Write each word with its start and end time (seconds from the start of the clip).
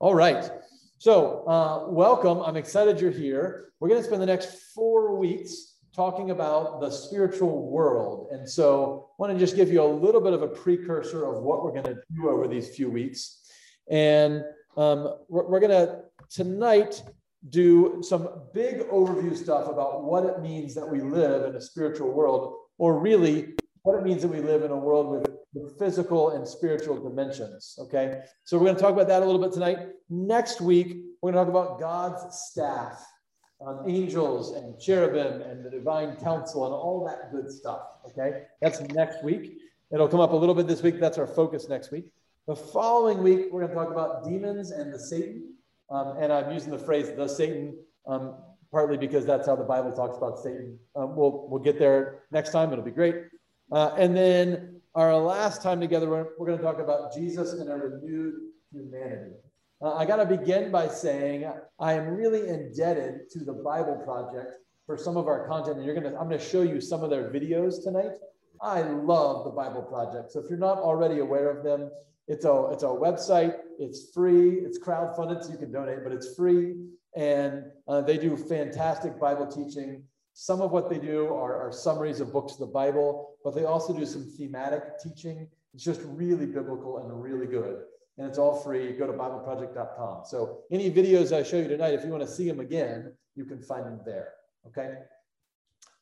All 0.00 0.14
right. 0.14 0.50
So, 0.96 1.44
uh, 1.46 1.90
welcome. 1.90 2.40
I'm 2.40 2.56
excited 2.56 2.98
you're 3.02 3.10
here. 3.10 3.72
We're 3.80 3.90
going 3.90 4.00
to 4.00 4.06
spend 4.06 4.22
the 4.22 4.26
next 4.26 4.72
four 4.74 5.14
weeks 5.14 5.74
talking 5.94 6.30
about 6.30 6.80
the 6.80 6.90
spiritual 6.90 7.70
world. 7.70 8.28
And 8.30 8.48
so, 8.48 9.10
I 9.10 9.14
want 9.18 9.34
to 9.34 9.38
just 9.38 9.56
give 9.56 9.70
you 9.70 9.82
a 9.82 9.84
little 9.84 10.22
bit 10.22 10.32
of 10.32 10.40
a 10.40 10.48
precursor 10.48 11.26
of 11.26 11.42
what 11.42 11.62
we're 11.62 11.72
going 11.72 11.84
to 11.84 11.98
do 12.16 12.30
over 12.30 12.48
these 12.48 12.74
few 12.74 12.90
weeks. 12.90 13.42
And 13.90 14.42
um, 14.78 15.16
we're, 15.28 15.46
we're 15.46 15.60
going 15.60 15.70
to 15.70 16.00
tonight 16.30 17.02
do 17.50 18.00
some 18.02 18.26
big 18.54 18.78
overview 18.88 19.36
stuff 19.36 19.68
about 19.68 20.04
what 20.04 20.24
it 20.24 20.40
means 20.40 20.74
that 20.76 20.88
we 20.88 21.02
live 21.02 21.44
in 21.44 21.56
a 21.56 21.60
spiritual 21.60 22.10
world, 22.10 22.54
or 22.78 22.98
really 22.98 23.52
what 23.82 23.98
it 23.98 24.02
means 24.02 24.22
that 24.22 24.28
we 24.28 24.40
live 24.40 24.62
in 24.62 24.70
a 24.70 24.78
world 24.78 25.10
with, 25.10 25.29
with 25.54 25.78
physical 25.78 26.30
and 26.30 26.46
spiritual 26.46 27.02
dimensions. 27.02 27.76
Okay. 27.78 28.20
So 28.44 28.58
we're 28.58 28.66
going 28.66 28.76
to 28.76 28.82
talk 28.82 28.92
about 28.92 29.08
that 29.08 29.22
a 29.22 29.26
little 29.26 29.40
bit 29.40 29.52
tonight. 29.52 29.88
Next 30.08 30.60
week, 30.60 31.04
we're 31.20 31.32
going 31.32 31.44
to 31.44 31.52
talk 31.52 31.64
about 31.64 31.80
God's 31.80 32.38
staff, 32.38 33.04
um, 33.66 33.84
angels 33.86 34.52
and 34.52 34.80
cherubim 34.80 35.42
and 35.42 35.64
the 35.64 35.70
divine 35.70 36.16
council 36.16 36.64
and 36.64 36.74
all 36.74 37.04
that 37.06 37.32
good 37.32 37.50
stuff. 37.50 37.82
Okay. 38.06 38.42
That's 38.60 38.80
next 38.80 39.24
week. 39.24 39.58
It'll 39.92 40.08
come 40.08 40.20
up 40.20 40.32
a 40.32 40.36
little 40.36 40.54
bit 40.54 40.68
this 40.68 40.82
week. 40.82 41.00
That's 41.00 41.18
our 41.18 41.26
focus 41.26 41.68
next 41.68 41.90
week. 41.90 42.06
The 42.46 42.54
following 42.56 43.22
week, 43.22 43.46
we're 43.50 43.66
going 43.66 43.70
to 43.70 43.74
talk 43.74 43.90
about 43.90 44.24
demons 44.24 44.70
and 44.70 44.92
the 44.92 44.98
Satan. 44.98 45.54
Um, 45.90 46.16
and 46.20 46.32
I'm 46.32 46.52
using 46.52 46.70
the 46.70 46.78
phrase 46.78 47.10
the 47.16 47.26
Satan 47.26 47.76
um, 48.06 48.36
partly 48.70 48.96
because 48.96 49.26
that's 49.26 49.46
how 49.46 49.56
the 49.56 49.64
Bible 49.64 49.92
talks 49.92 50.16
about 50.16 50.38
Satan. 50.38 50.78
Um, 50.94 51.16
we'll, 51.16 51.48
we'll 51.48 51.62
get 51.62 51.78
there 51.78 52.22
next 52.30 52.50
time. 52.52 52.72
It'll 52.72 52.84
be 52.84 52.90
great. 52.90 53.16
Uh, 53.72 53.94
and 53.96 54.16
then 54.16 54.79
our 54.94 55.16
last 55.16 55.62
time 55.62 55.80
together, 55.80 56.08
we're, 56.08 56.26
we're 56.38 56.46
going 56.46 56.58
to 56.58 56.64
talk 56.64 56.80
about 56.80 57.14
Jesus 57.14 57.52
and 57.52 57.70
a 57.70 57.74
renewed 57.74 58.34
humanity. 58.72 59.32
Uh, 59.82 59.94
I 59.94 60.04
got 60.04 60.16
to 60.16 60.26
begin 60.26 60.70
by 60.70 60.88
saying 60.88 61.50
I 61.78 61.92
am 61.94 62.08
really 62.08 62.48
indebted 62.48 63.30
to 63.30 63.44
the 63.44 63.52
Bible 63.52 63.96
Project 64.04 64.52
for 64.86 64.96
some 64.96 65.16
of 65.16 65.26
our 65.26 65.46
content. 65.46 65.76
And 65.76 65.86
you're 65.86 65.94
going 65.94 66.12
to, 66.12 66.18
I'm 66.18 66.28
going 66.28 66.38
to 66.38 66.44
show 66.44 66.62
you 66.62 66.80
some 66.80 67.02
of 67.02 67.10
their 67.10 67.30
videos 67.30 67.82
tonight. 67.82 68.12
I 68.60 68.82
love 68.82 69.44
the 69.44 69.50
Bible 69.50 69.82
Project. 69.82 70.32
So 70.32 70.40
if 70.40 70.50
you're 70.50 70.58
not 70.58 70.78
already 70.78 71.20
aware 71.20 71.56
of 71.56 71.64
them, 71.64 71.90
it's 72.28 72.44
a, 72.44 72.68
it's 72.72 72.82
a 72.82 72.86
website. 72.86 73.56
It's 73.78 74.12
free. 74.12 74.60
It's 74.60 74.78
crowdfunded, 74.78 75.42
so 75.42 75.52
you 75.52 75.58
can 75.58 75.72
donate, 75.72 76.04
but 76.04 76.12
it's 76.12 76.34
free. 76.34 76.74
And 77.16 77.64
uh, 77.88 78.02
they 78.02 78.18
do 78.18 78.36
fantastic 78.36 79.18
Bible 79.18 79.46
teaching. 79.46 80.02
Some 80.32 80.60
of 80.60 80.70
what 80.70 80.88
they 80.88 80.98
do 80.98 81.26
are, 81.34 81.56
are, 81.56 81.72
summaries 81.72 82.20
of 82.20 82.32
books 82.32 82.54
of 82.54 82.60
the 82.60 82.66
Bible, 82.66 83.34
but 83.44 83.54
they 83.54 83.64
also 83.64 83.92
do 83.92 84.06
some 84.06 84.24
thematic 84.24 84.98
teaching. 85.02 85.48
It's 85.74 85.84
just 85.84 86.00
really 86.04 86.46
biblical 86.46 86.98
and 86.98 87.22
really 87.22 87.46
good. 87.46 87.82
And 88.16 88.26
it's 88.26 88.38
all 88.38 88.60
free. 88.60 88.92
Go 88.92 89.06
to 89.06 89.12
BibleProject.com. 89.12 90.22
So 90.24 90.60
any 90.70 90.90
videos 90.90 91.36
I 91.36 91.42
show 91.42 91.56
you 91.58 91.68
tonight, 91.68 91.94
if 91.94 92.04
you 92.04 92.10
want 92.10 92.22
to 92.22 92.28
see 92.28 92.48
them 92.48 92.60
again, 92.60 93.12
you 93.34 93.44
can 93.44 93.60
find 93.60 93.84
them 93.84 94.00
there. 94.04 94.34
Okay. 94.66 94.94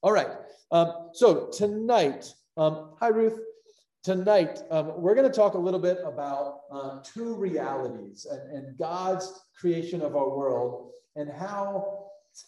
All 0.02 0.12
right. 0.12 0.28
Um, 0.70 1.10
so 1.12 1.46
tonight, 1.46 2.32
um, 2.56 2.90
hi 2.98 3.08
Ruth 3.08 3.40
tonight, 4.02 4.60
um, 4.70 5.00
we're 5.00 5.14
going 5.14 5.28
to 5.28 5.34
talk 5.34 5.54
a 5.54 5.58
little 5.58 5.80
bit 5.80 5.98
about 6.04 6.60
uh, 6.70 7.00
two 7.02 7.34
realities 7.34 8.26
and, 8.30 8.56
and, 8.56 8.78
God's 8.78 9.44
creation 9.58 10.00
of 10.00 10.16
our 10.16 10.28
world 10.28 10.92
and 11.16 11.30
how 11.30 11.97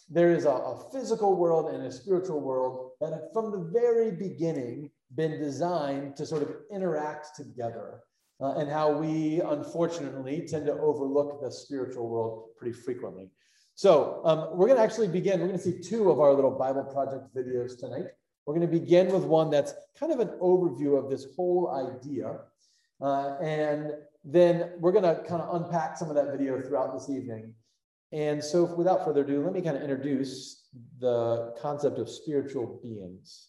there 0.09 0.31
is 0.31 0.45
a, 0.45 0.49
a, 0.49 0.89
physical 0.91 1.35
world 1.35 1.73
and 1.73 1.85
a 1.85 1.91
spiritual 1.91 2.39
world 2.39 2.91
that 2.99 3.11
have 3.13 3.31
from 3.33 3.51
the 3.51 3.69
very 3.71 4.11
beginning 4.11 4.89
been 5.15 5.39
designed 5.39 6.15
to 6.15 6.25
sort 6.25 6.41
of 6.41 6.55
interact 6.71 7.35
together. 7.35 8.01
Uh, 8.39 8.55
and 8.57 8.71
how 8.71 8.91
we 8.91 9.39
unfortunately 9.41 10.47
tend 10.47 10.65
to 10.65 10.73
overlook 10.73 11.39
the 11.41 11.51
spiritual 11.51 12.09
world 12.09 12.49
pretty 12.57 12.73
frequently. 12.73 13.29
So 13.75 14.21
um, 14.25 14.57
we're 14.57 14.65
going 14.65 14.77
to 14.77 14.83
actually 14.83 15.09
begin. 15.09 15.39
We're 15.39 15.47
going 15.47 15.59
to 15.59 15.63
see 15.63 15.79
two 15.79 16.09
of 16.09 16.19
our 16.19 16.33
little 16.33 16.51
Bible 16.51 16.83
project 16.83 17.35
videos 17.35 17.79
tonight. 17.79 18.05
We're 18.45 18.55
going 18.55 18.67
to 18.67 18.79
begin 18.79 19.11
with 19.11 19.23
one 19.23 19.51
that's 19.51 19.73
kind 19.99 20.11
of 20.11 20.19
an 20.19 20.29
overview 20.41 20.97
of 20.97 21.09
this 21.09 21.27
whole 21.35 21.69
idea. 21.69 22.39
Uh, 22.99 23.37
and 23.41 23.91
then 24.23 24.71
we're 24.79 24.91
going 24.91 25.03
to 25.03 25.23
kind 25.23 25.41
of 25.41 25.61
unpack 25.61 25.97
some 25.97 26.09
of 26.09 26.15
that 26.15 26.31
video 26.31 26.59
throughout 26.61 26.93
this 26.93 27.09
evening. 27.09 27.53
And 28.11 28.43
so 28.43 28.63
without 28.63 29.05
further 29.05 29.21
ado, 29.21 29.43
let 29.43 29.53
me 29.53 29.61
kind 29.61 29.77
of 29.77 29.83
introduce 29.83 30.67
the 30.99 31.53
concept 31.61 31.97
of 31.97 32.09
spiritual 32.09 32.79
beings. 32.83 33.47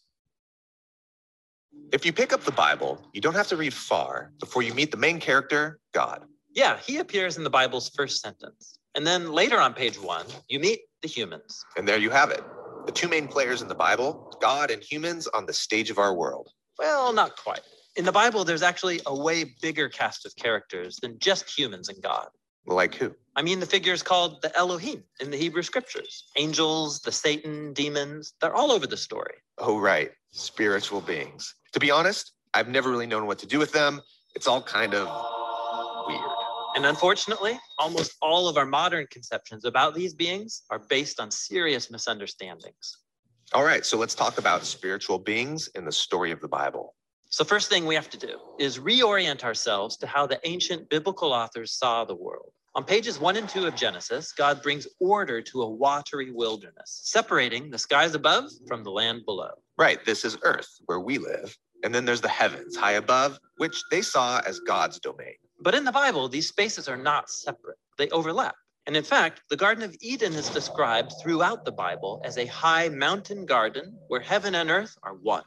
If 1.93 2.07
you 2.07 2.13
pick 2.13 2.33
up 2.33 2.43
the 2.43 2.53
Bible, 2.53 3.01
you 3.13 3.21
don't 3.21 3.35
have 3.35 3.49
to 3.49 3.57
read 3.57 3.75
far 3.75 4.33
before 4.39 4.63
you 4.63 4.73
meet 4.73 4.91
the 4.91 4.97
main 4.97 5.19
character, 5.19 5.81
God. 5.93 6.25
Yeah, 6.55 6.79
he 6.79 6.99
appears 6.99 7.37
in 7.39 7.45
the 7.45 7.51
Bible's 7.51 7.89
first 7.91 8.21
sentence. 8.21 8.79
And 8.95 9.07
then 9.07 9.33
later 9.33 9.59
on 9.59 9.75
page 9.75 10.01
one, 10.01 10.27
you 10.49 10.61
meet 10.61 10.81
the 11.01 11.09
humans. 11.09 11.65
And 11.77 11.89
there 11.89 11.99
you 11.99 12.11
have 12.11 12.31
it 12.31 12.43
the 12.87 12.93
two 12.93 13.09
main 13.09 13.29
players 13.29 13.63
in 13.63 13.69
the 13.69 13.75
Bible, 13.75 14.37
God 14.41 14.71
and 14.71 14.83
humans 14.83 15.29
on 15.29 15.47
the 15.47 15.53
stage 15.53 15.91
of 15.91 15.99
our 15.99 16.15
world. 16.15 16.49
Well, 16.79 17.13
not 17.13 17.37
quite. 17.37 17.61
In 17.95 18.05
the 18.05 18.13
Bible, 18.13 18.45
there's 18.45 18.63
actually 18.63 19.01
a 19.07 19.15
way 19.15 19.45
bigger 19.61 19.89
cast 19.89 20.27
of 20.27 20.35
characters 20.37 20.97
than 20.97 21.19
just 21.19 21.49
humans 21.49 21.89
and 21.89 22.03
God. 22.03 22.29
Like 22.67 22.95
who? 22.95 23.15
I 23.35 23.43
mean, 23.43 23.61
the 23.61 23.67
figures 23.67 24.03
called 24.03 24.43
the 24.43 24.55
Elohim 24.57 25.03
in 25.21 25.31
the 25.31 25.37
Hebrew 25.37 25.63
scriptures 25.63 26.25
angels, 26.37 27.01
the 27.01 27.13
Satan, 27.13 27.73
demons, 27.73 28.35
they're 28.41 28.55
all 28.55 28.71
over 28.71 28.87
the 28.87 28.97
story. 28.97 29.35
Oh, 29.59 29.79
right. 29.79 30.11
Spiritual 30.31 31.01
beings. 31.01 31.55
To 31.73 31.81
be 31.81 31.91
honest, 31.91 32.33
I've 32.55 32.69
never 32.69 32.91
really 32.91 33.07
known 33.07 33.27
what 33.27 33.39
to 33.41 33.47
do 33.47 33.59
with 33.59 33.73
them. 33.73 34.01
It's 34.35 34.47
all 34.47 34.63
kind 34.63 34.95
of 34.95 35.09
weird. 36.07 36.21
And 36.75 36.87
unfortunately, 36.87 37.59
almost 37.79 38.17
all 38.23 38.49
of 38.49 38.57
our 38.57 38.65
modern 38.65 39.07
conceptions 39.11 39.65
about 39.65 39.95
these 39.95 40.15
beings 40.15 40.63
are 40.71 40.79
based 40.79 41.21
on 41.21 41.31
serious 41.31 41.91
misunderstandings. 41.91 42.99
All 43.53 43.65
right, 43.65 43.85
so 43.85 43.99
let's 43.99 44.15
talk 44.15 44.39
about 44.39 44.65
spiritual 44.65 45.19
beings 45.19 45.69
in 45.75 45.85
the 45.85 45.93
story 45.93 46.31
of 46.31 46.41
the 46.41 46.49
Bible. 46.49 46.95
So, 47.33 47.45
first 47.45 47.71
thing 47.71 47.87
we 47.87 47.95
have 47.95 48.11
to 48.11 48.19
do 48.19 48.37
is 48.59 48.79
reorient 48.79 49.43
ourselves 49.43 49.97
to 49.97 50.07
how 50.07 50.27
the 50.27 50.39
ancient 50.45 50.91
biblical 50.91 51.33
authors 51.33 51.73
saw 51.73 52.05
the 52.05 52.15
world. 52.15 52.53
On 52.75 52.85
pages 52.85 53.19
one 53.19 53.37
and 53.39 53.49
two 53.49 53.65
of 53.65 53.75
Genesis, 53.75 54.35
God 54.35 54.63
brings 54.63 54.87
order 55.01 55.41
to 55.41 55.63
a 55.63 55.71
watery 55.71 56.31
wilderness, 56.31 57.01
separating 57.05 57.71
the 57.71 57.79
skies 57.79 58.15
above 58.15 58.51
from 58.69 58.85
the 58.85 58.91
land 58.91 59.25
below. 59.25 59.49
Right, 59.79 60.05
this 60.05 60.27
is 60.27 60.37
earth, 60.43 60.69
where 60.85 61.01
we 61.01 61.17
live. 61.17 61.57
And 61.83 61.95
then 61.95 62.05
there's 62.05 62.21
the 62.21 62.29
heavens 62.29 62.77
high 62.77 62.93
above, 62.93 63.39
which 63.57 63.83
they 63.91 64.03
saw 64.03 64.43
as 64.45 64.61
God's 64.61 65.01
domain. 65.01 65.37
But 65.59 65.75
in 65.75 65.85
the 65.85 65.93
Bible, 65.93 66.29
these 66.29 66.49
spaces 66.49 66.87
are 66.87 66.99
not 66.99 67.31
separate, 67.31 67.79
they 67.97 68.11
overlap. 68.11 68.57
And 68.87 68.95
in 68.95 69.05
fact, 69.05 69.41
the 69.49 69.57
Garden 69.57 69.85
of 69.85 69.97
Eden 70.03 70.35
is 70.35 70.51
described 70.51 71.15
throughout 71.23 71.65
the 71.65 71.73
Bible 71.73 72.21
as 72.25 72.37
a 72.37 72.45
high 72.45 72.91
mountain 72.91 73.47
garden 73.47 73.97
where 74.09 74.21
heaven 74.21 74.55
and 74.55 74.71
earth 74.71 74.99
are 75.03 75.15
one. 75.15 75.45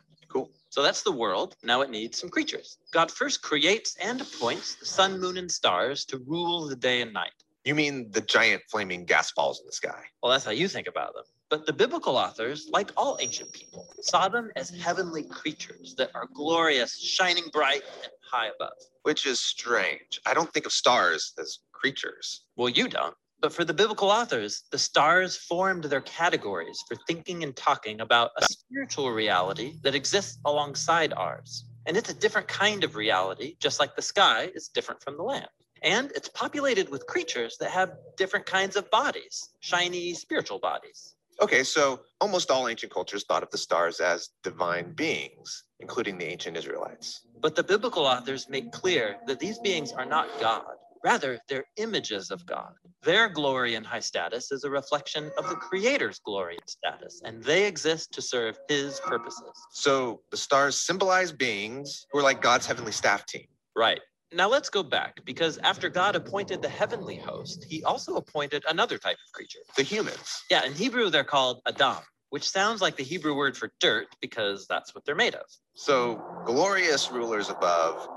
So 0.75 0.83
that's 0.83 1.03
the 1.03 1.11
world. 1.13 1.55
Now 1.63 1.83
it 1.83 1.89
needs 1.89 2.19
some 2.19 2.29
creatures. 2.29 2.79
God 2.91 3.09
first 3.09 3.41
creates 3.41 3.95
and 3.95 4.19
appoints 4.19 4.75
the 4.75 4.85
sun, 4.85 5.21
moon, 5.21 5.37
and 5.37 5.49
stars 5.49 6.03
to 6.07 6.17
rule 6.27 6.67
the 6.67 6.75
day 6.75 7.01
and 7.01 7.13
night. 7.13 7.31
You 7.63 7.75
mean 7.75 8.11
the 8.11 8.19
giant 8.19 8.61
flaming 8.69 9.05
gas 9.05 9.31
balls 9.31 9.61
in 9.61 9.67
the 9.67 9.71
sky? 9.71 10.03
Well, 10.21 10.33
that's 10.33 10.43
how 10.43 10.51
you 10.51 10.67
think 10.67 10.87
about 10.87 11.13
them. 11.13 11.23
But 11.49 11.65
the 11.65 11.71
biblical 11.71 12.17
authors, 12.17 12.67
like 12.73 12.91
all 12.97 13.17
ancient 13.21 13.53
people, 13.53 13.87
saw 14.01 14.27
them 14.27 14.51
as 14.57 14.69
heavenly 14.69 15.23
creatures 15.23 15.95
that 15.97 16.11
are 16.13 16.27
glorious, 16.33 16.99
shining 16.99 17.45
bright, 17.53 17.83
and 18.03 18.11
high 18.29 18.47
above. 18.47 18.75
Which 19.03 19.25
is 19.25 19.39
strange. 19.39 20.19
I 20.25 20.33
don't 20.33 20.51
think 20.53 20.65
of 20.65 20.73
stars 20.73 21.31
as 21.39 21.59
creatures. 21.71 22.43
Well, 22.57 22.67
you 22.67 22.89
don't. 22.89 23.15
But 23.41 23.53
for 23.53 23.65
the 23.65 23.73
biblical 23.73 24.09
authors, 24.09 24.63
the 24.71 24.79
stars 24.79 25.35
formed 25.35 25.85
their 25.85 26.01
categories 26.01 26.83
for 26.87 26.95
thinking 27.07 27.43
and 27.43 27.55
talking 27.55 28.01
about 28.01 28.31
a 28.37 28.43
spiritual 28.43 29.11
reality 29.11 29.73
that 29.83 29.95
exists 29.95 30.39
alongside 30.45 31.13
ours. 31.13 31.65
And 31.85 31.97
it's 31.97 32.09
a 32.09 32.13
different 32.13 32.47
kind 32.47 32.83
of 32.83 32.95
reality, 32.95 33.55
just 33.59 33.79
like 33.79 33.95
the 33.95 34.01
sky 34.01 34.51
is 34.55 34.69
different 34.69 35.03
from 35.03 35.17
the 35.17 35.23
land. 35.23 35.49
And 35.83 36.11
it's 36.15 36.29
populated 36.29 36.89
with 36.89 37.05
creatures 37.05 37.57
that 37.59 37.69
have 37.71 37.93
different 38.17 38.45
kinds 38.45 38.75
of 38.75 38.89
bodies, 38.89 39.49
shiny 39.59 40.13
spiritual 40.13 40.59
bodies. 40.59 41.15
Okay, 41.41 41.63
so 41.63 41.99
almost 42.21 42.49
all 42.49 42.67
ancient 42.67 42.93
cultures 42.93 43.25
thought 43.25 43.43
of 43.43 43.51
the 43.51 43.57
stars 43.57 43.99
as 43.99 44.29
divine 44.41 44.93
beings, 44.93 45.65
including 45.81 46.17
the 46.17 46.25
ancient 46.25 46.55
Israelites. 46.57 47.27
But 47.41 47.55
the 47.55 47.63
biblical 47.63 48.05
authors 48.05 48.47
make 48.49 48.71
clear 48.71 49.17
that 49.27 49.39
these 49.39 49.59
beings 49.59 49.91
are 49.91 50.05
not 50.05 50.29
God. 50.39 50.63
Rather, 51.05 51.39
they're 51.47 51.65
images 51.77 52.31
of 52.31 52.43
God. 52.47 52.73
Their 53.03 53.29
glory 53.29 53.75
and 53.75 53.85
high 53.85 53.99
status 53.99 54.51
is 54.51 54.63
a 54.63 54.71
reflection 54.71 55.29
of 55.37 55.47
the 55.49 55.55
Creator's 55.55 56.17
glory 56.17 56.57
and 56.59 56.67
status, 56.67 57.21
and 57.23 57.43
they 57.43 57.67
exist 57.67 58.11
to 58.13 58.23
serve 58.23 58.57
His 58.67 58.99
purposes. 59.01 59.51
So 59.69 60.21
the 60.31 60.37
stars 60.37 60.75
symbolize 60.77 61.31
beings 61.31 62.07
who 62.11 62.17
are 62.17 62.23
like 62.23 62.41
God's 62.41 62.65
heavenly 62.65 62.91
staff 62.91 63.23
team. 63.27 63.45
Right. 63.75 64.01
Now 64.33 64.49
let's 64.49 64.67
go 64.67 64.81
back 64.81 65.23
because 65.25 65.59
after 65.59 65.89
God 65.89 66.15
appointed 66.15 66.63
the 66.63 66.69
heavenly 66.69 67.17
host, 67.17 67.67
he 67.69 67.83
also 67.83 68.15
appointed 68.15 68.63
another 68.67 68.97
type 68.97 69.17
of 69.27 69.31
creature. 69.31 69.59
The 69.77 69.83
humans. 69.83 70.41
Yeah, 70.49 70.65
in 70.65 70.73
Hebrew 70.73 71.11
they're 71.11 71.23
called 71.23 71.61
Adam, 71.67 72.03
which 72.31 72.49
sounds 72.49 72.81
like 72.81 72.95
the 72.95 73.03
Hebrew 73.03 73.35
word 73.35 73.55
for 73.55 73.71
dirt 73.79 74.07
because 74.21 74.65
that's 74.67 74.95
what 74.95 75.05
they're 75.05 75.13
made 75.13 75.35
of. 75.35 75.45
So 75.75 76.19
glorious 76.45 77.11
rulers 77.11 77.51
above 77.51 78.07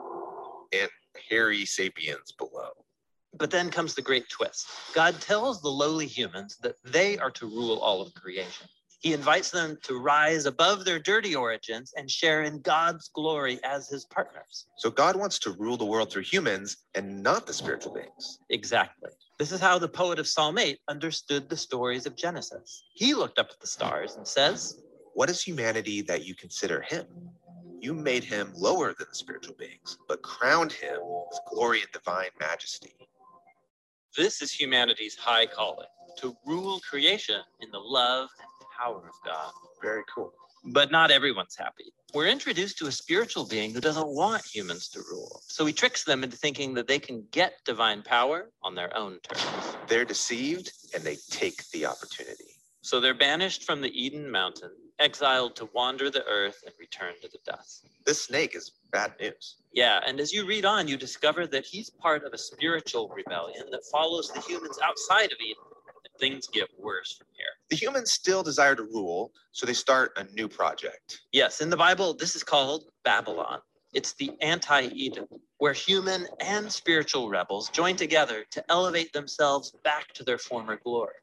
and 0.73 0.89
hairy 1.29 1.65
sapiens 1.65 2.33
below. 2.33 2.71
But 3.37 3.51
then 3.51 3.71
comes 3.71 3.95
the 3.95 4.03
great 4.03 4.29
twist. 4.29 4.69
God 4.95 5.21
tells 5.21 5.61
the 5.61 5.69
lowly 5.69 6.07
humans 6.07 6.57
that 6.63 6.77
they 6.85 7.19
are 7.19 7.31
to 7.33 7.47
rule 7.47 7.79
all 7.79 8.01
of 8.01 8.15
creation. 8.15 8.67
He 9.01 9.13
invites 9.13 9.53
them 9.53 9.79
to 9.85 10.01
rise 10.01 10.47
above 10.47 10.85
their 10.85 10.99
dirty 10.99 11.37
origins 11.37 11.93
and 11.97 12.11
share 12.11 12.43
in 12.43 12.61
God's 12.63 13.09
glory 13.15 13.61
as 13.63 13.89
his 13.89 14.05
partners. 14.07 14.67
So 14.77 14.91
God 14.91 15.15
wants 15.15 15.39
to 15.41 15.53
rule 15.53 15.77
the 15.77 15.85
world 15.85 16.11
through 16.11 16.23
humans 16.23 16.79
and 16.97 17.23
not 17.23 17.47
the 17.47 17.53
spiritual 17.53 17.95
beings. 17.95 18.41
Exactly. 18.51 19.11
This 19.39 19.53
is 19.53 19.61
how 19.61 19.79
the 19.79 19.89
poet 19.89 20.19
of 20.19 20.27
Psalm 20.27 20.59
8 20.59 20.81
understood 20.89 21.49
the 21.49 21.57
stories 21.57 22.07
of 22.07 22.17
Genesis. 22.17 22.83
He 22.93 23.15
looked 23.15 23.39
up 23.39 23.51
at 23.53 23.61
the 23.61 23.69
stars 23.69 24.17
and 24.17 24.27
says, 24.27 24.83
What 25.15 25.31
is 25.31 25.41
humanity 25.41 26.01
that 26.03 26.25
you 26.25 26.35
consider 26.35 26.81
him? 26.83 27.07
You 27.81 27.95
made 27.95 28.25
him 28.25 28.53
lower 28.57 28.93
than 28.93 29.07
the 29.09 29.15
spiritual 29.15 29.55
beings, 29.55 29.99
but 30.09 30.23
crowned 30.23 30.73
him 30.73 30.99
with 31.01 31.39
glory 31.49 31.81
and 31.81 31.93
divine 31.93 32.31
majesty. 32.41 32.93
This 34.17 34.43
is 34.43 34.53
humanity's 34.53 35.17
high 35.17 35.47
calling 35.47 35.87
to 36.19 36.37
rule 36.45 36.81
creation 36.81 37.41
in 37.61 37.71
the 37.71 37.79
love 37.79 38.29
and 38.41 38.69
power 38.77 38.99
of 38.99 39.15
God. 39.25 39.53
Very 39.81 40.03
cool. 40.13 40.33
But 40.65 40.91
not 40.91 41.13
everyone's 41.13 41.55
happy. 41.57 41.93
We're 42.15 42.27
introduced 42.27 42.79
to 42.79 42.89
a 42.89 42.93
spiritual 42.93 43.47
being 43.47 43.73
who 43.73 43.81
doesn't 43.81 44.09
want 44.09 44.45
humans 44.45 44.89
to 44.89 45.01
rule. 45.09 45.41
So 45.47 45.65
he 45.65 45.73
tricks 45.73 46.03
them 46.03 46.25
into 46.25 46.37
thinking 46.37 46.75
that 46.75 46.89
they 46.89 46.99
can 46.99 47.25
get 47.31 47.61
divine 47.65 48.03
power 48.03 48.51
on 48.65 48.75
their 48.75 48.95
own 48.97 49.21
terms. 49.21 49.77
They're 49.87 50.05
deceived 50.05 50.73
and 50.95 51.05
they 51.05 51.17
take 51.31 51.69
the 51.71 51.87
opportunity. 51.87 52.57
So 52.81 52.99
they're 52.99 53.15
banished 53.15 53.65
from 53.65 53.81
the 53.81 53.91
Eden 53.91 54.29
mountain, 54.29 54.73
exiled 54.99 55.57
to 55.57 55.69
wander 55.73 56.11
the 56.11 56.25
earth 56.27 56.63
and 56.65 56.75
return 56.79 57.15
to 57.23 57.29
the 57.29 57.39
dust. 57.45 57.87
This 58.05 58.23
snake 58.23 58.55
is 58.55 58.73
bad 58.91 59.13
news. 59.21 59.57
Yeah, 59.73 60.01
and 60.07 60.19
as 60.21 60.33
you 60.33 60.47
read 60.47 60.65
on, 60.65 60.89
you 60.89 60.97
discover 60.97 61.47
that 61.47 61.65
he's 61.65 61.91
part 61.91 62.25
of 62.25 62.33
a 62.33 62.39
spiritual 62.39 63.09
rebellion 63.15 63.65
that 63.71 63.85
follows 63.93 64.31
the 64.33 64.41
humans 64.41 64.79
outside 64.83 65.33
of 65.33 65.39
Eden. 65.41 65.63
And 66.05 66.21
things 66.21 66.47
get 66.47 66.69
worse 66.79 67.17
from 67.17 67.27
here. 67.37 67.47
The 67.71 67.77
humans 67.77 68.13
still 68.13 68.43
desire 68.43 68.75
to 68.75 68.85
rule, 68.85 69.33
so 69.53 69.67
they 69.67 69.75
start 69.75 70.13
a 70.17 70.25
new 70.35 70.49
project. 70.49 71.21
Yes, 71.33 71.61
in 71.61 71.71
the 71.71 71.77
Bible, 71.77 72.15
this 72.15 72.35
is 72.35 72.43
called 72.43 72.85
Babylon. 73.05 73.61
It's 73.95 74.13
the 74.15 74.33
anti 74.41 74.89
Eden, 74.89 75.27
where 75.59 75.73
human 75.73 76.27
and 76.41 76.71
spiritual 76.71 77.29
rebels 77.29 77.71
join 77.71 77.97
together 77.97 78.45
to 78.51 78.65
elevate 78.71 79.13
themselves 79.13 79.73
back 79.83 80.13
to 80.15 80.25
their 80.25 80.39
former 80.39 80.77
glory. 80.77 81.15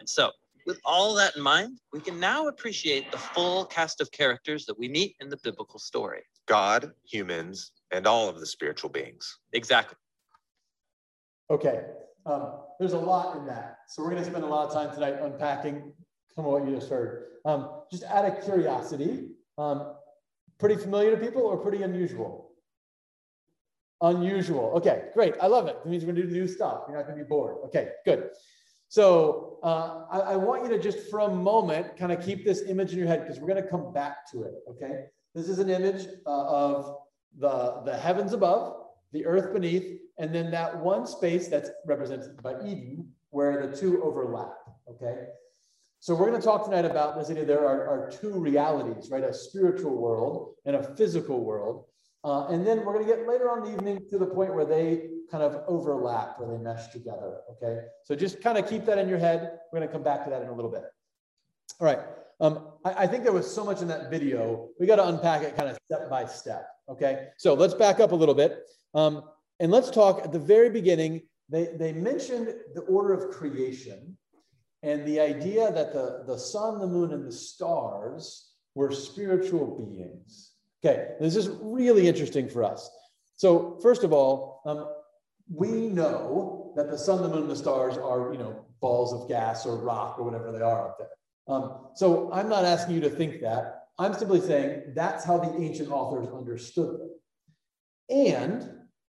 And 0.00 0.08
so, 0.08 0.30
with 0.66 0.80
all 0.84 1.14
that 1.14 1.36
in 1.36 1.42
mind, 1.42 1.78
we 1.92 2.00
can 2.00 2.18
now 2.20 2.48
appreciate 2.48 3.10
the 3.10 3.18
full 3.18 3.64
cast 3.66 4.00
of 4.00 4.10
characters 4.10 4.66
that 4.66 4.78
we 4.78 4.88
meet 4.88 5.16
in 5.20 5.28
the 5.28 5.38
biblical 5.42 5.78
story. 5.78 6.22
God, 6.46 6.92
humans, 7.04 7.72
and 7.92 8.06
all 8.06 8.28
of 8.28 8.40
the 8.40 8.46
spiritual 8.46 8.90
beings. 8.90 9.38
Exactly. 9.52 9.96
Okay, 11.50 11.84
um, 12.26 12.60
there's 12.78 12.92
a 12.92 12.98
lot 12.98 13.36
in 13.36 13.46
that. 13.46 13.78
So 13.88 14.02
we're 14.02 14.10
going 14.10 14.22
to 14.22 14.30
spend 14.30 14.44
a 14.44 14.48
lot 14.48 14.68
of 14.68 14.72
time 14.72 14.94
tonight 14.94 15.16
unpacking 15.20 15.92
some 16.34 16.46
of 16.46 16.52
what 16.52 16.66
you 16.66 16.74
just 16.74 16.88
heard. 16.88 17.26
Um, 17.44 17.82
just 17.90 18.04
out 18.04 18.24
of 18.24 18.42
curiosity, 18.44 19.28
um, 19.58 19.94
pretty 20.58 20.76
familiar 20.76 21.10
to 21.10 21.16
people 21.16 21.42
or 21.42 21.56
pretty 21.56 21.82
unusual? 21.82 22.52
Unusual. 24.00 24.72
Okay, 24.76 25.04
great. 25.12 25.34
I 25.40 25.46
love 25.46 25.66
it. 25.66 25.76
It 25.84 25.88
means 25.88 26.04
we're 26.04 26.12
going 26.12 26.26
to 26.26 26.32
do 26.32 26.40
new 26.40 26.48
stuff. 26.48 26.84
You're 26.88 26.96
not 26.96 27.06
going 27.06 27.18
to 27.18 27.24
be 27.24 27.28
bored. 27.28 27.56
Okay, 27.66 27.90
good. 28.04 28.30
So 28.92 29.56
uh, 29.62 30.04
I, 30.10 30.18
I, 30.32 30.36
want 30.36 30.64
you 30.64 30.68
to 30.68 30.78
just 30.78 31.08
for 31.08 31.20
a 31.20 31.28
moment 31.30 31.96
kind 31.96 32.12
of 32.12 32.22
keep 32.22 32.44
this 32.44 32.64
image 32.68 32.92
in 32.92 32.98
your 32.98 33.08
head 33.08 33.22
because 33.22 33.40
we're 33.40 33.48
going 33.48 33.62
to 33.62 33.66
come 33.66 33.90
back 33.90 34.30
to 34.32 34.42
it. 34.42 34.52
Okay, 34.68 35.04
this 35.34 35.48
is 35.48 35.58
an 35.58 35.70
image 35.70 36.08
uh, 36.26 36.46
of 36.46 36.98
the 37.38 37.80
the 37.86 37.96
heavens 37.96 38.34
above, 38.34 38.88
the 39.12 39.24
earth 39.24 39.54
beneath, 39.54 39.98
and 40.18 40.34
then 40.34 40.50
that 40.50 40.78
one 40.78 41.06
space 41.06 41.48
that's 41.48 41.70
represented 41.86 42.42
by 42.42 42.52
Eden, 42.66 43.08
where 43.30 43.66
the 43.66 43.74
two 43.74 44.02
overlap. 44.02 44.58
Okay, 44.86 45.24
so 46.00 46.14
we're 46.14 46.28
going 46.28 46.38
to 46.38 46.46
talk 46.46 46.62
tonight 46.66 46.84
about 46.84 47.16
this 47.16 47.30
idea 47.30 47.46
there 47.46 47.66
are, 47.66 47.88
are 47.88 48.10
two 48.10 48.38
realities, 48.38 49.08
right? 49.10 49.24
A 49.24 49.32
spiritual 49.32 49.96
world 49.96 50.56
and 50.66 50.76
a 50.76 50.82
physical 50.96 51.42
world. 51.42 51.86
Uh, 52.24 52.48
and 52.48 52.66
then 52.66 52.84
we're 52.84 52.92
going 52.92 53.08
to 53.08 53.16
get 53.16 53.26
later 53.26 53.50
on 53.50 53.64
in 53.66 53.72
the 53.72 53.72
evening 53.72 54.06
to 54.10 54.18
the 54.18 54.26
point 54.26 54.54
where 54.54 54.66
they 54.66 55.11
kind 55.32 55.42
of 55.42 55.64
overlap, 55.66 56.38
where 56.38 56.48
they 56.48 56.62
mesh 56.62 56.88
together. 56.88 57.38
Okay. 57.52 57.86
So 58.04 58.14
just 58.14 58.42
kind 58.42 58.58
of 58.58 58.68
keep 58.68 58.84
that 58.84 58.98
in 58.98 59.08
your 59.08 59.18
head. 59.18 59.58
We're 59.72 59.78
going 59.78 59.88
to 59.88 59.92
come 59.92 60.04
back 60.04 60.24
to 60.24 60.30
that 60.30 60.42
in 60.42 60.48
a 60.48 60.54
little 60.54 60.70
bit. 60.70 60.84
All 61.80 61.86
right. 61.86 62.00
Um, 62.38 62.68
I, 62.84 63.04
I 63.04 63.06
think 63.06 63.24
there 63.24 63.32
was 63.32 63.52
so 63.52 63.64
much 63.64 63.80
in 63.80 63.88
that 63.88 64.10
video. 64.10 64.68
We 64.78 64.86
got 64.86 64.96
to 64.96 65.08
unpack 65.08 65.42
it 65.42 65.56
kind 65.56 65.70
of 65.70 65.78
step 65.86 66.10
by 66.10 66.26
step. 66.26 66.68
Okay. 66.88 67.28
So 67.38 67.54
let's 67.54 67.72
back 67.72 67.98
up 67.98 68.12
a 68.12 68.14
little 68.14 68.34
bit. 68.34 68.58
Um, 68.94 69.24
and 69.58 69.72
let's 69.72 69.90
talk 69.90 70.22
at 70.22 70.32
the 70.32 70.38
very 70.38 70.68
beginning. 70.68 71.22
They, 71.48 71.70
they 71.76 71.92
mentioned 71.92 72.54
the 72.74 72.82
order 72.82 73.14
of 73.14 73.34
creation 73.34 74.18
and 74.82 75.06
the 75.06 75.18
idea 75.18 75.72
that 75.72 75.94
the, 75.94 76.24
the 76.26 76.38
sun, 76.38 76.78
the 76.78 76.86
moon, 76.86 77.12
and 77.12 77.26
the 77.26 77.32
stars 77.32 78.50
were 78.74 78.90
spiritual 78.90 79.78
beings. 79.78 80.50
Okay, 80.84 81.14
this 81.20 81.36
is 81.36 81.48
really 81.62 82.08
interesting 82.08 82.48
for 82.48 82.64
us. 82.64 82.90
So 83.36 83.78
first 83.82 84.02
of 84.02 84.12
all, 84.12 84.62
um, 84.66 84.88
we 85.50 85.88
know 85.88 86.72
that 86.76 86.90
the 86.90 86.98
sun, 86.98 87.22
the 87.22 87.28
moon, 87.28 87.42
and 87.42 87.50
the 87.50 87.56
stars 87.56 87.96
are, 87.96 88.32
you 88.32 88.38
know, 88.38 88.64
balls 88.80 89.12
of 89.12 89.28
gas 89.28 89.66
or 89.66 89.76
rock 89.76 90.18
or 90.18 90.24
whatever 90.24 90.52
they 90.52 90.60
are 90.60 90.88
up 90.88 90.98
there. 90.98 91.08
Um, 91.48 91.88
so 91.94 92.32
I'm 92.32 92.48
not 92.48 92.64
asking 92.64 92.94
you 92.96 93.00
to 93.02 93.10
think 93.10 93.40
that. 93.42 93.84
I'm 93.98 94.14
simply 94.14 94.40
saying 94.40 94.94
that's 94.94 95.24
how 95.24 95.38
the 95.38 95.54
ancient 95.56 95.90
authors 95.90 96.28
understood 96.28 96.98
them. 96.98 97.10
And 98.08 98.70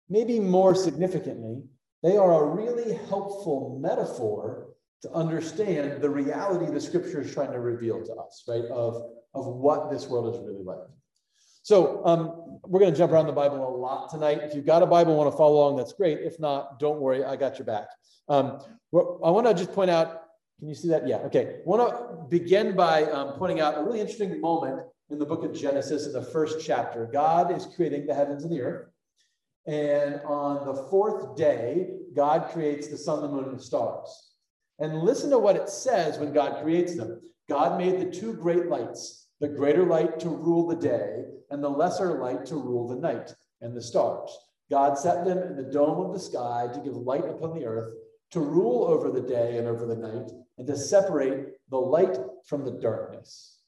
maybe 0.09 0.39
more 0.39 0.75
significantly, 0.75 1.63
they 2.01 2.17
are 2.17 2.43
a 2.43 2.47
really 2.47 2.95
helpful 3.07 3.79
metaphor 3.81 4.67
to 5.03 5.11
understand 5.11 6.01
the 6.01 6.09
reality 6.09 6.71
the 6.71 6.79
scripture 6.79 7.21
is 7.21 7.33
trying 7.33 7.51
to 7.51 7.59
reveal 7.59 8.03
to 8.03 8.13
us, 8.13 8.43
right? 8.47 8.65
Of, 8.65 8.95
of 9.33 9.45
what 9.47 9.91
this 9.91 10.07
world 10.07 10.33
is 10.33 10.41
really 10.41 10.63
like. 10.63 10.77
So 11.63 12.05
um, 12.05 12.59
we're 12.63 12.81
going 12.81 12.91
to 12.91 12.97
jump 12.97 13.13
around 13.13 13.27
the 13.27 13.33
Bible 13.33 13.65
a 13.65 13.75
lot 13.75 14.09
tonight. 14.09 14.39
If 14.43 14.53
you've 14.53 14.65
got 14.65 14.83
a 14.83 14.85
Bible, 14.85 15.15
want 15.15 15.31
to 15.31 15.37
follow 15.37 15.55
along, 15.55 15.77
that's 15.77 15.93
great. 15.93 16.19
If 16.19 16.37
not, 16.37 16.77
don't 16.77 16.99
worry, 16.99 17.23
I 17.23 17.37
got 17.37 17.57
your 17.57 17.65
back. 17.65 17.87
Um, 18.27 18.59
I 18.93 19.29
want 19.31 19.47
to 19.47 19.53
just 19.53 19.71
point 19.71 19.89
out. 19.89 20.21
Can 20.59 20.69
you 20.69 20.75
see 20.75 20.89
that? 20.89 21.07
Yeah. 21.07 21.17
Okay. 21.17 21.57
I 21.57 21.61
want 21.65 21.89
to 21.89 22.27
begin 22.29 22.75
by 22.75 23.05
um, 23.05 23.33
pointing 23.37 23.59
out 23.59 23.77
a 23.77 23.81
really 23.81 23.99
interesting 23.99 24.39
moment 24.39 24.81
in 25.09 25.19
the 25.19 25.25
book 25.25 25.43
of 25.43 25.53
Genesis 25.53 26.05
in 26.05 26.13
the 26.13 26.21
first 26.21 26.65
chapter. 26.65 27.09
God 27.11 27.51
is 27.55 27.65
creating 27.75 28.07
the 28.07 28.13
heavens 28.13 28.43
and 28.43 28.51
the 28.51 28.61
earth. 28.61 28.89
And 29.65 30.21
on 30.25 30.65
the 30.65 30.83
fourth 30.89 31.37
day, 31.37 31.91
God 32.13 32.49
creates 32.51 32.87
the 32.87 32.97
sun, 32.97 33.21
the 33.21 33.29
moon, 33.29 33.45
and 33.45 33.57
the 33.57 33.63
stars. 33.63 34.33
And 34.79 35.01
listen 35.01 35.29
to 35.29 35.39
what 35.39 35.55
it 35.55 35.69
says 35.69 36.17
when 36.17 36.33
God 36.33 36.61
creates 36.61 36.95
them. 36.95 37.21
God 37.47 37.77
made 37.77 37.99
the 37.99 38.11
two 38.11 38.33
great 38.33 38.67
lights 38.67 39.22
the 39.43 39.49
greater 39.49 39.85
light 39.85 40.21
to 40.21 40.29
rule 40.29 40.65
the 40.65 40.75
day, 40.77 41.25
and 41.49 41.61
the 41.61 41.67
lesser 41.67 42.17
light 42.17 42.45
to 42.45 42.55
rule 42.55 42.87
the 42.87 42.95
night 42.95 43.35
and 43.59 43.75
the 43.75 43.81
stars. 43.81 44.33
God 44.71 44.97
set 44.97 45.25
them 45.25 45.37
in 45.39 45.57
the 45.57 45.69
dome 45.69 45.99
of 45.99 46.13
the 46.13 46.19
sky 46.19 46.69
to 46.73 46.79
give 46.79 46.95
light 46.95 47.25
upon 47.25 47.53
the 47.53 47.65
earth, 47.65 47.93
to 48.31 48.39
rule 48.39 48.85
over 48.85 49.11
the 49.11 49.27
day 49.27 49.57
and 49.57 49.67
over 49.67 49.85
the 49.85 49.97
night, 49.97 50.31
and 50.57 50.65
to 50.67 50.77
separate 50.77 51.47
the 51.69 51.77
light 51.77 52.17
from 52.45 52.63
the 52.63 52.71
darkness. 52.71 53.59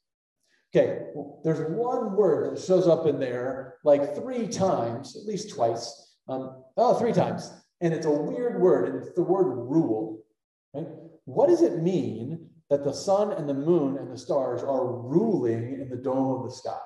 Okay, 0.74 1.08
well, 1.14 1.42
there's 1.44 1.70
one 1.70 2.16
word 2.16 2.56
that 2.56 2.64
shows 2.64 2.88
up 2.88 3.06
in 3.06 3.20
there 3.20 3.76
like 3.84 4.16
three 4.16 4.48
times, 4.48 5.18
at 5.18 5.26
least 5.26 5.54
twice. 5.54 6.16
Um, 6.30 6.64
oh, 6.78 6.94
three 6.94 7.12
times. 7.12 7.52
And 7.82 7.94
it's 7.94 8.06
a 8.06 8.12
weird 8.12 8.62
word, 8.62 8.88
and 8.88 9.04
it's 9.04 9.14
the 9.14 9.24
word 9.24 9.50
rule. 9.50 10.24
Right? 10.74 10.88
What 11.26 11.50
does 11.50 11.62
it 11.62 11.84
mean 11.84 12.48
that 12.70 12.84
the 12.84 12.94
sun 12.94 13.32
and 13.34 13.48
the 13.48 13.54
moon 13.54 13.98
and 13.98 14.12
the 14.12 14.18
stars 14.18 14.64
are 14.64 14.86
ruling 14.86 15.80
in 15.80 15.90
the 15.90 15.96
dome 15.96 16.40
of 16.40 16.46
the 16.46 16.56
sky. 16.56 16.80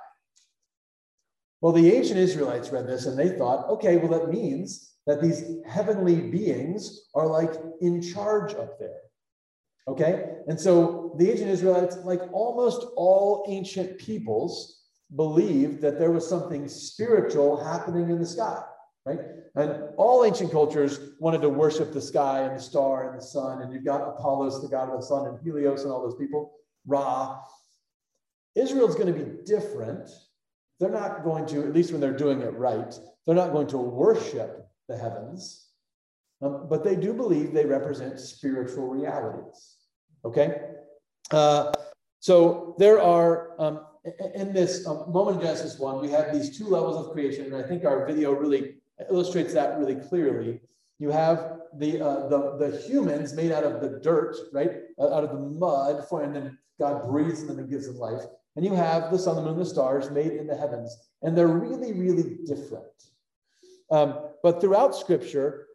Well, 1.62 1.74
the 1.74 1.92
ancient 1.92 2.20
Israelites 2.20 2.70
read 2.70 2.88
this 2.88 3.06
and 3.06 3.18
they 3.18 3.38
thought, 3.38 3.70
okay, 3.70 3.98
well, 3.98 4.20
that 4.20 4.32
means 4.32 4.94
that 5.08 5.22
these 5.22 5.44
heavenly 5.68 6.16
beings 6.16 7.10
are 7.16 7.28
like 7.28 7.54
in 7.82 8.02
charge 8.02 8.54
up 8.54 8.78
there. 8.80 9.00
Okay? 9.88 10.26
And 10.48 10.60
so 10.60 11.16
the 11.18 11.32
ancient 11.32 11.50
Israelites, 11.50 11.98
like 12.04 12.22
almost 12.32 12.86
all 12.96 13.46
ancient 13.48 13.98
peoples, 13.98 14.84
believed 15.16 15.82
that 15.82 15.98
there 15.98 16.12
was 16.12 16.28
something 16.28 16.68
spiritual 16.68 17.62
happening 17.64 18.10
in 18.10 18.20
the 18.20 18.26
sky 18.26 18.62
right? 19.10 19.20
And 19.56 19.84
all 19.98 20.24
ancient 20.24 20.52
cultures 20.52 21.00
wanted 21.20 21.42
to 21.42 21.50
worship 21.50 21.92
the 21.92 22.02
sky 22.02 22.42
and 22.42 22.56
the 22.58 22.62
star 22.62 23.10
and 23.10 23.20
the 23.20 23.26
sun. 23.26 23.62
And 23.62 23.74
you've 23.74 23.86
got 23.86 24.02
Apollos, 24.02 24.62
the 24.62 24.70
god 24.70 24.90
of 24.90 25.02
the 25.02 25.06
sun, 25.06 25.28
and 25.28 25.40
Helios 25.44 25.84
and 25.84 25.92
all 25.92 26.02
those 26.02 26.16
people, 26.16 26.54
Ra. 26.86 27.40
Israel's 28.56 28.96
going 28.96 29.14
to 29.14 29.20
be 29.20 29.44
different. 29.46 30.10
They're 30.80 30.90
not 30.90 31.24
going 31.24 31.46
to, 31.48 31.64
at 31.64 31.74
least 31.74 31.92
when 31.92 32.02
they're 32.02 32.18
doing 32.18 32.42
it 32.42 32.54
right, 32.54 32.94
they're 33.26 33.36
not 33.36 33.52
going 33.52 33.68
to 33.68 33.78
worship 33.78 34.68
the 34.88 34.98
heavens, 34.98 35.68
um, 36.42 36.68
but 36.70 36.84
they 36.84 36.96
do 36.96 37.14
believe 37.14 37.54
they 37.54 37.66
represent 37.66 38.20
spiritual 38.20 38.88
realities. 38.88 39.76
Okay? 40.24 40.62
Uh, 41.32 41.72
so 42.20 42.76
there 42.80 43.02
are 43.02 43.60
um, 43.60 43.82
in 44.36 44.54
this 44.54 44.88
um, 44.88 45.12
moment 45.12 45.38
in 45.38 45.44
Genesis 45.44 45.78
1, 45.80 46.02
we 46.02 46.10
have 46.10 46.34
these 46.34 46.58
two 46.58 46.66
levels 46.66 46.98
of 46.98 47.12
creation, 47.14 47.46
and 47.46 47.56
I 47.56 47.68
think 47.68 47.86
our 47.86 48.06
video 48.06 48.32
really 48.32 48.76
illustrates 49.10 49.54
that 49.54 49.78
really 49.80 49.96
clearly. 49.96 50.62
You 51.00 51.12
have 51.12 51.60
the, 51.78 52.02
uh, 52.06 52.28
the, 52.28 52.58
the 52.58 52.78
humans 52.82 53.34
made 53.34 53.52
out 53.52 53.64
of 53.64 53.82
the 53.82 54.00
dirt, 54.00 54.36
right? 54.52 54.72
Uh, 54.98 55.14
out 55.14 55.24
of 55.24 55.32
the 55.32 55.40
mud, 55.40 56.06
for, 56.10 56.24
and 56.24 56.36
then 56.36 56.58
God 56.80 57.08
breathes 57.08 57.42
in 57.42 57.48
them 57.48 57.60
and 57.60 57.70
gives 57.70 57.88
them 57.88 57.98
life. 57.98 58.22
And 58.56 58.66
you 58.66 58.74
have 58.74 59.12
the 59.12 59.20
sun, 59.20 59.36
the 59.36 59.42
moon, 59.42 59.58
the 59.58 59.66
stars 59.66 60.12
made 60.12 60.34
in 60.34 60.48
the 60.48 60.56
heavens. 60.56 60.98
And 61.22 61.38
they're 61.38 61.48
really, 61.48 61.94
really 61.94 62.40
different. 62.46 62.86
Um, 63.92 64.20
but 64.44 64.60
throughout 64.60 64.96
scripture, 64.96 65.68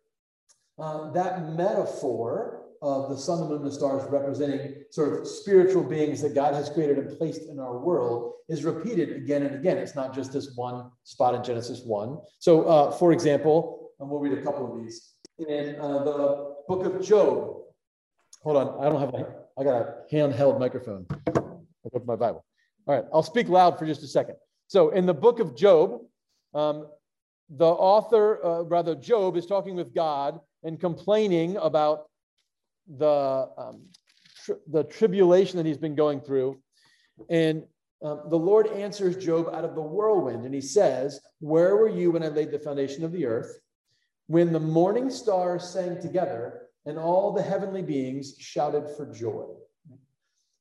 uh, 0.78 1.10
that 1.12 1.54
metaphor 1.54 2.63
of 2.84 3.08
the 3.08 3.16
sun, 3.16 3.40
the 3.40 3.48
moon, 3.48 3.64
the 3.64 3.72
stars 3.72 4.02
representing 4.10 4.74
sort 4.90 5.18
of 5.18 5.26
spiritual 5.26 5.82
beings 5.82 6.20
that 6.20 6.34
God 6.34 6.52
has 6.52 6.68
created 6.68 6.98
and 6.98 7.16
placed 7.16 7.48
in 7.48 7.58
our 7.58 7.78
world 7.78 8.34
is 8.50 8.62
repeated 8.62 9.10
again 9.16 9.42
and 9.42 9.54
again. 9.54 9.78
It's 9.78 9.94
not 9.94 10.14
just 10.14 10.34
this 10.34 10.54
one 10.54 10.90
spot 11.02 11.34
in 11.34 11.42
Genesis 11.42 11.82
1. 11.84 12.18
So, 12.40 12.64
uh, 12.64 12.90
for 12.90 13.12
example, 13.12 13.90
and 13.98 14.10
we'll 14.10 14.20
read 14.20 14.36
a 14.36 14.42
couple 14.42 14.70
of 14.70 14.82
these 14.82 15.14
in 15.38 15.76
uh, 15.80 16.04
the 16.04 16.54
book 16.68 16.84
of 16.84 17.02
Job. 17.02 17.56
Hold 18.42 18.56
on, 18.58 18.84
I 18.84 18.90
don't 18.90 19.00
have 19.00 19.14
a, 19.14 19.34
I 19.58 19.64
got 19.64 19.80
a 19.80 19.94
handheld 20.12 20.60
microphone. 20.60 21.06
I 21.26 21.88
go 21.90 22.02
my 22.04 22.16
Bible. 22.16 22.44
All 22.86 22.94
right, 22.94 23.04
I'll 23.14 23.22
speak 23.22 23.48
loud 23.48 23.78
for 23.78 23.86
just 23.86 24.02
a 24.02 24.06
second. 24.06 24.36
So, 24.66 24.90
in 24.90 25.06
the 25.06 25.14
book 25.14 25.40
of 25.40 25.56
Job, 25.56 26.02
um, 26.52 26.88
the 27.48 27.64
author, 27.64 28.44
uh, 28.44 28.62
rather, 28.64 28.94
Job, 28.94 29.38
is 29.38 29.46
talking 29.46 29.74
with 29.74 29.94
God 29.94 30.38
and 30.64 30.78
complaining 30.78 31.56
about 31.56 32.06
the, 32.88 33.48
um, 33.56 33.86
tri- 34.44 34.56
the 34.70 34.84
tribulation 34.84 35.56
that 35.56 35.66
he's 35.66 35.78
been 35.78 35.94
going 35.94 36.20
through. 36.20 36.58
And 37.30 37.64
um, 38.02 38.22
the 38.28 38.38
Lord 38.38 38.66
answers 38.66 39.16
Job 39.16 39.48
out 39.52 39.64
of 39.64 39.74
the 39.74 39.82
whirlwind, 39.82 40.44
and 40.44 40.54
he 40.54 40.60
says, 40.60 41.20
Where 41.40 41.76
were 41.76 41.88
you 41.88 42.10
when 42.10 42.22
I 42.22 42.28
laid 42.28 42.50
the 42.50 42.58
foundation 42.58 43.04
of 43.04 43.12
the 43.12 43.26
earth? 43.26 43.58
When 44.26 44.52
the 44.52 44.60
morning 44.60 45.10
stars 45.10 45.68
sang 45.68 46.00
together, 46.00 46.64
and 46.86 46.98
all 46.98 47.32
the 47.32 47.42
heavenly 47.42 47.82
beings 47.82 48.34
shouted 48.38 48.88
for 48.96 49.12
joy. 49.12 49.46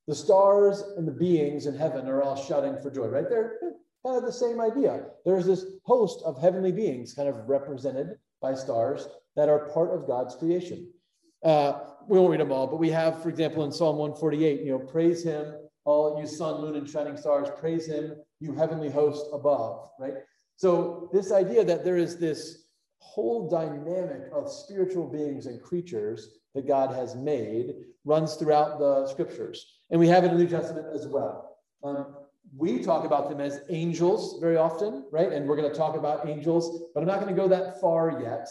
The 0.08 0.15
stars 0.15 0.82
and 0.98 1.08
the 1.08 1.12
beings 1.12 1.65
in 1.65 1.75
heaven 1.75 2.08
are 2.08 2.22
all 2.22 2.36
shouting 2.36 2.77
for 2.82 2.89
joy, 2.89 3.08
right? 3.08 3.30
They're 3.30 3.58
kind 4.06 4.18
of 4.18 4.24
the 4.24 4.32
same 4.32 4.60
idea. 4.60 5.06
There's 5.25 5.46
this 5.46 5.65
host 5.84 6.22
of 6.25 6.42
heavenly 6.42 6.72
beings, 6.72 7.13
kind 7.13 7.30
of 7.30 7.48
represented 7.48 8.18
by 8.42 8.53
stars, 8.53 9.08
that 9.36 9.50
are 9.50 9.70
part 9.70 9.92
of 9.92 10.08
God's 10.08 10.36
creation. 10.36 10.92
Uh, 11.44 11.80
we 12.08 12.18
won't 12.18 12.32
read 12.32 12.40
them 12.40 12.52
all, 12.52 12.68
but 12.68 12.78
we 12.78 12.90
have, 12.90 13.22
for 13.22 13.30
example, 13.30 13.64
in 13.64 13.72
Psalm 13.72 13.98
148, 13.98 14.62
you 14.62 14.72
know, 14.72 14.80
praise 14.80 15.24
him, 15.24 15.54
all 15.86 16.20
you 16.20 16.28
sun, 16.28 16.62
moon, 16.62 16.76
and 16.76 16.90
shining 16.90 17.18
stars, 17.18 17.50
praise 17.60 17.86
him, 17.86 18.16
you 18.40 18.54
heavenly 18.54 18.90
host 18.90 19.26
above, 19.34 19.90
right? 20.00 20.14
So, 20.56 21.10
this 21.12 21.32
idea 21.32 21.64
that 21.66 21.84
there 21.84 21.98
is 21.98 22.18
this 22.18 22.64
whole 23.00 23.50
dynamic 23.50 24.30
of 24.34 24.50
spiritual 24.50 25.08
beings 25.08 25.46
and 25.46 25.62
creatures 25.62 26.40
that 26.56 26.68
God 26.68 26.94
has 26.94 27.16
made 27.16 27.76
runs 28.06 28.36
throughout 28.36 28.80
the 28.80 29.08
scriptures. 29.08 29.80
And 29.92 30.00
we 30.00 30.08
have 30.08 30.24
it 30.24 30.32
in 30.32 30.38
the 30.38 30.44
New 30.44 30.50
Testament 30.50 30.88
as 30.94 31.08
well. 31.08 31.58
Um, 31.84 32.16
we 32.56 32.82
talk 32.84 33.06
about 33.06 33.30
them 33.30 33.42
as 33.42 33.62
angels 33.70 34.40
very 34.40 34.58
often, 34.58 35.06
right? 35.12 35.32
And 35.32 35.48
we're 35.48 35.56
going 35.56 35.72
to 35.72 35.78
talk 35.78 35.96
about 35.96 36.28
angels, 36.28 36.84
but 36.94 37.02
I'm 37.02 37.08
not 37.08 37.20
going 37.20 37.34
to 37.34 37.40
go 37.40 37.48
that 37.48 37.82
far 37.82 38.22
yet. 38.22 38.48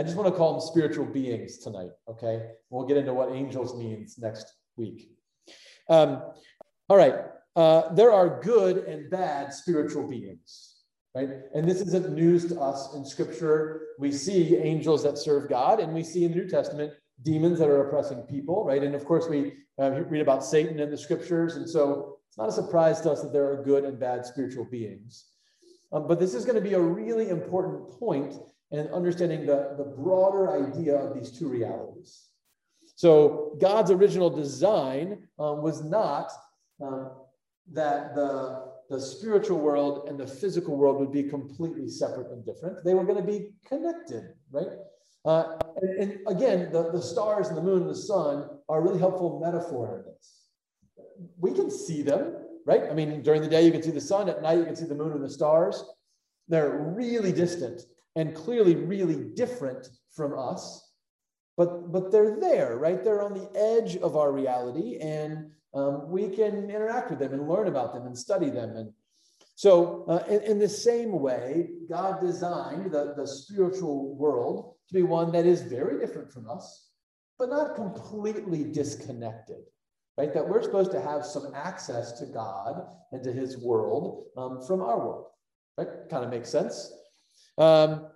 I 0.00 0.02
just 0.02 0.16
want 0.16 0.32
to 0.32 0.34
call 0.34 0.52
them 0.52 0.62
spiritual 0.62 1.04
beings 1.04 1.58
tonight, 1.58 1.90
okay? 2.08 2.52
We'll 2.70 2.86
get 2.86 2.96
into 2.96 3.12
what 3.12 3.32
angels 3.32 3.76
means 3.76 4.16
next 4.16 4.50
week. 4.78 5.10
Um, 5.90 6.22
all 6.88 6.96
right, 6.96 7.16
uh, 7.54 7.92
there 7.92 8.10
are 8.10 8.40
good 8.40 8.78
and 8.78 9.10
bad 9.10 9.52
spiritual 9.52 10.08
beings, 10.08 10.76
right? 11.14 11.28
And 11.54 11.68
this 11.68 11.82
isn't 11.82 12.14
news 12.14 12.46
to 12.46 12.58
us 12.58 12.94
in 12.94 13.04
Scripture. 13.04 13.88
We 13.98 14.10
see 14.10 14.56
angels 14.56 15.02
that 15.02 15.18
serve 15.18 15.50
God, 15.50 15.80
and 15.80 15.92
we 15.92 16.02
see 16.02 16.24
in 16.24 16.32
the 16.32 16.38
New 16.38 16.48
Testament 16.48 16.94
demons 17.22 17.58
that 17.58 17.68
are 17.68 17.86
oppressing 17.86 18.22
people, 18.22 18.64
right? 18.64 18.82
And 18.82 18.94
of 18.94 19.04
course, 19.04 19.28
we 19.28 19.52
uh, 19.78 19.90
read 19.90 20.22
about 20.22 20.42
Satan 20.42 20.80
in 20.80 20.90
the 20.90 20.96
Scriptures, 20.96 21.56
and 21.56 21.68
so 21.68 22.16
it's 22.30 22.38
not 22.38 22.48
a 22.48 22.52
surprise 22.52 23.02
to 23.02 23.10
us 23.10 23.20
that 23.20 23.34
there 23.34 23.52
are 23.52 23.62
good 23.62 23.84
and 23.84 24.00
bad 24.00 24.24
spiritual 24.24 24.64
beings. 24.64 25.26
Um, 25.92 26.08
but 26.08 26.18
this 26.18 26.32
is 26.32 26.46
going 26.46 26.56
to 26.56 26.66
be 26.66 26.72
a 26.72 26.80
really 26.80 27.28
important 27.28 27.90
point 27.98 28.36
in 28.72 28.86
understanding 28.88 29.46
the, 29.46 29.74
the 29.76 29.84
broader 29.84 30.66
idea 30.66 30.96
of 30.96 31.14
these 31.14 31.30
two 31.30 31.48
realities. 31.48 32.28
So 32.94 33.56
God's 33.60 33.90
original 33.90 34.30
design 34.30 35.26
um, 35.38 35.62
was 35.62 35.82
not 35.82 36.30
um, 36.82 37.10
that 37.72 38.14
the, 38.14 38.68
the 38.88 39.00
spiritual 39.00 39.58
world 39.58 40.08
and 40.08 40.18
the 40.18 40.26
physical 40.26 40.76
world 40.76 40.98
would 41.00 41.12
be 41.12 41.22
completely 41.24 41.88
separate 41.88 42.30
and 42.30 42.44
different. 42.44 42.84
They 42.84 42.94
were 42.94 43.04
going 43.04 43.16
to 43.16 43.26
be 43.26 43.50
connected, 43.66 44.34
right? 44.50 44.68
Uh, 45.24 45.56
and, 45.82 46.00
and, 46.00 46.18
again, 46.28 46.70
the, 46.72 46.90
the 46.92 47.02
stars 47.02 47.48
and 47.48 47.56
the 47.56 47.62
moon 47.62 47.82
and 47.82 47.90
the 47.90 47.94
sun 47.94 48.48
are 48.68 48.78
a 48.78 48.82
really 48.82 48.98
helpful 48.98 49.40
metaphor 49.44 49.98
in 49.98 50.12
this. 50.12 50.46
We 51.38 51.52
can 51.52 51.70
see 51.70 52.02
them, 52.02 52.36
right? 52.66 52.84
I 52.90 52.94
mean, 52.94 53.22
during 53.22 53.42
the 53.42 53.48
day, 53.48 53.64
you 53.64 53.72
can 53.72 53.82
see 53.82 53.90
the 53.90 54.00
sun. 54.00 54.28
At 54.28 54.42
night, 54.42 54.58
you 54.58 54.64
can 54.64 54.76
see 54.76 54.86
the 54.86 54.94
moon 54.94 55.12
and 55.12 55.22
the 55.22 55.28
stars. 55.28 55.84
They're 56.48 56.92
really 56.96 57.32
distant 57.32 57.82
and 58.16 58.34
clearly 58.34 58.74
really 58.74 59.30
different 59.34 59.88
from 60.12 60.38
us 60.38 60.90
but 61.60 61.92
but 61.92 62.10
they're 62.10 62.40
there 62.40 62.78
right? 62.78 63.04
They're 63.04 63.22
on 63.22 63.34
the 63.34 63.50
edge 63.54 63.96
of 63.98 64.16
our 64.16 64.32
reality 64.32 64.98
and 64.98 65.50
um, 65.74 66.10
we 66.10 66.30
can 66.30 66.70
interact 66.70 67.10
with 67.10 67.18
them 67.18 67.34
and 67.34 67.46
learn 67.46 67.68
about 67.68 67.92
them 67.92 68.06
and 68.06 68.16
study 68.16 68.48
them. 68.48 68.70
And 68.76 68.92
so 69.56 70.06
uh, 70.08 70.24
in, 70.28 70.40
in, 70.42 70.58
the 70.58 70.68
same 70.68 71.12
way 71.12 71.68
god 71.88 72.20
designed 72.20 72.92
the, 72.92 73.12
the 73.14 73.26
spiritual 73.26 74.16
world 74.16 74.74
to 74.88 74.94
be 74.94 75.02
one 75.02 75.30
that 75.32 75.44
is 75.44 75.60
very 75.60 76.00
different 76.00 76.32
from 76.32 76.48
us 76.48 76.92
but 77.38 77.50
not 77.50 77.74
completely 77.74 78.64
disconnected 78.64 79.62
right? 80.16 80.32
That 80.32 80.48
we're 80.48 80.62
supposed 80.62 80.92
to 80.92 81.00
have 81.02 81.26
some 81.26 81.52
access 81.54 82.12
to 82.20 82.26
god 82.26 82.86
and 83.12 83.22
to 83.22 83.32
his 83.32 83.58
world 83.58 84.28
um, 84.38 84.62
from 84.66 84.80
our 84.80 84.98
world 84.98 85.26
right? 85.76 86.08
Kind 86.08 86.24
of 86.24 86.30
makes 86.30 86.48
sense 86.48 86.90
um, 87.60 88.06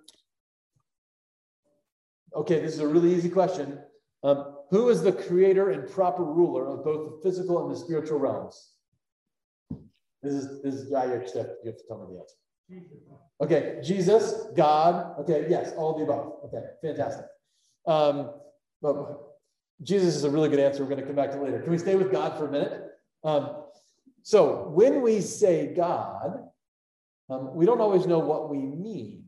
okay, 2.35 2.59
this 2.59 2.73
is 2.73 2.79
a 2.79 2.87
really 2.87 3.13
easy 3.13 3.29
question. 3.29 3.79
Um, 4.23 4.55
who 4.71 4.89
is 4.89 5.03
the 5.03 5.11
creator 5.11 5.69
and 5.69 5.89
proper 5.89 6.23
ruler 6.23 6.67
of 6.67 6.83
both 6.83 7.11
the 7.11 7.29
physical 7.29 7.63
and 7.63 7.73
the 7.73 7.79
spiritual 7.79 8.19
realms? 8.19 8.71
This 10.23 10.33
is 10.33 10.61
this 10.63 10.73
is 10.73 10.91
have, 10.91 11.11
you 11.11 11.71
have 11.71 11.77
to 11.77 11.83
tell 11.87 11.99
me 11.99 12.15
the 12.15 12.19
answer. 12.19 12.35
Okay, 13.41 13.79
Jesus, 13.83 14.47
God. 14.55 15.19
Okay, 15.19 15.45
yes, 15.47 15.73
all 15.77 15.91
of 15.91 15.97
the 15.99 16.11
above. 16.11 16.33
Okay, 16.45 16.65
fantastic. 16.81 17.25
Um, 17.85 18.31
but 18.81 18.95
Jesus 19.83 20.15
is 20.15 20.23
a 20.23 20.29
really 20.29 20.49
good 20.49 20.59
answer. 20.59 20.81
We're 20.83 20.89
going 20.89 21.01
to 21.01 21.05
come 21.05 21.15
back 21.15 21.31
to 21.31 21.41
later. 21.41 21.59
Can 21.59 21.71
we 21.71 21.77
stay 21.77 21.95
with 21.95 22.11
God 22.11 22.37
for 22.37 22.47
a 22.47 22.51
minute? 22.51 22.81
Um, 23.23 23.63
so 24.23 24.69
when 24.69 25.03
we 25.03 25.21
say 25.21 25.75
God, 25.75 26.49
um, 27.29 27.55
we 27.55 27.65
don't 27.65 27.81
always 27.81 28.07
know 28.07 28.19
what 28.19 28.49
we 28.49 28.57
mean. 28.57 29.25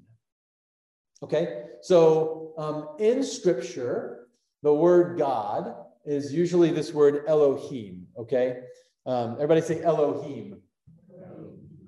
Okay, 1.23 1.63
so 1.81 2.53
um, 2.57 2.89
in 2.99 3.23
scripture, 3.23 4.27
the 4.61 4.73
word 4.73 5.17
God 5.17 5.75
is 6.05 6.31
usually 6.31 6.71
this 6.71 6.93
word 6.93 7.23
Elohim. 7.27 8.05
Okay, 8.17 8.59
um, 9.05 9.33
everybody 9.33 9.61
say 9.61 9.81
Elohim. 9.81 10.61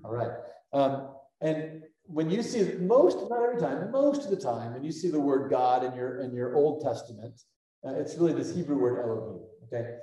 All 0.03 0.11
right, 0.11 0.31
um, 0.73 1.09
and 1.41 1.83
when 2.05 2.31
you 2.31 2.41
see 2.41 2.73
most, 2.79 3.17
not 3.29 3.43
every 3.43 3.61
time, 3.61 3.91
most 3.91 4.23
of 4.23 4.31
the 4.31 4.37
time, 4.37 4.73
when 4.73 4.83
you 4.83 4.91
see 4.91 5.11
the 5.11 5.19
word 5.19 5.51
God 5.51 5.83
in 5.83 5.93
your 5.93 6.21
in 6.21 6.33
your 6.33 6.55
Old 6.55 6.83
Testament, 6.83 7.39
uh, 7.85 7.93
it's 7.93 8.15
really 8.15 8.33
this 8.33 8.55
Hebrew 8.55 8.79
word 8.79 8.99
Elohim. 8.99 9.41
Okay, 9.65 9.95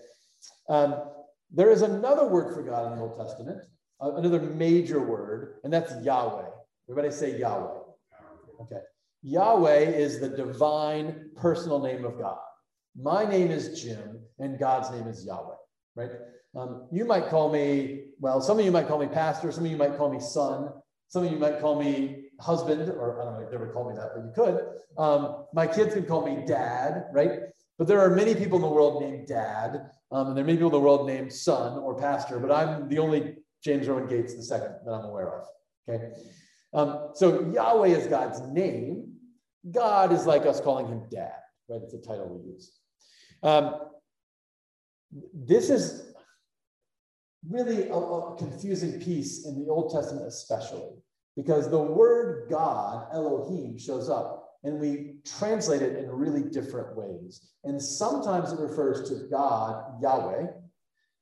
um, 0.69 1.03
there 1.51 1.73
is 1.73 1.83
another 1.83 2.29
word 2.29 2.55
for 2.55 2.63
God 2.63 2.93
in 2.93 2.99
the 2.99 3.05
Old 3.05 3.19
Testament, 3.19 3.59
uh, 4.01 4.15
another 4.15 4.41
major 4.41 5.01
word, 5.01 5.57
and 5.65 5.73
that's 5.73 5.93
Yahweh. 6.05 6.49
Everybody 6.89 7.13
say 7.13 7.41
Yahweh. 7.41 7.81
Okay. 8.61 8.81
Yahweh 9.27 9.91
is 9.91 10.21
the 10.21 10.29
divine 10.29 11.31
personal 11.35 11.81
name 11.81 12.05
of 12.05 12.17
God. 12.17 12.39
My 12.97 13.25
name 13.25 13.51
is 13.51 13.83
Jim, 13.83 14.21
and 14.39 14.57
God's 14.57 14.89
name 14.93 15.09
is 15.09 15.27
Yahweh, 15.27 15.57
right? 15.97 16.11
Um, 16.55 16.87
you 16.93 17.05
might 17.05 17.29
call 17.29 17.51
me, 17.53 18.05
well, 18.21 18.41
some 18.41 18.57
of 18.61 18.65
you 18.65 18.71
might 18.71 18.87
call 18.87 19.01
me 19.01 19.09
pastor, 19.09 19.51
some 19.51 19.65
of 19.65 19.71
you 19.73 19.77
might 19.77 19.97
call 19.97 20.13
me 20.13 20.21
son, 20.21 20.69
some 21.09 21.25
of 21.25 21.33
you 21.33 21.41
might 21.41 21.61
call 21.61 21.75
me 21.75 22.27
husband, 22.41 22.89
or 22.89 23.21
I 23.21 23.25
don't 23.25 23.35
know, 23.35 23.41
you've 23.41 23.51
never 23.51 23.73
called 23.73 23.89
me 23.91 23.97
that, 23.97 24.11
but 24.15 24.25
you 24.25 24.33
could. 24.33 24.65
Um, 24.97 25.47
my 25.53 25.67
kids 25.67 25.95
can 25.95 26.05
call 26.05 26.25
me 26.25 26.45
dad, 26.47 27.07
right? 27.13 27.41
But 27.79 27.89
there 27.89 27.99
are 27.99 28.15
many 28.15 28.37
people 28.37 28.59
in 28.59 28.63
the 28.63 28.69
world 28.69 29.03
named 29.03 29.27
dad, 29.27 29.91
um, 30.13 30.29
and 30.29 30.37
there 30.37 30.45
are 30.45 30.47
many 30.47 30.59
people 30.59 30.69
in 30.69 30.75
the 30.75 30.81
world 30.81 31.05
named 31.09 31.33
son 31.33 31.81
or 31.81 31.99
pastor, 31.99 32.39
but 32.39 32.53
I'm 32.53 32.89
the 32.89 33.01
only 33.01 33.39
James 33.65 33.89
Rowan 33.89 34.07
Gates 34.07 34.35
second 34.49 34.77
that 34.85 34.93
I'm 34.93 35.05
aware 35.05 35.41
of. 35.41 35.47
Okay. 35.89 36.13
Um, 36.73 37.09
so 37.15 37.51
Yahweh 37.53 37.89
is 37.89 38.07
God's 38.07 38.41
name. 38.53 39.15
God 39.71 40.13
is 40.13 40.27
like 40.27 40.47
us 40.47 40.61
calling 40.61 40.87
him 40.87 41.03
dad, 41.11 41.35
right? 41.69 41.81
It's 41.83 41.95
a 41.95 41.99
title 41.99 42.29
we 42.29 42.53
use. 42.53 42.73
Um, 43.43 43.75
this 45.35 45.71
is 45.71 46.13
really 47.49 47.89
a, 47.89 47.95
a 47.95 48.37
confusing 48.37 49.01
piece 49.01 49.47
in 49.47 49.59
the 49.63 49.71
Old 49.71 49.93
Testament, 49.93 50.27
especially 50.27 50.91
because 51.37 51.71
the 51.71 51.81
word 51.81 52.49
God, 52.51 53.09
Elohim, 53.13 53.79
shows 53.79 54.09
up 54.09 54.47
and 54.65 54.81
we 54.81 55.17
translate 55.25 55.83
it 55.83 55.97
in 55.97 56.11
really 56.11 56.43
different 56.43 56.97
ways. 56.97 57.53
And 57.65 57.81
sometimes 57.81 58.53
it 58.53 58.59
refers 58.59 59.09
to 59.09 59.29
God, 59.31 60.03
Yahweh, 60.03 60.47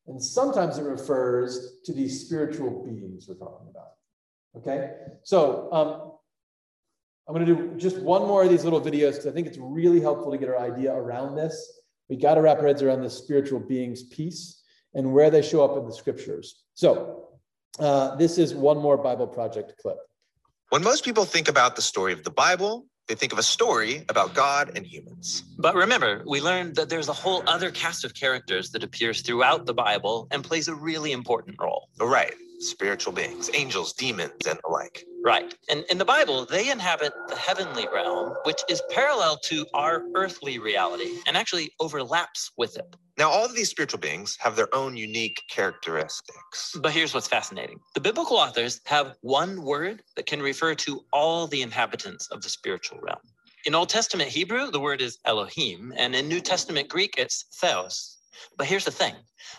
and 0.07 0.23
sometimes 0.23 0.79
it 0.79 0.85
refers 0.85 1.79
to 1.85 1.93
these 1.93 2.25
spiritual 2.25 2.85
beings 2.85 3.27
we're 3.29 3.35
talking 3.35 3.69
about. 3.71 3.89
Okay, 4.57 4.93
so 5.25 5.69
um, 5.73 6.13
I'm 7.27 7.35
going 7.35 7.47
to 7.47 7.55
do 7.55 7.75
just 7.77 7.99
one 7.99 8.23
more 8.23 8.43
of 8.43 8.51
these 8.51 8.65
little 8.65 8.81
videos 8.81 9.13
because 9.13 9.27
I 9.27 9.31
think 9.31 9.47
it's 9.47 9.59
really 9.59 10.01
helpful 10.01 10.31
to 10.31 10.39
get 10.39 10.49
our 10.49 10.59
idea 10.59 10.95
around 10.95 11.37
this. 11.37 11.81
We 12.09 12.17
got 12.17 12.35
to 12.35 12.43
wrap 12.43 12.59
our 12.59 12.67
heads 12.67 12.83
around 12.83 13.03
the 13.03 13.09
spiritual 13.09 13.61
beings 13.61 14.03
piece 14.05 14.63
and 14.93 15.13
where 15.13 15.31
they 15.31 15.41
show 15.41 15.65
up 15.65 15.79
in 15.79 15.87
the 15.87 15.95
scriptures. 15.95 16.65
So, 16.75 17.29
uh, 17.79 18.15
this 18.17 18.39
is 18.39 18.55
one 18.55 18.79
more 18.79 18.97
Bible 18.97 19.27
Project 19.27 19.75
clip. 19.81 19.97
When 20.69 20.83
most 20.83 21.05
people 21.05 21.25
think 21.25 21.49
about 21.49 21.77
the 21.77 21.83
story 21.83 22.13
of 22.13 22.25
the 22.25 22.31
Bible, 22.31 22.87
they 23.09 23.15
think 23.15 23.33
of 23.33 23.39
a 23.39 23.43
story 23.43 24.05
about 24.09 24.35
God 24.35 24.73
and 24.77 24.87
humans. 24.87 25.45
But 25.59 25.75
remember, 25.75 26.23
we 26.27 26.41
learned 26.41 26.77
that 26.77 26.89
there's 26.89 27.09
a 27.09 27.13
whole 27.13 27.43
other 27.47 27.71
cast 27.71 28.05
of 28.05 28.15
characters 28.15 28.71
that 28.71 28.83
appears 28.83 29.21
throughout 29.21 29.67
the 29.67 29.75
Bible 29.75 30.29
and 30.31 30.43
plays 30.43 30.69
a 30.69 30.75
really 30.75 31.13
important 31.13 31.57
role. 31.61 31.89
Right. 32.01 32.35
Spiritual 32.61 33.13
beings, 33.13 33.51
angels, 33.55 33.93
demons, 33.93 34.47
and 34.49 34.59
the 34.63 34.71
like. 34.71 35.05
Right. 35.25 35.55
And 35.71 35.87
in 35.91 35.97
the 35.97 36.05
Bible, 36.05 36.45
they 36.45 36.71
inhabit 36.71 37.15
the 37.29 37.35
heavenly 37.35 37.89
realm, 37.91 38.35
which 38.43 38.61
is 38.69 38.83
parallel 38.91 39.39
to 39.45 39.65
our 39.73 40.03
earthly 40.15 40.59
reality 40.59 41.13
and 41.27 41.35
actually 41.35 41.73
overlaps 41.81 42.51
with 42.59 42.77
it. 42.77 42.95
Now, 43.17 43.31
all 43.31 43.47
of 43.47 43.55
these 43.55 43.71
spiritual 43.71 44.01
beings 44.01 44.37
have 44.41 44.55
their 44.55 44.73
own 44.75 44.99
unique 44.99 45.41
characteristics. 45.49 46.77
But 46.79 46.93
here's 46.93 47.15
what's 47.15 47.27
fascinating 47.27 47.79
the 47.95 48.03
biblical 48.03 48.37
authors 48.37 48.83
have 48.85 49.15
one 49.23 49.63
word 49.63 50.03
that 50.17 50.27
can 50.27 50.43
refer 50.43 50.75
to 50.75 51.01
all 51.11 51.47
the 51.47 51.63
inhabitants 51.63 52.29
of 52.31 52.43
the 52.43 52.51
spiritual 52.51 52.99
realm. 53.01 53.21
In 53.65 53.75
Old 53.75 53.89
Testament 53.89 54.29
Hebrew, 54.29 54.71
the 54.71 54.81
word 54.81 55.01
is 55.01 55.21
Elohim, 55.25 55.95
and 55.97 56.15
in 56.15 56.29
New 56.29 56.41
Testament 56.41 56.91
Greek, 56.91 57.15
it's 57.17 57.47
Theos. 57.63 58.19
But 58.59 58.67
here's 58.67 58.85
the 58.85 58.91
thing 58.91 59.15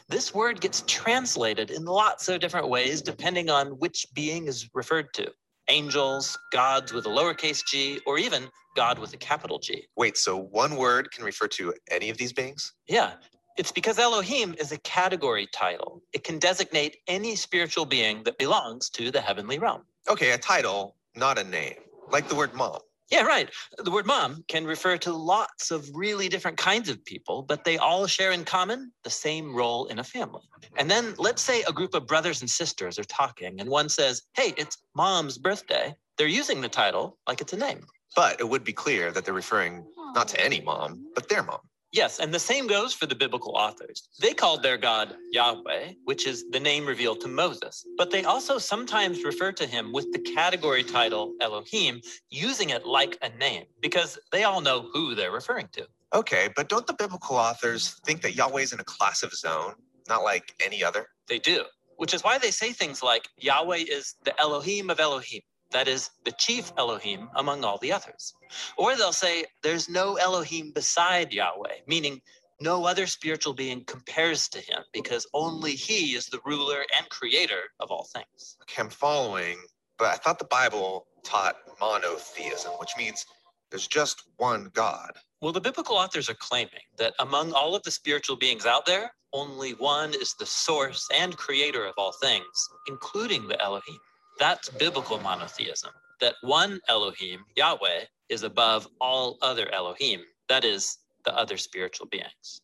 this 0.09 0.31
word 0.31 0.61
gets 0.61 0.83
translated 0.85 1.71
in 1.71 1.85
lots 1.85 2.29
of 2.29 2.39
different 2.39 2.69
ways 2.69 3.01
depending 3.01 3.49
on 3.49 3.69
which 3.79 4.05
being 4.13 4.45
is 4.45 4.69
referred 4.75 5.11
to 5.15 5.31
angels, 5.69 6.37
gods 6.51 6.93
with 6.93 7.05
a 7.05 7.09
lowercase 7.09 7.63
g, 7.65 7.99
or 8.05 8.17
even 8.17 8.49
God 8.75 8.99
with 8.99 9.13
a 9.13 9.17
capital 9.17 9.57
G. 9.57 9.87
Wait, 9.95 10.17
so 10.17 10.37
one 10.37 10.75
word 10.75 11.11
can 11.11 11.23
refer 11.23 11.47
to 11.47 11.73
any 11.89 12.09
of 12.09 12.17
these 12.17 12.33
beings? 12.33 12.73
Yeah, 12.87 13.13
it's 13.57 13.71
because 13.71 13.97
Elohim 13.97 14.53
is 14.59 14.71
a 14.71 14.77
category 14.79 15.47
title. 15.53 16.01
It 16.13 16.23
can 16.23 16.39
designate 16.39 16.97
any 17.07 17.35
spiritual 17.35 17.85
being 17.85 18.23
that 18.23 18.37
belongs 18.37 18.89
to 18.91 19.11
the 19.11 19.21
heavenly 19.21 19.59
realm. 19.59 19.83
Okay, 20.09 20.31
a 20.31 20.37
title, 20.37 20.95
not 21.15 21.37
a 21.37 21.43
name, 21.43 21.75
like 22.11 22.27
the 22.27 22.35
word 22.35 22.53
mom. 22.53 22.79
Yeah, 23.11 23.21
right. 23.23 23.49
The 23.77 23.91
word 23.91 24.07
mom 24.07 24.43
can 24.47 24.65
refer 24.65 24.97
to 24.97 25.13
lots 25.13 25.69
of 25.69 25.87
really 25.93 26.27
different 26.27 26.57
kinds 26.57 26.89
of 26.89 27.03
people, 27.05 27.43
but 27.43 27.63
they 27.63 27.77
all 27.77 28.07
share 28.07 28.31
in 28.31 28.43
common 28.43 28.91
the 29.03 29.09
same 29.11 29.55
role 29.55 29.85
in 29.85 29.99
a 29.99 30.03
family. 30.03 30.41
And 30.77 30.89
then 30.89 31.13
let's 31.17 31.41
say 31.41 31.61
a 31.63 31.71
group 31.71 31.93
of 31.93 32.07
brothers 32.07 32.41
and 32.41 32.49
sisters 32.49 32.97
are 32.97 33.03
talking, 33.03 33.59
and 33.59 33.69
one 33.69 33.89
says, 33.89 34.23
Hey, 34.35 34.53
it's 34.57 34.77
mom's 34.95 35.37
birthday. 35.37 35.95
They're 36.17 36.27
using 36.27 36.61
the 36.61 36.69
title 36.69 37.17
like 37.27 37.41
it's 37.41 37.53
a 37.53 37.57
name. 37.57 37.85
But 38.15 38.39
it 38.39 38.49
would 38.49 38.63
be 38.63 38.73
clear 38.73 39.11
that 39.11 39.25
they're 39.25 39.33
referring 39.33 39.85
not 40.13 40.27
to 40.29 40.43
any 40.43 40.61
mom, 40.61 41.11
but 41.13 41.29
their 41.29 41.43
mom. 41.43 41.59
Yes, 41.95 42.19
and 42.19 42.33
the 42.33 42.39
same 42.39 42.67
goes 42.67 42.93
for 42.93 43.05
the 43.05 43.15
biblical 43.15 43.55
authors. 43.55 44.09
They 44.19 44.33
called 44.33 44.61
their 44.61 44.75
God 44.75 45.15
Yahweh, 45.31 45.93
which 46.03 46.27
is 46.27 46.43
the 46.49 46.59
name 46.59 46.85
revealed 46.85 47.21
to 47.21 47.29
Moses, 47.29 47.85
but 47.95 48.11
they 48.11 48.25
also 48.25 48.57
sometimes 48.57 49.23
refer 49.23 49.53
to 49.53 49.65
him 49.65 49.93
with 49.93 50.11
the 50.11 50.19
category 50.19 50.83
title 50.83 51.33
Elohim, 51.39 52.01
using 52.29 52.71
it 52.71 52.85
like 52.85 53.17
a 53.21 53.29
name, 53.37 53.63
because 53.81 54.19
they 54.33 54.43
all 54.43 54.59
know 54.59 54.89
who 54.91 55.15
they're 55.15 55.31
referring 55.31 55.69
to. 55.71 55.87
Okay, 56.13 56.49
but 56.53 56.67
don't 56.67 56.85
the 56.85 56.95
biblical 56.95 57.37
authors 57.37 57.97
think 58.05 58.21
that 58.23 58.35
Yahweh's 58.35 58.73
in 58.73 58.81
a 58.81 58.83
class 58.83 59.23
of 59.23 59.29
his 59.29 59.45
own, 59.45 59.75
not 60.09 60.21
like 60.21 60.53
any 60.59 60.83
other? 60.83 61.07
They 61.29 61.39
do, 61.39 61.63
which 61.95 62.13
is 62.13 62.25
why 62.25 62.37
they 62.39 62.51
say 62.51 62.73
things 62.73 63.01
like 63.01 63.29
Yahweh 63.37 63.85
is 63.87 64.15
the 64.25 64.37
Elohim 64.37 64.89
of 64.89 64.99
Elohim 64.99 65.43
that 65.71 65.87
is 65.87 66.11
the 66.23 66.31
chief 66.33 66.71
Elohim 66.77 67.29
among 67.35 67.63
all 67.63 67.77
the 67.77 67.91
others. 67.91 68.33
Or 68.77 68.95
they'll 68.95 69.13
say 69.13 69.45
there's 69.63 69.89
no 69.89 70.15
Elohim 70.15 70.71
beside 70.71 71.33
Yahweh, 71.33 71.79
meaning 71.87 72.21
no 72.61 72.85
other 72.85 73.07
spiritual 73.07 73.53
being 73.53 73.83
compares 73.85 74.47
to 74.49 74.59
him 74.59 74.83
because 74.93 75.27
only 75.33 75.71
he 75.71 76.15
is 76.15 76.27
the 76.27 76.39
ruler 76.45 76.85
and 76.97 77.09
creator 77.09 77.61
of 77.79 77.91
all 77.91 78.05
things. 78.05 78.57
Okay, 78.63 78.81
I'm 78.81 78.89
following, 78.89 79.57
but 79.97 80.07
I 80.07 80.15
thought 80.15 80.39
the 80.39 80.45
Bible 80.45 81.07
taught 81.23 81.57
monotheism, 81.79 82.71
which 82.79 82.91
means 82.97 83.25
there's 83.69 83.87
just 83.87 84.23
one 84.37 84.71
God. 84.73 85.11
Well, 85.41 85.51
the 85.51 85.61
biblical 85.61 85.97
authors 85.97 86.29
are 86.29 86.35
claiming 86.35 86.85
that 86.97 87.13
among 87.19 87.51
all 87.51 87.75
of 87.75 87.83
the 87.83 87.91
spiritual 87.91 88.37
beings 88.37 88.65
out 88.65 88.85
there, 88.85 89.11
only 89.33 89.73
one 89.73 90.13
is 90.13 90.33
the 90.39 90.45
source 90.45 91.07
and 91.13 91.35
creator 91.35 91.85
of 91.85 91.93
all 91.97 92.13
things, 92.13 92.69
including 92.87 93.47
the 93.47 93.61
Elohim. 93.61 93.99
That's 94.39 94.69
biblical 94.69 95.19
monotheism, 95.19 95.91
that 96.19 96.35
one 96.41 96.79
Elohim, 96.87 97.45
Yahweh, 97.55 98.05
is 98.29 98.43
above 98.43 98.87
all 98.99 99.37
other 99.41 99.71
Elohim, 99.73 100.21
that 100.49 100.65
is, 100.65 100.97
the 101.23 101.35
other 101.35 101.57
spiritual 101.57 102.07
beings. 102.07 102.61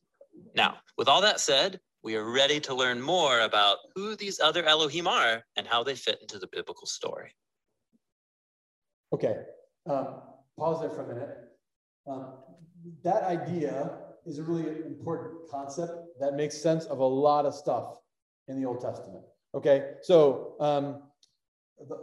Now, 0.55 0.77
with 0.97 1.07
all 1.07 1.21
that 1.21 1.39
said, 1.39 1.79
we 2.03 2.15
are 2.15 2.29
ready 2.29 2.59
to 2.61 2.73
learn 2.73 3.01
more 3.01 3.41
about 3.41 3.77
who 3.95 4.15
these 4.15 4.39
other 4.39 4.63
Elohim 4.65 5.07
are 5.07 5.43
and 5.55 5.67
how 5.67 5.83
they 5.83 5.95
fit 5.95 6.19
into 6.21 6.39
the 6.39 6.47
biblical 6.51 6.87
story. 6.87 7.31
Okay, 9.13 9.37
um, 9.89 10.21
pause 10.57 10.81
there 10.81 10.89
for 10.89 11.03
a 11.03 11.07
minute. 11.13 11.37
Um, 12.07 12.33
that 13.03 13.23
idea 13.23 13.97
is 14.25 14.39
a 14.39 14.43
really 14.43 14.69
important 14.85 15.49
concept 15.49 15.91
that 16.19 16.35
makes 16.35 16.57
sense 16.57 16.85
of 16.85 16.99
a 16.99 17.05
lot 17.05 17.45
of 17.45 17.53
stuff 17.53 17.99
in 18.47 18.59
the 18.59 18.67
Old 18.67 18.81
Testament. 18.81 19.23
Okay, 19.53 19.91
so 20.01 20.55
um, 20.59 21.03
the, 21.87 21.97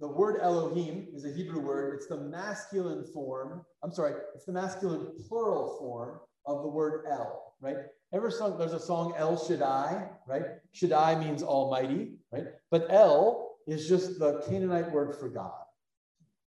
the 0.00 0.08
word 0.08 0.40
Elohim 0.42 1.08
is 1.14 1.24
a 1.24 1.32
Hebrew 1.32 1.60
word. 1.60 1.94
It's 1.94 2.06
the 2.06 2.16
masculine 2.16 3.04
form. 3.12 3.64
I'm 3.82 3.92
sorry, 3.92 4.14
it's 4.34 4.44
the 4.44 4.52
masculine 4.52 5.08
plural 5.28 5.76
form 5.78 6.20
of 6.46 6.62
the 6.62 6.68
word 6.68 7.04
El, 7.08 7.54
right? 7.60 7.76
Ever 8.12 8.30
sung, 8.30 8.58
there's 8.58 8.72
a 8.72 8.80
song 8.80 9.14
El 9.16 9.36
Shaddai, 9.36 10.08
right? 10.26 10.42
Shaddai 10.72 11.24
means 11.24 11.42
almighty, 11.42 12.14
right? 12.32 12.46
But 12.70 12.86
El 12.90 13.56
is 13.66 13.88
just 13.88 14.18
the 14.18 14.42
Canaanite 14.48 14.90
word 14.90 15.14
for 15.14 15.28
God, 15.28 15.52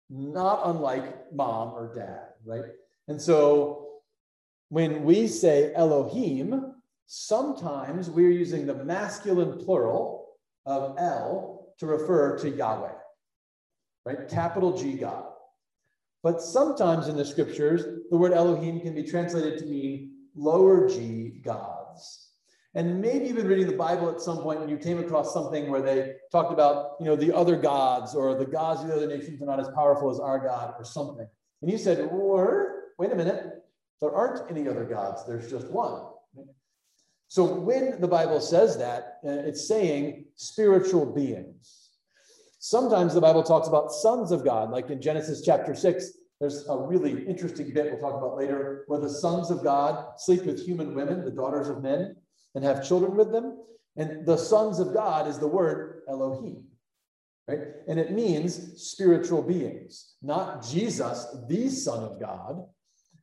not 0.10 0.62
unlike 0.66 1.34
mom 1.34 1.70
or 1.70 1.96
dad, 1.96 2.34
right? 2.46 2.70
And 3.08 3.22
so 3.22 3.88
when 4.70 5.04
we 5.04 5.28
say 5.28 5.74
Elohim, 5.74 6.74
sometimes 7.06 8.10
we're 8.10 8.32
using 8.32 8.66
the 8.66 8.84
masculine 8.84 9.58
plural 9.58 10.34
of 10.66 10.98
El 11.00 11.57
to 11.80 11.86
refer 11.86 12.38
to 12.40 12.50
Yahweh, 12.50 12.94
right? 14.06 14.28
Capital 14.30 14.78
G 14.78 14.94
God. 14.94 15.26
But 16.24 16.42
sometimes 16.42 17.08
in 17.08 17.16
the 17.16 17.26
scriptures, 17.26 17.86
the 18.10 18.18
word 18.18 18.34
Elohim 18.34 18.82
can 18.82 18.96
be 18.96 19.04
translated 19.04 19.60
to 19.60 19.66
mean 19.66 20.13
lower 20.36 20.90
G 20.90 21.42
gods. 21.44 22.32
And 22.76 23.02
maybe 23.02 23.26
you've 23.26 23.38
been 23.38 23.48
reading 23.48 23.68
the 23.68 23.76
Bible 23.76 24.10
at 24.10 24.22
some 24.22 24.38
point 24.40 24.60
and 24.60 24.70
you 24.70 24.78
came 24.78 25.00
across 25.00 25.34
something 25.34 25.70
where 25.70 25.82
they 25.82 26.13
talked 26.32 26.52
about, 26.52 26.92
you 27.00 27.06
know, 27.06 27.16
the 27.16 27.36
other 27.36 27.56
gods 27.56 28.13
or 28.13 28.36
the 28.36 28.46
gods 28.46 28.82
of 28.82 28.88
the 28.88 28.96
other 28.96 29.08
nations 29.08 29.42
are 29.42 29.46
not 29.46 29.60
as 29.60 29.70
powerful 29.70 30.12
as 30.12 30.20
our 30.20 30.38
God 30.38 30.76
or 30.78 30.84
something. 30.84 31.28
And 31.62 31.72
you 31.72 31.78
said, 31.78 32.08
wait 32.12 33.12
a 33.12 33.16
minute, 33.16 33.63
there 34.00 34.12
aren't 34.12 34.52
any 34.52 34.68
other 34.68 34.86
gods. 34.86 35.26
There's 35.26 35.50
just 35.50 35.72
one. 35.72 36.04
So 37.28 37.44
when 37.44 38.00
the 38.00 38.08
Bible 38.08 38.40
says 38.40 38.78
that, 38.78 39.20
uh, 39.26 39.32
it's 39.32 39.68
saying 39.68 40.26
spiritual 40.36 41.06
beings. 41.06 41.90
Sometimes 42.60 43.13
the 43.13 43.22
Bible 43.22 43.44
talks 43.44 43.68
about 43.68 43.92
sons 43.92 44.32
of 44.32 44.44
God, 44.44 44.72
like 44.72 44.90
in 44.90 45.02
Genesis 45.02 45.42
chapter 45.44 45.76
6. 45.76 46.12
There's 46.40 46.68
a 46.68 46.78
really 46.78 47.26
interesting 47.26 47.74
bit 47.74 47.92
we'll 47.92 48.00
talk 48.00 48.22
about 48.22 48.38
later 48.38 48.84
where 48.88 49.00
the 49.00 49.10
sons 49.10 49.50
of 49.50 49.63
God 49.63 50.20
sleep 50.20 50.44
with 50.44 50.63
human 50.63 50.94
women, 50.94 51.26
the 51.26 51.32
daughters 51.32 51.68
of 51.68 51.82
men, 51.82 52.16
and 52.56 52.63
have 52.63 52.88
children 52.88 53.16
with 53.16 53.32
them. 53.32 53.58
And 53.96 54.26
the 54.26 54.38
sons 54.38 54.80
of 54.80 54.94
God 54.94 55.28
is 55.28 55.40
the 55.40 55.48
word 55.48 56.02
Elohim, 56.08 56.63
right? 57.48 57.60
And 57.88 58.00
it 58.00 58.12
means 58.12 58.82
spiritual 58.82 59.42
beings, 59.42 60.13
not 60.22 60.63
Jesus, 60.63 61.26
the 61.48 61.70
Son 61.70 62.04
of 62.04 62.20
God, 62.20 62.63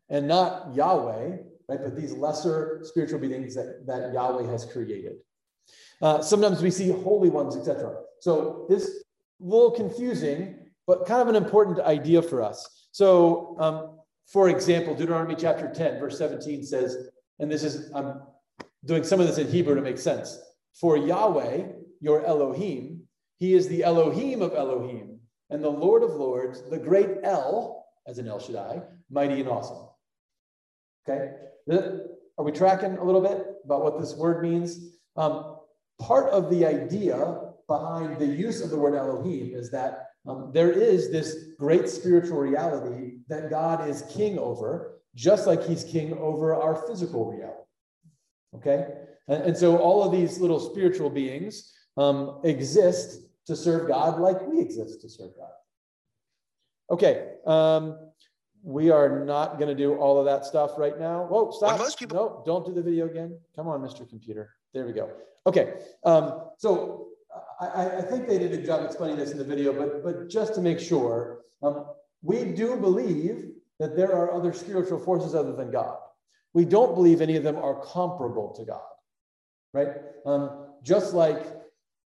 and 0.09 0.27
not 0.27 0.75
Yahweh, 0.75 1.37
right? 1.69 1.81
But 1.83 1.97
these 1.97 2.13
lesser 2.13 2.81
spiritual 2.83 3.19
beings 3.19 3.55
that, 3.55 3.87
that 3.87 4.13
Yahweh 4.13 4.51
has 4.51 4.65
created. 4.65 5.17
Uh, 6.03 6.21
sometimes 6.21 6.63
we 6.63 6.71
see 6.71 6.91
holy 6.91 7.31
ones, 7.31 7.57
etc. 7.57 7.97
So 8.21 8.67
this 8.69 9.05
little 9.41 9.71
confusing, 9.71 10.57
but 10.87 11.07
kind 11.07 11.23
of 11.23 11.29
an 11.29 11.37
important 11.37 11.81
idea 11.81 12.23
for 12.23 12.43
us. 12.43 12.89
So, 12.93 13.57
um, 13.59 13.99
for 14.27 14.49
example, 14.49 14.95
Deuteronomy 14.95 15.35
chapter 15.35 15.73
10, 15.73 16.01
verse 16.01 16.19
17 16.19 16.65
says, 16.65 17.09
and 17.39 17.51
this 17.51 17.63
is, 17.63 17.91
I'm 17.95 18.23
doing 18.85 19.05
some 19.05 19.21
of 19.21 19.27
this 19.27 19.39
in 19.39 19.49
Hebrew 19.49 19.75
to 19.75 19.83
make 19.83 19.99
sense. 19.99 20.39
For 20.75 20.97
Yahweh, 20.97 21.67
your 22.01 22.25
Elohim, 22.25 23.03
he 23.39 23.55
is 23.55 23.69
the 23.69 23.83
Elohim 23.85 24.43
of 24.43 24.55
Elohim 24.55 25.21
and 25.51 25.63
the 25.63 25.71
Lord 25.71 26.03
of 26.03 26.11
Lords, 26.15 26.63
the 26.71 26.79
great 26.79 27.11
El, 27.23 27.87
as 28.07 28.19
in 28.19 28.29
El 28.29 28.41
Shaddai, 28.41 28.83
mighty 29.11 29.41
and 29.41 29.49
awesome. 29.49 29.89
Okay, 31.09 31.33
are 31.71 32.45
we 32.45 32.53
tracking 32.53 32.97
a 32.97 33.05
little 33.05 33.21
bit 33.21 33.47
about 33.65 33.83
what 33.83 34.01
this 34.01 34.15
word 34.15 34.43
means? 34.43 34.97
Um, 35.17 35.57
part 36.01 36.31
of 36.31 36.51
the 36.51 36.67
idea 36.67 37.41
behind 37.67 38.19
the 38.19 38.27
use 38.27 38.61
of 38.61 38.71
the 38.71 38.79
word 38.79 38.95
Elohim 38.95 39.53
is 39.55 39.71
that 39.71 40.11
um, 40.27 40.51
there 40.53 40.71
is 40.71 41.11
this 41.11 41.49
great 41.59 41.89
spiritual 41.89 42.39
reality 42.39 43.19
that 43.29 43.51
God 43.51 43.89
is 43.89 44.03
king 44.11 44.39
over, 44.39 45.01
just 45.15 45.47
like 45.47 45.63
he's 45.65 45.85
king 45.85 46.15
over 46.19 46.55
our 46.55 46.87
physical 46.87 47.31
reality. 47.31 47.59
Okay? 48.57 48.89
And, 49.29 49.43
and 49.45 49.57
so 49.57 49.79
all 49.79 50.03
of 50.03 50.13
these 50.13 50.39
little 50.39 50.61
spiritual 50.61 51.11
beings 51.11 51.73
um, 51.97 52.41
exist 52.45 53.21
to 53.47 53.55
serve 53.55 53.89
God 53.89 54.19
like 54.19 54.41
we 54.47 54.61
exist 54.61 55.03
to 55.03 55.09
serve 55.09 55.31
God. 55.37 55.51
Okay. 56.91 57.33
Um, 57.47 57.99
we 58.65 58.91
are 58.91 59.25
not 59.25 59.59
going 59.59 59.69
to 59.69 59.75
do 59.75 59.95
all 59.97 60.19
of 60.19 60.25
that 60.25 60.47
stuff 60.47 60.79
right 60.79 60.99
now. 60.99 61.25
Whoa, 61.25 61.51
stop. 61.51 61.79
Most 61.79 61.99
people... 61.99 62.17
No, 62.17 62.43
don't 62.47 62.67
do 62.67 62.73
the 62.73 62.83
video 62.83 63.05
again. 63.07 63.39
Come 63.55 63.69
on, 63.69 63.83
Mr. 63.83 64.09
Computer. 64.09 64.57
There 64.73 64.87
we 64.87 64.93
go. 64.93 65.11
Okay. 65.47 65.75
Um, 66.03 66.49
so 66.57 67.09
I, 67.61 67.99
I, 67.99 68.01
think 68.01 68.27
they 68.27 68.39
did 68.39 68.53
a 68.53 68.57
good 68.57 68.67
job 68.67 68.83
explaining 68.85 69.19
this 69.19 69.33
in 69.33 69.39
the 69.39 69.45
video, 69.45 69.73
but, 69.75 70.03
but 70.03 70.31
just 70.31 70.55
to 70.55 70.63
make 70.63 70.81
sure, 70.81 71.41
um, 71.63 71.85
we 72.23 72.45
do 72.45 72.77
believe 72.77 73.51
that 73.79 73.97
there 73.97 74.13
are 74.13 74.33
other 74.33 74.55
spiritual 74.55 74.99
forces 74.99 75.35
other 75.35 75.55
than 75.55 75.71
God. 75.71 75.99
We 76.55 76.65
don't 76.65 76.95
believe 76.95 77.21
any 77.21 77.37
of 77.37 77.43
them 77.43 77.57
are 77.57 77.83
comparable 77.85 78.55
to 78.57 78.65
God, 78.65 78.81
right? 79.75 79.89
Um, 80.25 80.69
just 80.83 81.13
like, 81.13 81.45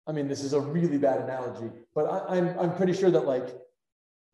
I 0.07 0.11
mean, 0.11 0.27
this 0.27 0.43
is 0.43 0.51
a 0.51 0.59
really 0.59 0.97
bad 0.97 1.21
analogy, 1.21 1.71
but 1.95 2.05
I, 2.05 2.37
I'm, 2.37 2.59
I'm 2.59 2.75
pretty 2.75 2.93
sure 2.93 3.11
that 3.11 3.25
like 3.25 3.47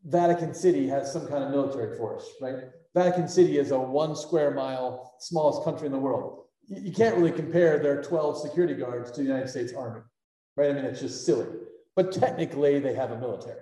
Vatican 0.06 0.54
City 0.54 0.88
has 0.88 1.12
some 1.12 1.28
kind 1.28 1.44
of 1.44 1.50
military 1.50 1.98
force, 1.98 2.30
right? 2.40 2.56
Vatican 2.94 3.28
City 3.28 3.58
is 3.58 3.72
a 3.72 3.80
one 3.80 4.16
square 4.16 4.52
mile, 4.52 5.16
smallest 5.20 5.64
country 5.64 5.88
in 5.88 5.92
the 5.92 6.00
world. 6.00 6.44
You 6.68 6.92
can't 6.92 7.16
really 7.18 7.32
compare 7.32 7.80
their 7.80 8.02
12 8.02 8.40
security 8.40 8.76
guards 8.76 9.12
to 9.12 9.22
the 9.22 9.28
United 9.28 9.50
States 9.50 9.74
Army, 9.74 10.02
right? 10.56 10.72
I 10.72 10.74
mean, 10.74 10.86
it's 10.86 11.02
just 11.02 11.26
silly. 11.26 11.48
But 11.96 12.12
technically, 12.12 12.80
they 12.80 12.94
have 12.94 13.12
a 13.12 13.20
military, 13.20 13.62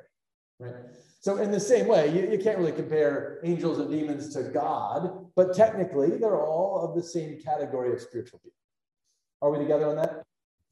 right? 0.60 0.74
So, 1.22 1.38
in 1.38 1.52
the 1.52 1.60
same 1.60 1.88
way, 1.88 2.14
you, 2.14 2.30
you 2.32 2.38
can't 2.38 2.58
really 2.58 2.72
compare 2.74 3.40
angels 3.44 3.80
and 3.80 3.90
demons 3.90 4.34
to 4.34 4.44
God, 4.44 5.28
but 5.36 5.56
technically, 5.56 6.18
they're 6.18 6.42
all 6.42 6.82
of 6.82 6.96
the 6.96 7.04
same 7.04 7.40
category 7.40 7.94
of 7.94 8.02
spiritual 8.02 8.42
being. 8.44 8.54
Are 9.42 9.52
we 9.52 9.60
together 9.60 9.88
on 9.88 9.96
that? 9.96 10.24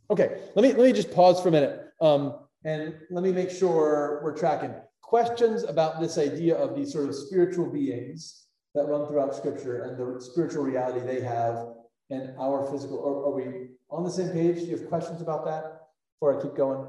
Okay, 0.10 0.42
let 0.56 0.64
me, 0.64 0.74
let 0.74 0.88
me 0.88 0.92
just 0.92 1.12
pause 1.12 1.42
for 1.42 1.48
a 1.48 1.52
minute 1.52 1.94
um, 2.02 2.36
and 2.66 2.96
let 3.10 3.24
me 3.24 3.32
make 3.32 3.50
sure 3.50 4.20
we're 4.24 4.36
tracking 4.36 4.74
questions 5.12 5.64
about 5.64 6.00
this 6.00 6.18
idea 6.18 6.56
of 6.56 6.74
these 6.74 6.94
sort 6.94 7.10
of 7.10 7.14
spiritual 7.14 7.70
beings 7.70 8.46
that 8.74 8.86
run 8.86 9.06
throughout 9.08 9.36
scripture 9.36 9.82
and 9.84 9.98
the 9.98 10.22
spiritual 10.22 10.64
reality 10.64 11.06
they 11.06 11.20
have 11.20 11.68
and 12.12 12.34
our 12.40 12.66
physical 12.72 12.98
are, 13.06 13.26
are 13.26 13.36
we 13.36 13.68
on 13.90 14.06
the 14.06 14.10
same 14.10 14.30
page? 14.30 14.56
Do 14.56 14.68
you 14.68 14.78
have 14.78 14.88
questions 14.88 15.22
about 15.22 15.44
that 15.44 15.90
before 16.14 16.40
i 16.40 16.42
keep 16.42 16.56
going? 16.56 16.88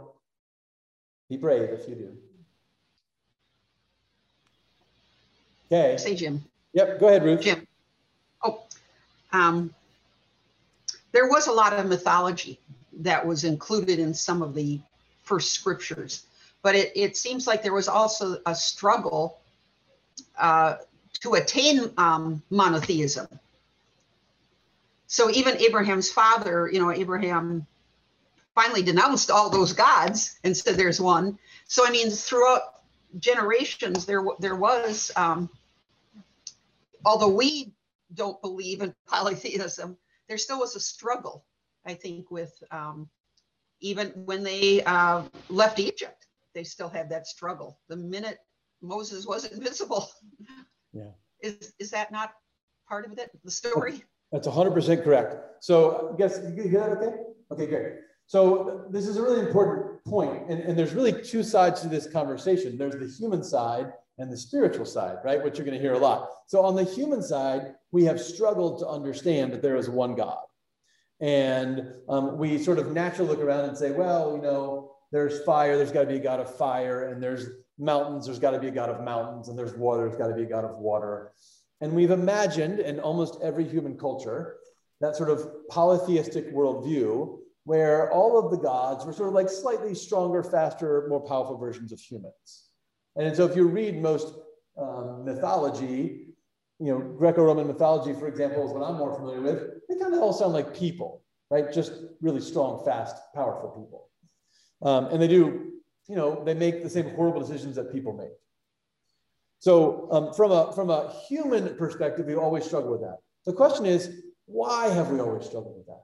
Be 1.28 1.36
brave 1.36 1.70
if 1.70 1.88
you 1.88 1.96
do. 1.96 2.16
Okay. 5.66 5.96
Say 5.96 6.14
jim. 6.14 6.44
Yep 6.74 7.00
go 7.00 7.08
ahead 7.08 7.24
ruth. 7.24 7.40
Jim. 7.40 7.66
Oh 8.44 8.62
um, 9.32 9.74
there 11.10 11.26
was 11.26 11.48
a 11.48 11.52
lot 11.52 11.72
of 11.72 11.86
mythology 11.86 12.60
that 13.00 13.26
was 13.26 13.42
included 13.42 13.98
in 13.98 14.14
some 14.14 14.42
of 14.42 14.54
the 14.54 14.78
first 15.24 15.54
scriptures 15.54 16.24
but 16.62 16.74
it, 16.76 16.92
it 16.94 17.16
seems 17.16 17.46
like 17.46 17.62
there 17.62 17.74
was 17.74 17.88
also 17.88 18.38
a 18.46 18.54
struggle 18.54 19.40
uh, 20.38 20.76
to 21.20 21.34
attain 21.34 21.92
um, 21.98 22.42
monotheism. 22.50 23.26
So 25.08 25.30
even 25.30 25.58
Abraham's 25.58 26.10
father, 26.10 26.70
you 26.72 26.80
know, 26.80 26.90
Abraham 26.90 27.66
finally 28.54 28.82
denounced 28.82 29.30
all 29.30 29.50
those 29.50 29.72
gods 29.72 30.38
and 30.44 30.56
said 30.56 30.76
there's 30.76 31.00
one. 31.00 31.38
So 31.66 31.86
I 31.86 31.90
mean, 31.90 32.10
throughout 32.10 32.80
generations, 33.18 34.06
there 34.06 34.24
there 34.38 34.56
was, 34.56 35.10
um, 35.16 35.50
although 37.04 37.28
we 37.28 37.72
don't 38.14 38.40
believe 38.40 38.80
in 38.80 38.94
polytheism, 39.06 39.96
there 40.28 40.38
still 40.38 40.60
was 40.60 40.76
a 40.76 40.80
struggle, 40.80 41.44
I 41.84 41.94
think, 41.94 42.30
with 42.30 42.62
um, 42.70 43.08
even 43.80 44.08
when 44.24 44.42
they 44.42 44.82
uh, 44.84 45.24
left 45.50 45.78
Egypt 45.78 46.26
they 46.54 46.64
still 46.64 46.88
had 46.88 47.10
that 47.10 47.26
struggle. 47.26 47.78
The 47.88 47.96
minute 47.96 48.38
Moses 48.80 49.26
was 49.26 49.44
invisible, 49.52 50.08
yeah, 50.92 51.10
is 51.42 51.72
is 51.78 51.90
that 51.90 52.12
not 52.12 52.32
part 52.88 53.06
of 53.06 53.18
it? 53.18 53.30
The 53.44 53.50
story. 53.50 54.02
That's 54.32 54.48
100% 54.48 55.04
correct. 55.04 55.36
So, 55.60 56.10
I 56.12 56.16
guess 56.16 56.40
you 56.56 56.62
hear 56.62 56.80
that 56.80 56.96
okay? 56.96 57.16
Okay, 57.50 57.66
great. 57.66 57.92
So, 58.26 58.86
this 58.90 59.06
is 59.06 59.18
a 59.18 59.22
really 59.22 59.40
important 59.40 60.02
point, 60.04 60.48
and, 60.48 60.60
and 60.60 60.78
there's 60.78 60.94
really 60.94 61.22
two 61.22 61.42
sides 61.42 61.82
to 61.82 61.88
this 61.88 62.10
conversation. 62.10 62.78
There's 62.78 62.94
the 62.94 63.06
human 63.06 63.44
side 63.44 63.92
and 64.18 64.32
the 64.32 64.36
spiritual 64.36 64.86
side, 64.86 65.18
right? 65.22 65.42
Which 65.42 65.58
you're 65.58 65.66
going 65.66 65.76
to 65.76 65.82
hear 65.82 65.92
a 65.92 65.98
lot. 65.98 66.30
So, 66.46 66.62
on 66.64 66.74
the 66.74 66.84
human 66.84 67.22
side, 67.22 67.74
we 67.90 68.04
have 68.04 68.20
struggled 68.20 68.78
to 68.80 68.88
understand 68.88 69.52
that 69.52 69.60
there 69.60 69.76
is 69.76 69.90
one 69.90 70.14
God. 70.14 70.44
And 71.20 71.92
um, 72.08 72.36
we 72.36 72.58
sort 72.58 72.78
of 72.78 72.90
naturally 72.90 73.30
look 73.30 73.40
around 73.40 73.68
and 73.68 73.78
say, 73.78 73.92
well, 73.92 74.34
you 74.34 74.42
know, 74.42 74.81
there's 75.12 75.44
fire, 75.44 75.76
there's 75.76 75.92
got 75.92 76.00
to 76.02 76.06
be 76.06 76.16
a 76.16 76.22
God 76.22 76.40
of 76.40 76.54
fire, 76.56 77.08
and 77.08 77.22
there's 77.22 77.48
mountains, 77.78 78.26
there's 78.26 78.38
got 78.38 78.52
to 78.52 78.58
be 78.58 78.68
a 78.68 78.72
God 78.72 78.88
of 78.88 79.04
mountains, 79.04 79.48
and 79.48 79.58
there's 79.58 79.74
water, 79.74 80.08
there's 80.08 80.18
got 80.18 80.28
to 80.28 80.34
be 80.34 80.42
a 80.42 80.46
God 80.46 80.64
of 80.64 80.78
water. 80.78 81.32
And 81.80 81.92
we've 81.92 82.10
imagined 82.10 82.80
in 82.80 82.98
almost 83.00 83.38
every 83.42 83.68
human 83.68 83.98
culture 83.98 84.56
that 85.00 85.16
sort 85.16 85.30
of 85.30 85.68
polytheistic 85.68 86.54
worldview 86.54 87.38
where 87.64 88.10
all 88.10 88.38
of 88.38 88.50
the 88.50 88.56
gods 88.56 89.04
were 89.04 89.12
sort 89.12 89.28
of 89.28 89.34
like 89.34 89.48
slightly 89.48 89.94
stronger, 89.94 90.42
faster, 90.42 91.06
more 91.08 91.20
powerful 91.20 91.56
versions 91.58 91.92
of 91.92 92.00
humans. 92.00 92.68
And 93.16 93.36
so 93.36 93.44
if 93.44 93.54
you 93.54 93.68
read 93.68 94.00
most 94.00 94.34
um, 94.78 95.24
mythology, 95.24 96.28
you 96.78 96.92
know, 96.92 96.98
Greco-Roman 96.98 97.66
mythology, 97.66 98.18
for 98.18 98.26
example, 98.26 98.64
is 98.66 98.72
what 98.72 98.82
I'm 98.82 98.96
more 98.96 99.14
familiar 99.14 99.40
with, 99.40 99.62
they 99.88 99.96
kind 99.96 100.14
of 100.14 100.20
all 100.20 100.32
sound 100.32 100.52
like 100.52 100.74
people, 100.74 101.22
right? 101.50 101.72
Just 101.72 101.92
really 102.20 102.40
strong, 102.40 102.84
fast, 102.84 103.16
powerful 103.34 103.70
people. 103.70 104.08
Um, 104.82 105.06
and 105.06 105.22
they 105.22 105.28
do, 105.28 105.72
you 106.08 106.16
know, 106.16 106.42
they 106.44 106.54
make 106.54 106.82
the 106.82 106.90
same 106.90 107.10
horrible 107.10 107.40
decisions 107.40 107.76
that 107.76 107.92
people 107.92 108.12
make. 108.12 108.32
So 109.58 110.08
um, 110.10 110.34
from, 110.34 110.50
a, 110.50 110.72
from 110.72 110.90
a 110.90 111.14
human 111.28 111.76
perspective, 111.76 112.26
we 112.26 112.34
always 112.34 112.64
struggle 112.64 112.90
with 112.90 113.02
that. 113.02 113.18
The 113.46 113.52
question 113.52 113.86
is, 113.86 114.22
why 114.46 114.88
have 114.88 115.10
we 115.10 115.20
always 115.20 115.46
struggled 115.46 115.76
with 115.76 115.86
that? 115.86 116.02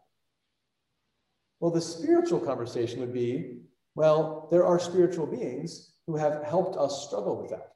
Well, 1.60 1.72
the 1.72 1.80
spiritual 1.80 2.38
conversation 2.38 3.00
would 3.00 3.12
be, 3.12 3.58
well, 3.96 4.48
there 4.52 4.64
are 4.64 4.78
spiritual 4.78 5.26
beings 5.26 5.92
who 6.06 6.14
have 6.16 6.44
helped 6.44 6.76
us 6.76 7.04
struggle 7.06 7.42
with 7.42 7.50
that, 7.50 7.72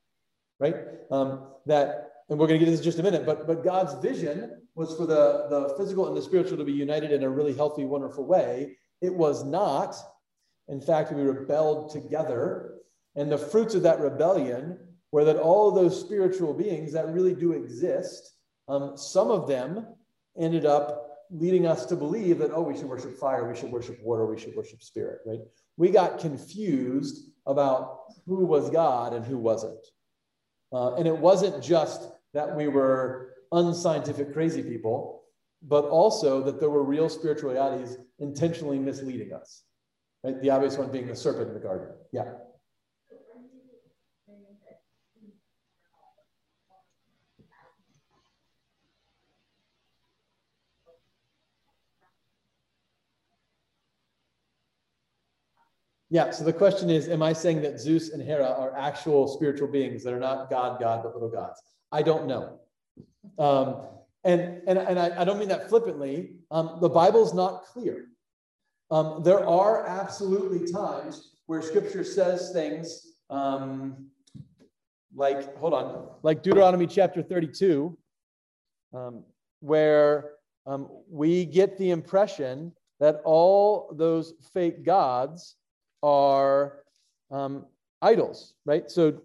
right? 0.61 0.77
Um, 1.11 1.49
that, 1.67 2.13
and 2.31 2.39
we're 2.39 2.47
going 2.47 2.61
to 2.61 2.65
get 2.65 2.69
into 2.69 2.77
this 2.77 2.85
just 2.85 3.01
a 3.01 3.03
minute, 3.03 3.27
but, 3.27 3.49
but 3.49 3.65
God's 3.65 3.95
vision 3.95 4.63
was 4.77 4.95
for 4.97 5.05
the, 5.05 5.49
the 5.51 5.75
physical 5.77 6.07
and 6.07 6.17
the 6.17 6.23
spiritual 6.23 6.59
to 6.59 6.65
be 6.65 6.73
united 6.73 7.11
in 7.11 7.25
a 7.25 7.29
really 7.29 7.55
healthy, 7.55 7.85
wonderful 7.85 8.25
way. 8.25 8.79
It 9.01 9.13
was 9.13 9.45
not 9.45 9.97
in 10.73 10.81
fact, 10.81 11.13
we 11.13 11.23
rebelled 11.23 11.91
together. 11.91 12.75
And 13.15 13.31
the 13.31 13.37
fruits 13.37 13.75
of 13.75 13.83
that 13.83 14.01
rebellion 14.01 14.79
were 15.13 15.25
that 15.25 15.37
all 15.37 15.69
of 15.69 15.75
those 15.75 16.01
spiritual 16.01 16.55
beings 16.55 16.93
that 16.93 17.13
really 17.13 17.35
do 17.35 17.53
exist, 17.53 18.37
um, 18.69 18.97
some 18.97 19.31
of 19.31 19.47
them 19.47 19.87
ended 20.39 20.65
up 20.65 21.11
leading 21.31 21.67
us 21.67 21.85
to 21.87 21.95
believe 21.95 22.39
that, 22.39 22.53
oh, 22.55 22.63
we 22.63 22.75
should 22.75 22.89
worship 22.89 23.19
fire, 23.19 23.47
we 23.47 23.55
should 23.55 23.71
worship 23.71 24.03
water, 24.03 24.27
we 24.27 24.39
should 24.39 24.57
worship 24.57 24.83
spirit, 24.83 25.21
right? 25.27 25.41
We 25.77 25.91
got 25.91 26.19
confused 26.19 27.29
about 27.47 28.05
who 28.27 28.47
was 28.47 28.71
God 28.71 29.13
and 29.13 29.27
who 29.27 29.37
wasn't. 29.37 29.87
Uh, 30.73 30.95
and 30.95 31.07
it 31.07 31.17
wasn't 31.17 31.63
just 31.63 32.09
that 32.33 32.57
we 32.57 32.69
were 32.69 33.35
unscientific, 33.53 34.33
crazy 34.33 34.63
people, 34.63 35.25
but 35.63 35.85
also 35.85 36.43
that 36.45 36.61
there 36.61 36.71
were 36.71 36.83
real 36.83 37.11
spiritual 37.11 37.51
realities 37.51 37.99
intentionally 38.19 38.79
misleading 38.79 39.35
us. 39.35 39.65
Right? 40.25 40.41
The 40.41 40.51
obvious 40.51 40.79
one 40.79 40.91
being 40.91 41.09
the 41.09 41.17
serpent 41.17 41.49
in 41.49 41.55
the 41.55 41.61
garden. 41.61 41.89
Yeah. 42.13 42.33
Yeah, 56.13 56.31
so 56.31 56.45
the 56.45 56.53
question 56.53 56.91
is 56.91 57.09
Am 57.09 57.23
I 57.23 57.33
saying 57.33 57.63
that 57.63 57.81
Zeus 57.81 58.11
and 58.11 58.23
Hera 58.23 58.47
are 58.47 58.77
actual 58.77 59.27
spiritual 59.27 59.69
beings 59.69 60.05
that 60.05 60.13
are 60.13 60.21
not 60.21 60.51
God, 60.51 60.79
God, 60.79 61.03
but 61.03 61.15
little 61.15 61.31
gods? 61.31 61.61
I 61.91 62.03
don't 62.03 62.27
know. 62.27 62.61
Um, 63.39 63.87
and 64.23 64.61
and, 64.69 64.79
and 64.79 64.99
I, 64.99 65.23
I 65.23 65.25
don't 65.25 65.39
mean 65.39 65.49
that 65.49 65.71
flippantly. 65.71 66.35
Um, 66.51 66.79
the 66.83 66.89
Bible's 66.91 67.33
not 67.33 67.65
clear. 67.65 68.12
Um, 68.93 69.23
there 69.23 69.49
are 69.49 69.87
absolutely 69.87 70.71
times 70.71 71.31
where 71.47 71.63
scripture 71.63 72.05
says 72.05 72.51
things 72.53 73.15
um, 73.31 74.11
like, 75.15 75.57
hold 75.57 75.73
on, 75.73 76.09
like 76.23 76.43
Deuteronomy 76.43 76.87
chapter 76.87 77.23
32, 77.23 77.97
um, 78.93 79.25
where 79.61 80.33
um, 80.67 80.91
we 81.11 81.47
get 81.47 81.79
the 81.79 81.91
impression 81.91 82.71
that 83.01 83.23
all 83.25 83.95
those 83.97 84.35
fake 84.53 84.85
gods 84.85 85.57
are 86.03 86.85
um, 87.31 87.65
idols, 88.03 88.55
right? 88.67 88.91
So 88.91 89.23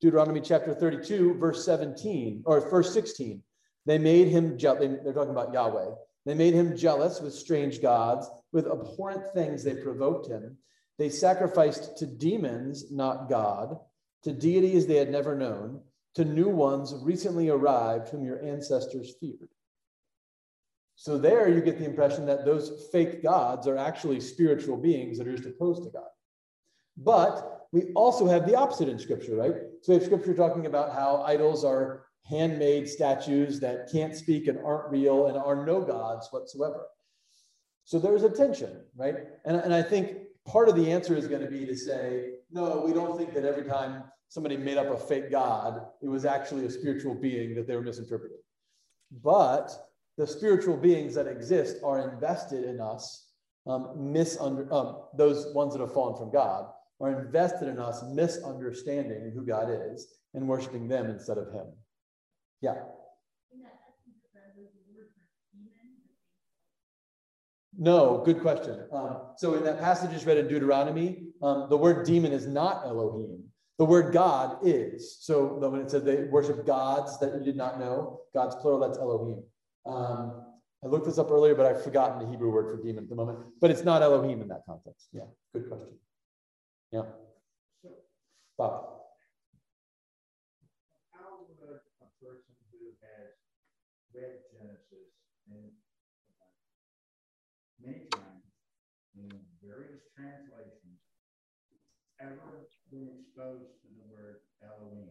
Deuteronomy 0.00 0.40
chapter 0.40 0.74
32, 0.74 1.34
verse 1.34 1.64
17, 1.64 2.42
or 2.46 2.68
verse 2.68 2.92
16, 2.92 3.40
they 3.86 3.98
made 3.98 4.26
him, 4.26 4.58
je- 4.58 4.98
they're 5.04 5.12
talking 5.12 5.30
about 5.30 5.52
Yahweh. 5.52 5.94
They 6.26 6.34
made 6.34 6.54
him 6.54 6.76
jealous 6.76 7.20
with 7.20 7.32
strange 7.32 7.80
gods, 7.80 8.28
with 8.52 8.66
abhorrent 8.66 9.32
things 9.32 9.62
they 9.62 9.74
provoked 9.74 10.28
him. 10.28 10.56
They 10.98 11.08
sacrificed 11.08 11.96
to 11.98 12.06
demons, 12.06 12.90
not 12.90 13.28
God, 13.28 13.78
to 14.24 14.32
deities 14.32 14.86
they 14.86 14.96
had 14.96 15.10
never 15.10 15.34
known, 15.34 15.80
to 16.14 16.24
new 16.24 16.48
ones 16.48 16.94
recently 17.02 17.48
arrived 17.48 18.08
whom 18.08 18.24
your 18.24 18.44
ancestors 18.44 19.14
feared. 19.20 19.48
So 20.96 21.16
there 21.16 21.48
you 21.48 21.62
get 21.62 21.78
the 21.78 21.86
impression 21.86 22.26
that 22.26 22.44
those 22.44 22.88
fake 22.92 23.22
gods 23.22 23.66
are 23.66 23.78
actually 23.78 24.20
spiritual 24.20 24.76
beings 24.76 25.16
that 25.16 25.26
are 25.26 25.34
just 25.34 25.48
opposed 25.48 25.84
to 25.84 25.90
God. 25.90 26.08
But 26.98 27.68
we 27.72 27.92
also 27.94 28.26
have 28.26 28.46
the 28.46 28.56
opposite 28.56 28.88
in 28.88 28.98
scripture, 28.98 29.36
right? 29.36 29.54
So 29.80 29.92
we 29.92 29.94
have 29.94 30.04
scripture 30.04 30.34
talking 30.34 30.66
about 30.66 30.92
how 30.92 31.22
idols 31.22 31.64
are 31.64 32.04
handmade 32.24 32.88
statues 32.88 33.60
that 33.60 33.88
can't 33.90 34.14
speak 34.14 34.48
and 34.48 34.58
aren't 34.58 34.90
real 34.90 35.28
and 35.28 35.38
are 35.38 35.64
no 35.64 35.80
gods 35.80 36.28
whatsoever. 36.30 36.86
So 37.90 37.98
there's 37.98 38.22
a 38.22 38.30
tension, 38.30 38.84
right? 38.94 39.16
And, 39.44 39.56
and 39.56 39.74
I 39.74 39.82
think 39.82 40.18
part 40.46 40.68
of 40.68 40.76
the 40.76 40.92
answer 40.92 41.16
is 41.16 41.26
going 41.26 41.42
to 41.42 41.50
be 41.50 41.66
to 41.66 41.76
say, 41.76 42.34
no, 42.52 42.84
we 42.86 42.92
don't 42.92 43.18
think 43.18 43.34
that 43.34 43.44
every 43.44 43.64
time 43.64 44.04
somebody 44.28 44.56
made 44.56 44.78
up 44.78 44.86
a 44.86 44.96
fake 44.96 45.28
god, 45.28 45.88
it 46.00 46.06
was 46.06 46.24
actually 46.24 46.66
a 46.66 46.70
spiritual 46.70 47.16
being 47.16 47.52
that 47.56 47.66
they 47.66 47.74
were 47.74 47.82
misinterpreting. 47.82 48.36
But 49.24 49.72
the 50.16 50.24
spiritual 50.24 50.76
beings 50.76 51.16
that 51.16 51.26
exist 51.26 51.78
are 51.82 52.08
invested 52.12 52.62
in 52.62 52.80
us, 52.80 53.26
um, 53.66 53.88
misunder, 53.98 54.72
um, 54.72 54.98
those 55.16 55.52
ones 55.52 55.72
that 55.72 55.80
have 55.80 55.92
fallen 55.92 56.16
from 56.16 56.30
God 56.30 56.66
are 57.00 57.20
invested 57.20 57.66
in 57.66 57.80
us 57.80 58.04
misunderstanding 58.04 59.32
who 59.34 59.44
God 59.44 59.68
is 59.68 60.06
and 60.34 60.46
worshiping 60.46 60.86
them 60.86 61.10
instead 61.10 61.38
of 61.38 61.52
Him. 61.52 61.66
Yeah. 62.60 62.82
No, 67.82 68.22
good 68.26 68.42
question. 68.42 68.78
Um, 68.92 69.22
so 69.38 69.54
in 69.54 69.64
that 69.64 69.80
passage 69.80 70.12
is 70.12 70.26
read 70.26 70.36
in 70.36 70.48
Deuteronomy, 70.48 71.22
um, 71.42 71.66
the 71.70 71.78
word 71.78 72.04
demon 72.04 72.30
is 72.30 72.46
not 72.46 72.84
Elohim. 72.84 73.42
The 73.78 73.86
word 73.86 74.12
God 74.12 74.58
is. 74.62 75.16
So 75.20 75.54
when 75.54 75.80
it 75.80 75.90
said 75.90 76.04
they 76.04 76.24
worship 76.24 76.66
gods 76.66 77.18
that 77.20 77.32
you 77.32 77.42
did 77.42 77.56
not 77.56 77.80
know, 77.80 78.20
God's 78.34 78.54
plural, 78.56 78.80
that's 78.80 78.98
Elohim. 78.98 79.42
Um, 79.86 80.44
I 80.84 80.88
looked 80.88 81.06
this 81.06 81.16
up 81.16 81.30
earlier, 81.30 81.54
but 81.54 81.64
I've 81.64 81.82
forgotten 81.82 82.18
the 82.18 82.30
Hebrew 82.30 82.50
word 82.50 82.70
for 82.70 82.82
demon 82.82 83.04
at 83.04 83.08
the 83.08 83.16
moment. 83.16 83.38
But 83.62 83.70
it's 83.70 83.82
not 83.82 84.02
Elohim 84.02 84.42
in 84.42 84.48
that 84.48 84.64
context. 84.66 85.08
Yeah, 85.14 85.22
good 85.54 85.66
question. 85.66 85.94
Yeah. 86.92 87.04
Bob. 88.58 88.84
How 91.12 91.40
would 91.48 91.56
a 91.64 91.80
person 92.22 92.52
who 92.72 92.92
has 93.00 93.32
read 94.12 94.36
Genesis 94.52 95.16
and 95.50 95.70
many 97.82 98.04
times 98.12 98.44
in 99.16 99.32
various 99.64 100.00
translations 100.20 101.00
ever 102.20 102.66
been 102.90 103.08
exposed 103.18 103.80
to 103.82 103.88
the 103.96 104.04
word 104.12 104.36
Elohim? 104.62 105.08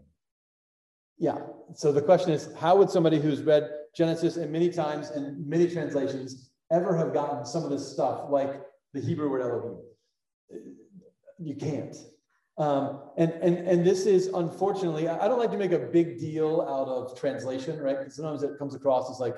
Yeah. 1.18 1.38
So 1.76 1.92
the 1.92 2.02
question 2.02 2.32
is, 2.32 2.50
how 2.58 2.78
would 2.78 2.90
somebody 2.90 3.20
who's 3.20 3.42
read 3.42 3.70
Genesis 3.96 4.38
and 4.38 4.52
many 4.52 4.70
times 4.70 5.10
and 5.10 5.46
many 5.46 5.70
translations 5.70 6.52
ever 6.72 6.96
have 6.96 7.14
gotten 7.14 7.46
some 7.46 7.64
of 7.64 7.70
this 7.70 7.92
stuff 7.92 8.30
like 8.30 8.62
the 8.94 9.02
Hebrew 9.02 9.30
word 9.30 9.42
Elohim? 9.42 9.78
You 11.40 11.56
can't. 11.56 11.96
Um, 12.58 13.00
and, 13.18 13.32
and, 13.42 13.68
and 13.68 13.86
this 13.86 14.06
is 14.06 14.28
unfortunately, 14.28 15.08
I 15.08 15.28
don't 15.28 15.40
like 15.40 15.52
to 15.52 15.58
make 15.58 15.72
a 15.72 15.80
big 15.80 16.20
deal 16.20 16.62
out 16.62 16.90
of 16.90 17.18
translation, 17.18 17.80
right? 17.80 17.98
Because 17.98 18.16
sometimes 18.16 18.44
it 18.44 18.58
comes 18.60 18.76
across 18.76 19.10
as 19.10 19.20
like 19.20 19.36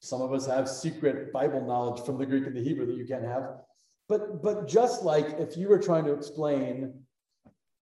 some 0.00 0.20
of 0.20 0.32
us 0.32 0.46
have 0.46 0.68
secret 0.68 1.32
Bible 1.32 1.64
knowledge 1.64 2.04
from 2.04 2.18
the 2.18 2.26
Greek 2.26 2.46
and 2.46 2.54
the 2.54 2.62
Hebrew 2.62 2.86
that 2.86 2.96
you 2.96 3.06
can't 3.06 3.24
have. 3.24 3.60
But, 4.08 4.42
but 4.42 4.66
just 4.66 5.02
like 5.02 5.26
if 5.38 5.56
you 5.56 5.68
were 5.68 5.78
trying 5.78 6.04
to 6.04 6.12
explain, 6.12 6.94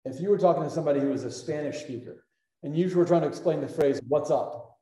if 0.04 0.20
you 0.20 0.30
were 0.30 0.38
talking 0.38 0.62
to 0.62 0.70
somebody 0.70 1.00
who 1.00 1.08
was 1.08 1.24
a 1.24 1.30
Spanish 1.30 1.80
speaker 1.80 2.24
and 2.62 2.76
you 2.76 2.88
were 2.96 3.04
trying 3.04 3.22
to 3.22 3.28
explain 3.28 3.60
the 3.60 3.68
phrase, 3.68 4.00
what's 4.06 4.30
up, 4.30 4.78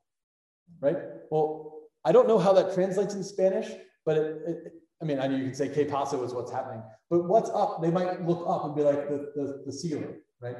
right? 0.79 0.97
Well, 1.31 1.79
I 2.05 2.11
don't 2.11 2.27
know 2.27 2.37
how 2.37 2.53
that 2.53 2.73
translates 2.73 3.15
in 3.15 3.23
Spanish, 3.23 3.71
but 4.05 4.17
it, 4.17 4.37
it, 4.47 4.73
I 5.01 5.05
mean, 5.05 5.19
I 5.19 5.27
know 5.27 5.35
you 5.35 5.45
can 5.45 5.55
say 5.55 5.69
que 5.69 5.85
paso 5.85 6.23
is 6.23 6.33
what's 6.33 6.51
happening, 6.51 6.83
but 7.09 7.27
what's 7.27 7.49
up, 7.49 7.81
they 7.81 7.89
might 7.89 8.25
look 8.25 8.43
up 8.47 8.65
and 8.65 8.75
be 8.75 8.83
like 8.83 9.09
the, 9.09 9.31
the, 9.35 9.63
the 9.65 9.73
ceiling, 9.73 10.15
right? 10.41 10.57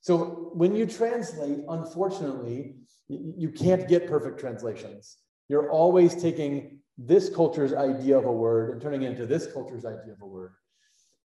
So 0.00 0.50
when 0.54 0.74
you 0.74 0.86
translate, 0.86 1.60
unfortunately, 1.68 2.76
you 3.08 3.50
can't 3.50 3.88
get 3.88 4.08
perfect 4.08 4.38
translations. 4.38 5.18
You're 5.52 5.70
always 5.70 6.14
taking 6.14 6.78
this 6.96 7.28
culture's 7.28 7.74
idea 7.74 8.16
of 8.16 8.24
a 8.24 8.32
word 8.32 8.70
and 8.70 8.80
turning 8.80 9.02
it 9.02 9.10
into 9.10 9.26
this 9.26 9.52
culture's 9.52 9.84
idea 9.84 10.14
of 10.14 10.22
a 10.22 10.26
word. 10.26 10.54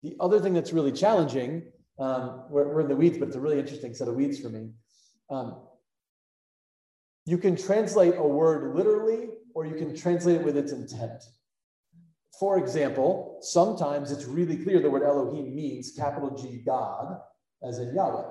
The 0.01 0.15
other 0.19 0.39
thing 0.39 0.51
that's 0.51 0.73
really 0.73 0.91
challenging, 0.91 1.71
um, 1.99 2.45
we're, 2.49 2.67
we're 2.73 2.81
in 2.81 2.87
the 2.87 2.95
weeds, 2.95 3.19
but 3.19 3.27
it's 3.27 3.37
a 3.37 3.39
really 3.39 3.59
interesting 3.59 3.93
set 3.93 4.07
of 4.07 4.15
weeds 4.15 4.39
for 4.39 4.49
me. 4.49 4.71
Um, 5.29 5.61
you 7.27 7.37
can 7.37 7.55
translate 7.55 8.15
a 8.17 8.23
word 8.23 8.75
literally, 8.75 9.27
or 9.53 9.67
you 9.67 9.75
can 9.75 9.95
translate 9.95 10.37
it 10.37 10.43
with 10.43 10.57
its 10.57 10.71
intent. 10.71 11.21
For 12.39 12.57
example, 12.57 13.37
sometimes 13.41 14.11
it's 14.11 14.25
really 14.25 14.57
clear 14.57 14.79
the 14.79 14.89
word 14.89 15.03
Elohim 15.03 15.55
means 15.55 15.93
capital 15.95 16.35
G 16.35 16.63
God, 16.65 17.19
as 17.61 17.77
in 17.77 17.93
Yahweh. 17.93 18.25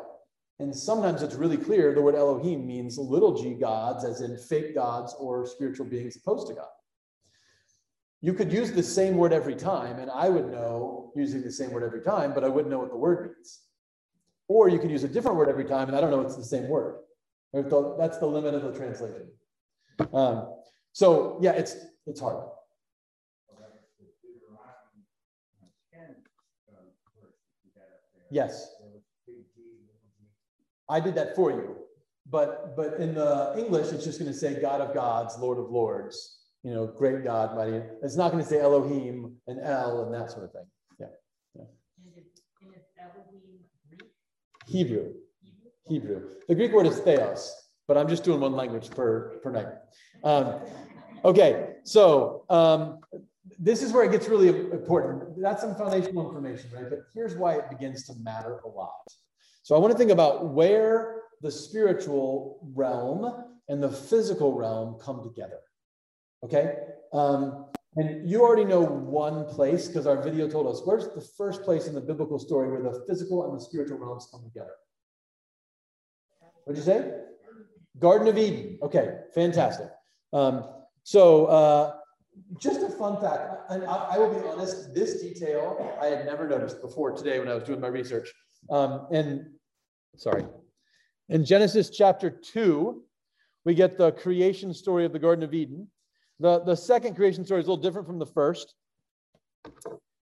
And 0.60 0.74
sometimes 0.74 1.22
it's 1.22 1.34
really 1.34 1.56
clear 1.56 1.92
the 1.92 2.00
word 2.00 2.14
Elohim 2.14 2.66
means 2.66 2.96
little 2.96 3.36
g 3.36 3.54
gods, 3.54 4.04
as 4.04 4.20
in 4.20 4.38
fake 4.38 4.74
gods 4.74 5.14
or 5.18 5.46
spiritual 5.46 5.86
beings 5.86 6.16
opposed 6.16 6.46
to 6.48 6.54
God. 6.54 6.68
You 8.20 8.32
could 8.32 8.52
use 8.52 8.72
the 8.72 8.82
same 8.82 9.16
word 9.16 9.32
every 9.32 9.56
time, 9.56 9.98
and 9.98 10.10
I 10.10 10.28
would 10.28 10.50
know 10.50 11.12
using 11.16 11.42
the 11.42 11.50
same 11.50 11.72
word 11.72 11.82
every 11.82 12.02
time, 12.02 12.32
but 12.32 12.44
I 12.44 12.48
wouldn't 12.48 12.70
know 12.70 12.78
what 12.78 12.90
the 12.90 12.96
word 12.96 13.32
means. 13.34 13.60
Or 14.48 14.68
you 14.68 14.78
could 14.78 14.90
use 14.90 15.04
a 15.04 15.08
different 15.08 15.36
word 15.36 15.48
every 15.48 15.64
time, 15.64 15.88
and 15.88 15.96
I 15.96 16.00
don't 16.00 16.10
know 16.10 16.20
it's 16.20 16.36
the 16.36 16.44
same 16.44 16.68
word. 16.68 17.00
That's 17.52 18.18
the 18.18 18.26
limit 18.26 18.54
of 18.54 18.62
the 18.62 18.72
translation. 18.72 19.28
Um, 20.12 20.54
so 20.92 21.38
yeah, 21.42 21.52
it's 21.52 21.76
it's 22.06 22.20
hard. 22.20 22.44
Yes. 28.30 28.74
I 30.88 31.00
did 31.00 31.14
that 31.14 31.34
for 31.34 31.50
you. 31.50 31.76
But 32.30 32.74
but 32.76 32.94
in 32.94 33.14
the 33.14 33.54
English, 33.58 33.92
it's 33.92 34.04
just 34.04 34.18
going 34.18 34.32
to 34.32 34.36
say 34.36 34.60
God 34.60 34.80
of 34.80 34.94
gods, 34.94 35.36
Lord 35.38 35.58
of 35.58 35.70
lords, 35.70 36.38
you 36.62 36.72
know, 36.72 36.86
great 36.86 37.22
God, 37.22 37.54
mighty. 37.54 37.82
It's 38.02 38.16
not 38.16 38.32
going 38.32 38.42
to 38.42 38.48
say 38.48 38.60
Elohim 38.60 39.36
and 39.46 39.60
El 39.60 40.04
and 40.04 40.14
that 40.14 40.30
sort 40.30 40.44
of 40.44 40.52
thing. 40.52 40.66
Yeah. 40.98 41.06
yeah. 41.54 41.64
Hebrew. 44.66 45.12
Hebrew. 45.86 46.22
The 46.48 46.54
Greek 46.54 46.72
word 46.72 46.86
is 46.86 46.98
theos, 46.98 47.54
but 47.86 47.98
I'm 47.98 48.08
just 48.08 48.24
doing 48.24 48.40
one 48.40 48.54
language 48.54 48.90
per, 48.90 49.38
per 49.42 49.50
night. 49.50 49.66
Um, 50.22 50.60
okay, 51.24 51.74
so 51.84 52.44
um, 52.48 53.00
this 53.58 53.82
is 53.82 53.92
where 53.92 54.04
it 54.04 54.10
gets 54.10 54.28
really 54.28 54.48
important. 54.48 55.40
That's 55.40 55.60
some 55.60 55.74
foundational 55.74 56.26
information, 56.26 56.70
right? 56.74 56.88
But 56.88 57.00
here's 57.14 57.36
why 57.36 57.56
it 57.56 57.68
begins 57.68 58.06
to 58.06 58.14
matter 58.22 58.60
a 58.64 58.68
lot. 58.68 59.06
So 59.64 59.74
I 59.74 59.78
want 59.78 59.92
to 59.92 59.98
think 59.98 60.10
about 60.10 60.50
where 60.50 61.22
the 61.40 61.50
spiritual 61.50 62.60
realm 62.74 63.44
and 63.70 63.82
the 63.82 63.88
physical 63.88 64.52
realm 64.52 64.98
come 65.00 65.22
together. 65.22 65.60
Okay? 66.42 66.74
Um, 67.14 67.70
and 67.96 68.28
you 68.28 68.42
already 68.42 68.66
know 68.66 68.82
one 68.82 69.46
place 69.46 69.88
because 69.88 70.06
our 70.06 70.20
video 70.20 70.50
told 70.50 70.66
us 70.66 70.82
where's 70.84 71.08
the 71.14 71.22
first 71.22 71.62
place 71.62 71.86
in 71.86 71.94
the 71.94 72.00
biblical 72.02 72.38
story 72.38 72.70
where 72.70 72.82
the 72.82 73.06
physical 73.08 73.48
and 73.48 73.58
the 73.58 73.64
spiritual 73.64 73.96
realms 73.96 74.28
come 74.30 74.44
together? 74.44 74.74
What'd 76.64 76.78
you 76.78 76.84
say? 76.84 77.20
Garden 77.98 78.28
of 78.28 78.36
Eden. 78.36 78.78
Okay, 78.82 79.20
fantastic. 79.34 79.88
Um, 80.34 80.68
so, 81.04 81.46
uh, 81.46 81.94
just 82.58 82.82
a 82.82 82.90
fun 82.90 83.18
fact, 83.18 83.70
and 83.70 83.84
I, 83.84 84.08
I, 84.12 84.18
will 84.18 84.34
be 84.34 84.46
honest, 84.46 84.92
this 84.92 85.22
detail 85.22 85.96
I 86.02 86.06
had 86.06 86.26
never 86.26 86.46
noticed 86.48 86.82
before 86.82 87.12
today 87.12 87.38
when 87.38 87.48
I 87.48 87.54
was 87.54 87.64
doing 87.64 87.80
my 87.80 87.88
research. 87.88 88.28
Um, 88.70 89.06
and 89.10 89.46
sorry, 90.16 90.44
in 91.28 91.44
Genesis 91.44 91.90
chapter 91.90 92.30
2, 92.30 93.02
we 93.64 93.74
get 93.74 93.96
the 93.96 94.12
creation 94.12 94.74
story 94.74 95.04
of 95.04 95.12
the 95.12 95.18
Garden 95.18 95.44
of 95.44 95.54
Eden. 95.54 95.88
The, 96.40 96.60
the 96.60 96.76
second 96.76 97.14
creation 97.14 97.44
story 97.44 97.60
is 97.60 97.66
a 97.66 97.70
little 97.70 97.82
different 97.82 98.06
from 98.06 98.18
the 98.18 98.26
first. 98.26 98.74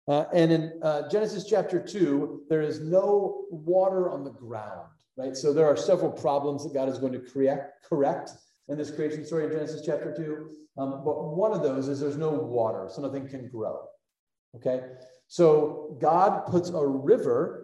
Uh, 0.09 0.25
and 0.35 0.53
in 0.53 0.73
uh, 0.83 1.09
Genesis 1.09 1.45
chapter 1.49 1.81
2, 1.81 2.43
there 2.49 2.63
is 2.63 2.81
no 2.81 3.45
water 3.51 4.11
on 4.11 4.25
the 4.25 4.31
ground. 4.31 4.89
right? 5.17 5.37
So 5.37 5.53
there 5.53 5.67
are 5.67 5.77
several 5.77 6.11
problems 6.11 6.65
that 6.65 6.75
God 6.75 6.89
is 6.89 6.99
going 6.99 7.13
to 7.13 7.21
correct, 7.21 7.85
correct 7.89 8.31
in 8.69 8.77
this 8.77 8.91
creation 8.91 9.25
story 9.25 9.45
in 9.45 9.51
Genesis 9.51 9.83
chapter 9.85 10.15
2. 10.17 10.51
Um, 10.79 11.03
but 11.05 11.35
one 11.37 11.53
of 11.53 11.63
those 11.63 11.89
is 11.89 12.01
there's 12.01 12.17
no 12.17 12.31
water, 12.31 12.89
so 12.91 13.03
nothing 13.03 13.29
can 13.29 13.49
grow. 13.49 13.85
Okay? 14.57 14.83
So 15.29 15.97
God 16.01 16.47
puts 16.47 16.71
a 16.71 16.87
river 16.87 17.62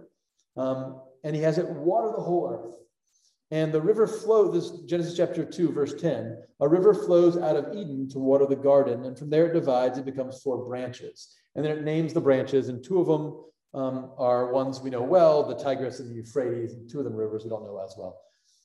um, 0.59 1.01
and 1.25 1.35
he 1.35 1.43
has 1.43 1.59
it 1.59 1.69
water 1.69 2.13
the 2.15 2.23
whole 2.23 2.51
earth. 2.51 2.75
And 3.51 3.73
the 3.73 3.81
river 3.81 4.07
flows, 4.07 4.53
this 4.53 4.83
Genesis 4.83 5.17
chapter 5.17 5.45
2, 5.45 5.73
verse 5.73 5.95
10, 5.95 6.37
a 6.61 6.69
river 6.69 6.93
flows 6.93 7.39
out 7.39 7.57
of 7.57 7.75
Eden 7.75 8.09
to 8.11 8.19
water 8.19 8.45
the 8.45 8.57
garden. 8.57 9.05
And 9.05 9.19
from 9.19 9.31
there 9.31 9.47
it 9.47 9.55
divides, 9.55 9.97
it 9.97 10.05
becomes 10.05 10.43
four 10.43 10.67
branches. 10.67 11.35
And 11.55 11.65
then 11.65 11.79
it 11.79 11.85
names 11.85 12.13
the 12.13 12.21
branches, 12.21 12.69
and 12.69 12.85
two 12.85 13.01
of 13.01 13.07
them 13.07 13.45
um, 13.75 14.13
are 14.19 14.53
ones 14.53 14.81
we 14.81 14.91
know 14.91 15.03
well 15.03 15.43
the 15.45 15.55
Tigris 15.55 16.01
and 16.01 16.11
the 16.11 16.15
Euphrates, 16.15 16.75
and 16.75 16.89
two 16.89 16.99
of 16.99 17.05
them 17.05 17.15
rivers 17.15 17.45
we 17.45 17.51
don't 17.51 17.65
know 17.65 17.83
as 17.83 17.95
well. 17.97 18.21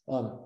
Um, 0.09 0.39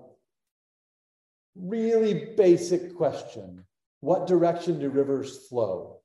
really 1.56 2.34
basic 2.36 2.94
question 2.94 3.64
What 4.00 4.26
direction 4.26 4.78
do 4.78 4.88
rivers 4.88 5.48
flow? 5.48 5.97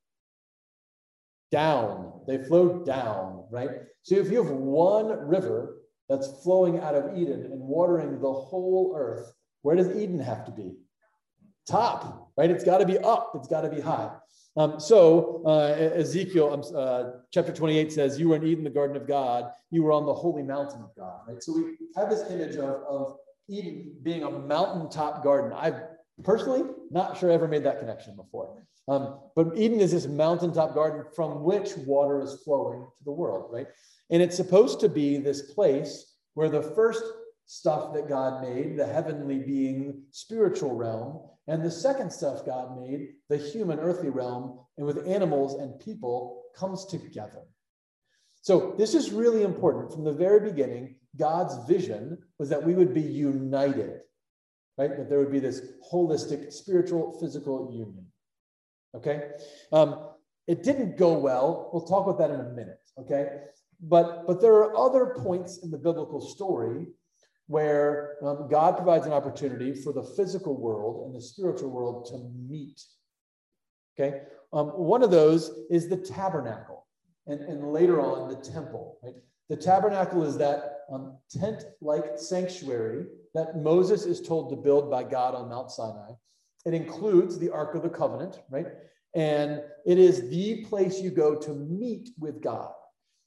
Down. 1.54 2.22
They 2.26 2.44
flow 2.44 2.84
down, 2.84 3.46
right? 3.52 3.70
So 4.02 4.16
if 4.16 4.32
you 4.32 4.44
have 4.44 4.52
one 4.52 5.08
river 5.28 5.78
that's 6.10 6.28
flowing 6.44 6.80
out 6.80 6.96
of 6.96 7.16
Eden 7.16 7.44
and 7.44 7.60
watering 7.60 8.20
the 8.20 8.34
whole 8.34 8.96
earth, 8.98 9.32
where 9.62 9.76
does 9.76 9.96
Eden 9.96 10.20
have 10.20 10.46
to 10.46 10.52
be? 10.52 10.74
Top, 11.68 12.32
right? 12.38 12.50
It's 12.50 12.64
got 12.64 12.80
to 12.80 12.88
be 12.88 12.98
up, 12.98 13.34
it's 13.36 13.48
got 13.48 13.62
to 13.62 13.70
be 13.70 13.80
high. 13.80 14.10
Um, 14.58 14.80
so 14.80 15.44
uh, 15.46 15.76
Ezekiel 15.96 16.54
um, 16.54 16.64
uh, 16.76 17.20
chapter 17.32 17.54
28 17.54 17.92
says, 17.92 18.20
You 18.20 18.30
were 18.30 18.38
in 18.38 18.48
Eden, 18.48 18.64
the 18.64 18.72
garden 18.72 18.98
of 18.98 19.08
God. 19.08 19.52
You 19.70 19.84
were 19.84 19.92
on 19.92 20.08
the 20.08 20.14
holy 20.14 20.42
mountain 20.42 20.82
of 20.82 20.90
God. 20.98 21.20
Right. 21.28 21.44
So 21.44 21.54
we 21.54 21.78
have 21.96 22.10
this 22.10 22.30
image 22.32 22.56
of, 22.56 22.82
of 22.90 23.18
Eden 23.48 23.94
being 24.02 24.24
a 24.24 24.32
mountaintop 24.32 25.24
garden. 25.24 25.54
I've 25.54 25.82
personally 26.24 26.64
not 26.92 27.18
sure 27.18 27.32
I 27.32 27.36
ever 27.36 27.48
made 27.48 27.64
that 27.64 27.80
connection 27.80 28.16
before. 28.16 28.66
Um, 28.88 29.20
but 29.36 29.58
Eden 29.58 29.80
is 29.80 29.92
this 29.92 30.08
mountaintop 30.08 30.74
garden 30.74 31.06
from 31.16 31.44
which 31.44 31.78
water 31.78 32.22
is 32.22 32.42
flowing 32.44 32.82
to 32.82 33.04
the 33.06 33.12
world, 33.12 33.50
right? 33.52 33.68
And 34.10 34.22
it's 34.22 34.36
supposed 34.36 34.80
to 34.82 34.90
be 34.90 35.18
this 35.18 35.54
place 35.54 36.16
where 36.34 36.50
the 36.50 36.62
first 36.62 37.04
stuff 37.46 37.94
that 37.94 38.10
God 38.10 38.42
made, 38.42 38.78
the 38.78 38.86
heavenly 38.86 39.40
being, 39.40 40.04
spiritual 40.12 40.76
realm, 40.76 41.22
and 41.48 41.64
the 41.64 41.72
second 41.72 42.12
stuff 42.12 42.46
God 42.46 42.80
made, 42.80 43.10
the 43.30 43.38
human 43.38 43.80
earthly 43.80 44.10
realm, 44.10 44.60
and 44.78 44.86
with 44.86 45.08
animals 45.08 45.60
and 45.60 45.80
people, 45.80 46.44
comes 46.56 46.86
together. 46.86 47.42
So, 48.42 48.76
this 48.78 48.94
is 48.94 49.12
really 49.12 49.44
important. 49.44 49.94
From 49.94 50.04
the 50.04 50.12
very 50.12 50.40
beginning, 50.52 50.96
God's 51.18 51.56
vision 51.68 52.18
was 52.40 52.50
that 52.50 52.64
we 52.64 52.74
would 52.74 52.94
be 52.94 53.02
united, 53.02 54.02
right? 54.78 54.96
That 54.98 55.10
there 55.10 55.20
would 55.20 55.32
be 55.32 55.40
this 55.40 55.62
holistic, 55.92 56.52
spiritual, 56.52 57.18
physical 57.20 57.72
union. 57.72 58.06
Okay? 58.96 59.30
Um, 59.72 60.10
it 60.48 60.64
didn't 60.64 60.98
go 60.98 61.14
well. 61.14 61.70
We'll 61.72 61.86
talk 61.86 62.06
about 62.08 62.20
that 62.20 62.32
in 62.34 62.40
a 62.40 62.50
minute. 62.50 62.80
Okay? 63.00 63.28
But, 63.82 64.28
but 64.28 64.42
there 64.42 64.54
are 64.54 64.78
other 64.78 65.16
points 65.18 65.60
in 65.64 65.72
the 65.72 65.78
biblical 65.78 66.22
story 66.22 66.88
where 67.48 68.16
um, 68.24 68.48
God 68.50 68.78
provides 68.78 69.06
an 69.06 69.14
opportunity 69.14 69.74
for 69.76 69.94
the 69.94 70.04
physical 70.04 70.56
world 70.60 71.06
and 71.06 71.16
the 71.16 71.22
spiritual 71.22 71.70
world 71.70 72.06
to 72.06 72.32
meet. 72.50 72.82
Okay, 73.96 74.22
um, 74.54 74.68
one 74.70 75.04
of 75.04 75.12
those 75.12 75.52
is 75.70 75.88
the 75.88 75.98
tabernacle, 75.98 76.88
and, 77.28 77.42
and 77.42 77.72
later 77.72 78.02
on 78.02 78.30
the 78.30 78.38
temple. 78.38 78.98
Right, 79.04 79.14
the 79.50 79.58
tabernacle 79.58 80.24
is 80.24 80.38
that 80.38 80.80
um, 80.92 81.18
tent-like 81.30 82.18
sanctuary 82.18 83.06
that 83.34 83.58
Moses 83.58 84.06
is 84.06 84.22
told 84.22 84.50
to 84.50 84.56
build 84.56 84.90
by 84.90 85.04
God 85.04 85.36
on 85.36 85.50
Mount 85.50 85.72
Sinai. 85.72 86.12
It 86.66 86.74
includes 86.74 87.38
the 87.38 87.50
Ark 87.50 87.76
of 87.76 87.84
the 87.84 87.90
Covenant, 87.90 88.40
right, 88.50 88.68
and 89.16 89.62
it 89.86 89.98
is 89.98 90.30
the 90.30 90.64
place 90.66 91.02
you 91.02 91.12
go 91.12 91.36
to 91.36 91.54
meet 91.54 92.10
with 92.20 92.42
God. 92.42 92.72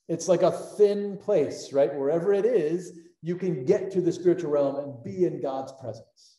It's 0.09 0.29
like 0.29 0.43
a 0.43 0.51
thin 0.51 1.19
place, 1.19 1.73
right? 1.73 1.95
Wherever 1.95 2.33
it 2.33 2.45
is, 2.45 2.99
you 3.23 3.37
can 3.37 3.65
get 3.65 3.91
to 3.91 4.01
the 4.01 4.13
spiritual 4.13 4.51
realm 4.51 4.77
and 4.77 5.05
be 5.05 5.25
in 5.25 5.43
God's 5.43 5.73
presence. 5.81 6.39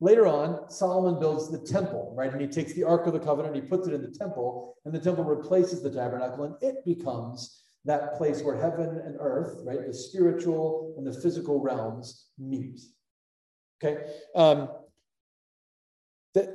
Later 0.00 0.26
on, 0.26 0.70
Solomon 0.70 1.18
builds 1.18 1.50
the 1.50 1.58
temple, 1.58 2.12
right? 2.14 2.30
And 2.30 2.40
he 2.40 2.46
takes 2.46 2.74
the 2.74 2.84
Ark 2.84 3.06
of 3.06 3.14
the 3.14 3.18
Covenant, 3.18 3.54
he 3.54 3.62
puts 3.62 3.88
it 3.88 3.94
in 3.94 4.02
the 4.02 4.16
temple, 4.16 4.76
and 4.84 4.94
the 4.94 5.00
temple 5.00 5.24
replaces 5.24 5.82
the 5.82 5.90
tabernacle, 5.90 6.44
and 6.44 6.54
it 6.60 6.84
becomes 6.84 7.62
that 7.86 8.14
place 8.14 8.42
where 8.42 8.56
heaven 8.56 9.00
and 9.04 9.16
earth, 9.20 9.60
right, 9.64 9.86
the 9.86 9.94
spiritual 9.94 10.94
and 10.98 11.06
the 11.06 11.20
physical 11.20 11.60
realms 11.60 12.26
meet. 12.38 12.80
Okay? 13.82 14.04
Um, 14.34 14.68
that 16.34 16.50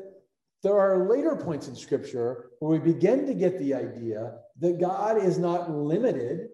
there 0.62 0.78
are 0.78 1.10
later 1.10 1.36
points 1.36 1.68
in 1.68 1.76
Scripture 1.76 2.52
where 2.60 2.80
we 2.80 2.94
begin 2.94 3.26
to 3.28 3.34
get 3.34 3.58
the 3.60 3.74
idea 3.74 4.34
that 4.60 4.80
God 4.80 5.18
is 5.18 5.38
not 5.38 5.72
limited 5.72 6.50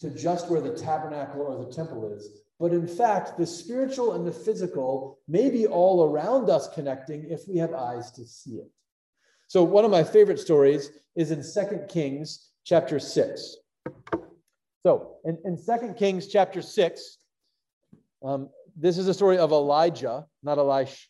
to 0.00 0.10
just 0.10 0.50
where 0.50 0.60
the 0.60 0.76
tabernacle 0.76 1.42
or 1.42 1.64
the 1.64 1.72
temple 1.72 2.12
is. 2.12 2.28
But 2.58 2.72
in 2.72 2.88
fact, 2.88 3.38
the 3.38 3.46
spiritual 3.46 4.14
and 4.14 4.26
the 4.26 4.32
physical 4.32 5.18
may 5.28 5.50
be 5.50 5.66
all 5.66 6.04
around 6.04 6.48
us 6.48 6.68
connecting 6.74 7.30
if 7.30 7.46
we 7.48 7.56
have 7.58 7.74
eyes 7.74 8.10
to 8.12 8.24
see 8.24 8.52
it. 8.52 8.70
So, 9.48 9.62
one 9.62 9.84
of 9.84 9.90
my 9.90 10.02
favorite 10.02 10.38
stories 10.38 10.90
is 11.14 11.30
in 11.30 11.42
Second 11.42 11.88
Kings 11.88 12.50
chapter 12.64 12.98
6. 12.98 13.56
So, 14.84 15.18
in, 15.24 15.38
in 15.44 15.56
2 15.56 15.94
Kings 15.94 16.26
chapter 16.26 16.60
6, 16.60 17.18
um, 18.24 18.48
this 18.76 18.98
is 18.98 19.06
a 19.06 19.14
story 19.14 19.38
of 19.38 19.52
Elijah, 19.52 20.26
not 20.42 20.58
Elisha, 20.58 21.06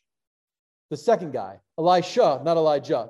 the 0.91 0.97
second 0.97 1.33
guy, 1.33 1.59
Elisha, 1.79 2.43
not 2.45 2.59
Elijah. 2.59 3.09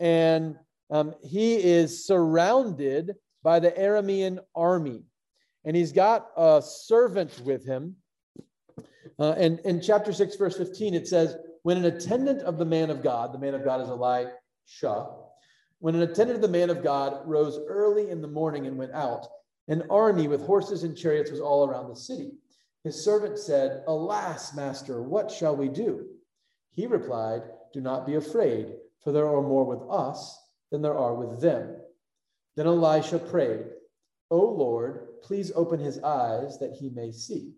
And 0.00 0.56
um, 0.90 1.14
he 1.22 1.56
is 1.56 2.06
surrounded 2.06 3.16
by 3.42 3.60
the 3.60 3.70
Aramean 3.72 4.38
army. 4.54 5.02
And 5.64 5.76
he's 5.76 5.92
got 5.92 6.28
a 6.38 6.62
servant 6.64 7.42
with 7.44 7.66
him. 7.66 7.96
Uh, 9.18 9.32
and 9.32 9.60
in 9.60 9.82
chapter 9.82 10.12
6, 10.12 10.36
verse 10.36 10.56
15, 10.56 10.94
it 10.94 11.06
says, 11.06 11.36
When 11.64 11.76
an 11.76 11.84
attendant 11.84 12.40
of 12.42 12.56
the 12.56 12.64
man 12.64 12.88
of 12.88 13.02
God, 13.02 13.34
the 13.34 13.38
man 13.38 13.54
of 13.54 13.62
God 13.62 13.82
is 13.82 13.88
Elisha, 13.88 15.10
when 15.80 15.94
an 15.94 16.02
attendant 16.02 16.36
of 16.36 16.42
the 16.42 16.48
man 16.48 16.70
of 16.70 16.82
God 16.82 17.20
rose 17.26 17.58
early 17.68 18.08
in 18.08 18.22
the 18.22 18.28
morning 18.28 18.66
and 18.66 18.78
went 18.78 18.92
out, 18.92 19.26
an 19.68 19.84
army 19.90 20.28
with 20.28 20.44
horses 20.44 20.82
and 20.82 20.96
chariots 20.96 21.30
was 21.30 21.40
all 21.40 21.66
around 21.66 21.88
the 21.88 21.96
city. 21.96 22.32
His 22.84 23.02
servant 23.02 23.38
said, 23.38 23.84
Alas, 23.86 24.54
master, 24.54 25.02
what 25.02 25.30
shall 25.30 25.56
we 25.56 25.68
do? 25.68 26.06
He 26.72 26.86
replied, 26.86 27.42
Do 27.72 27.80
not 27.80 28.06
be 28.06 28.14
afraid, 28.14 28.74
for 29.02 29.12
there 29.12 29.28
are 29.28 29.42
more 29.42 29.64
with 29.64 29.82
us 29.90 30.38
than 30.70 30.82
there 30.82 30.96
are 30.96 31.14
with 31.14 31.40
them. 31.40 31.76
Then 32.56 32.66
Elisha 32.66 33.18
prayed, 33.18 33.66
O 34.30 34.38
Lord, 34.38 35.20
please 35.22 35.52
open 35.54 35.78
his 35.78 35.98
eyes 36.00 36.58
that 36.58 36.72
he 36.72 36.88
may 36.90 37.12
see. 37.12 37.52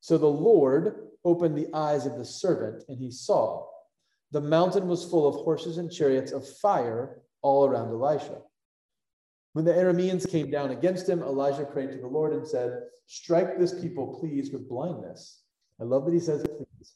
So 0.00 0.18
the 0.18 0.26
Lord 0.26 1.08
opened 1.24 1.56
the 1.56 1.72
eyes 1.74 2.06
of 2.06 2.16
the 2.16 2.24
servant, 2.24 2.84
and 2.88 2.98
he 2.98 3.10
saw. 3.10 3.66
The 4.30 4.40
mountain 4.40 4.86
was 4.86 5.04
full 5.04 5.26
of 5.26 5.34
horses 5.34 5.78
and 5.78 5.90
chariots 5.90 6.32
of 6.32 6.46
fire 6.58 7.22
all 7.42 7.66
around 7.66 7.88
Elisha. 7.88 8.42
When 9.58 9.64
the 9.64 9.72
Arameans 9.72 10.30
came 10.30 10.52
down 10.52 10.70
against 10.70 11.08
him, 11.08 11.20
Elijah 11.20 11.64
prayed 11.64 11.90
to 11.90 11.98
the 11.98 12.06
Lord 12.06 12.32
and 12.32 12.46
said, 12.46 12.78
Strike 13.06 13.58
this 13.58 13.74
people, 13.80 14.16
please, 14.20 14.52
with 14.52 14.68
blindness. 14.68 15.42
I 15.80 15.82
love 15.82 16.04
that 16.04 16.14
he 16.14 16.20
says, 16.20 16.46
please. 16.46 16.92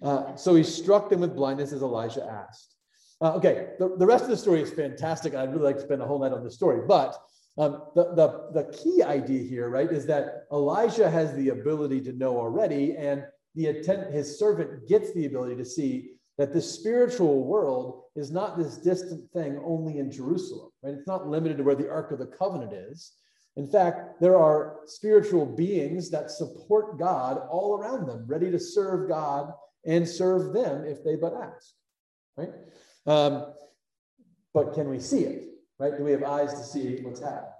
Uh, 0.00 0.34
so 0.34 0.54
he 0.54 0.62
struck 0.62 1.10
them 1.10 1.20
with 1.20 1.36
blindness 1.36 1.70
as 1.70 1.82
Elijah 1.82 2.24
asked. 2.24 2.76
Uh, 3.20 3.34
okay, 3.34 3.72
the, 3.78 3.94
the 3.98 4.06
rest 4.06 4.24
of 4.24 4.30
the 4.30 4.38
story 4.38 4.62
is 4.62 4.70
fantastic. 4.70 5.34
I'd 5.34 5.52
really 5.52 5.64
like 5.64 5.76
to 5.76 5.82
spend 5.82 6.00
a 6.00 6.06
whole 6.06 6.18
night 6.18 6.32
on 6.32 6.42
this 6.42 6.54
story. 6.54 6.80
But 6.88 7.14
um, 7.58 7.82
the, 7.94 8.14
the, 8.14 8.48
the 8.54 8.74
key 8.74 9.02
idea 9.02 9.46
here, 9.46 9.68
right, 9.68 9.92
is 9.92 10.06
that 10.06 10.46
Elijah 10.50 11.10
has 11.10 11.34
the 11.34 11.50
ability 11.50 12.00
to 12.04 12.12
know 12.14 12.38
already, 12.38 12.96
and 12.96 13.22
the 13.54 13.66
attend, 13.66 14.14
his 14.14 14.38
servant 14.38 14.88
gets 14.88 15.12
the 15.12 15.26
ability 15.26 15.56
to 15.56 15.64
see 15.66 16.11
that 16.38 16.52
the 16.52 16.62
spiritual 16.62 17.44
world 17.44 18.02
is 18.16 18.30
not 18.30 18.56
this 18.56 18.78
distant 18.78 19.30
thing 19.32 19.60
only 19.64 19.98
in 19.98 20.10
Jerusalem, 20.10 20.70
right? 20.82 20.94
It's 20.94 21.06
not 21.06 21.28
limited 21.28 21.58
to 21.58 21.62
where 21.62 21.74
the 21.74 21.90
Ark 21.90 22.10
of 22.12 22.18
the 22.18 22.26
Covenant 22.26 22.72
is. 22.72 23.12
In 23.56 23.66
fact, 23.66 24.20
there 24.20 24.36
are 24.38 24.78
spiritual 24.86 25.44
beings 25.44 26.10
that 26.10 26.30
support 26.30 26.98
God 26.98 27.38
all 27.50 27.76
around 27.78 28.06
them, 28.06 28.24
ready 28.26 28.50
to 28.50 28.58
serve 28.58 29.08
God 29.08 29.52
and 29.84 30.08
serve 30.08 30.54
them 30.54 30.84
if 30.86 31.04
they 31.04 31.16
but 31.16 31.34
ask, 31.34 31.74
right? 32.36 32.50
Um, 33.06 33.52
but 34.54 34.74
can 34.74 34.88
we 34.88 35.00
see 35.00 35.24
it? 35.24 35.48
Right? 35.78 35.96
Do 35.96 36.04
we 36.04 36.12
have 36.12 36.22
eyes 36.22 36.52
to 36.54 36.62
see 36.62 37.00
what's 37.02 37.20
happening? 37.20 37.50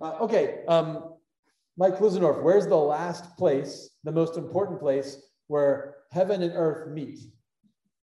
Uh, 0.00 0.16
okay, 0.20 0.64
um, 0.66 1.14
Mike 1.76 1.96
Klusendorf, 1.96 2.42
where's 2.42 2.66
the 2.66 2.76
last 2.76 3.36
place, 3.36 3.90
the 4.04 4.12
most 4.12 4.36
important 4.36 4.80
place 4.80 5.22
where 5.46 5.96
heaven 6.10 6.42
and 6.42 6.52
earth 6.54 6.88
meet? 6.90 7.20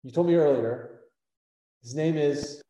You 0.05 0.11
told 0.11 0.27
me 0.27 0.35
earlier. 0.35 1.01
His 1.83 1.95
name 1.95 2.17
is 2.17 2.63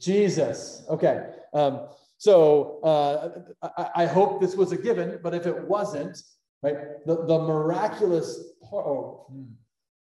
Jesus. 0.00 0.82
Okay. 0.88 1.26
Um, 1.52 1.88
so 2.16 2.80
uh, 2.82 3.68
I, 3.76 4.02
I, 4.02 4.06
hope 4.06 4.40
this 4.40 4.54
was 4.54 4.72
a 4.72 4.76
given, 4.76 5.18
but 5.22 5.34
if 5.34 5.46
it 5.46 5.62
wasn't, 5.68 6.22
right? 6.62 6.76
The, 7.06 7.26
the 7.26 7.38
miraculous 7.38 8.52
part, 8.68 8.86
oh, 8.86 9.26
hmm, 9.30 9.44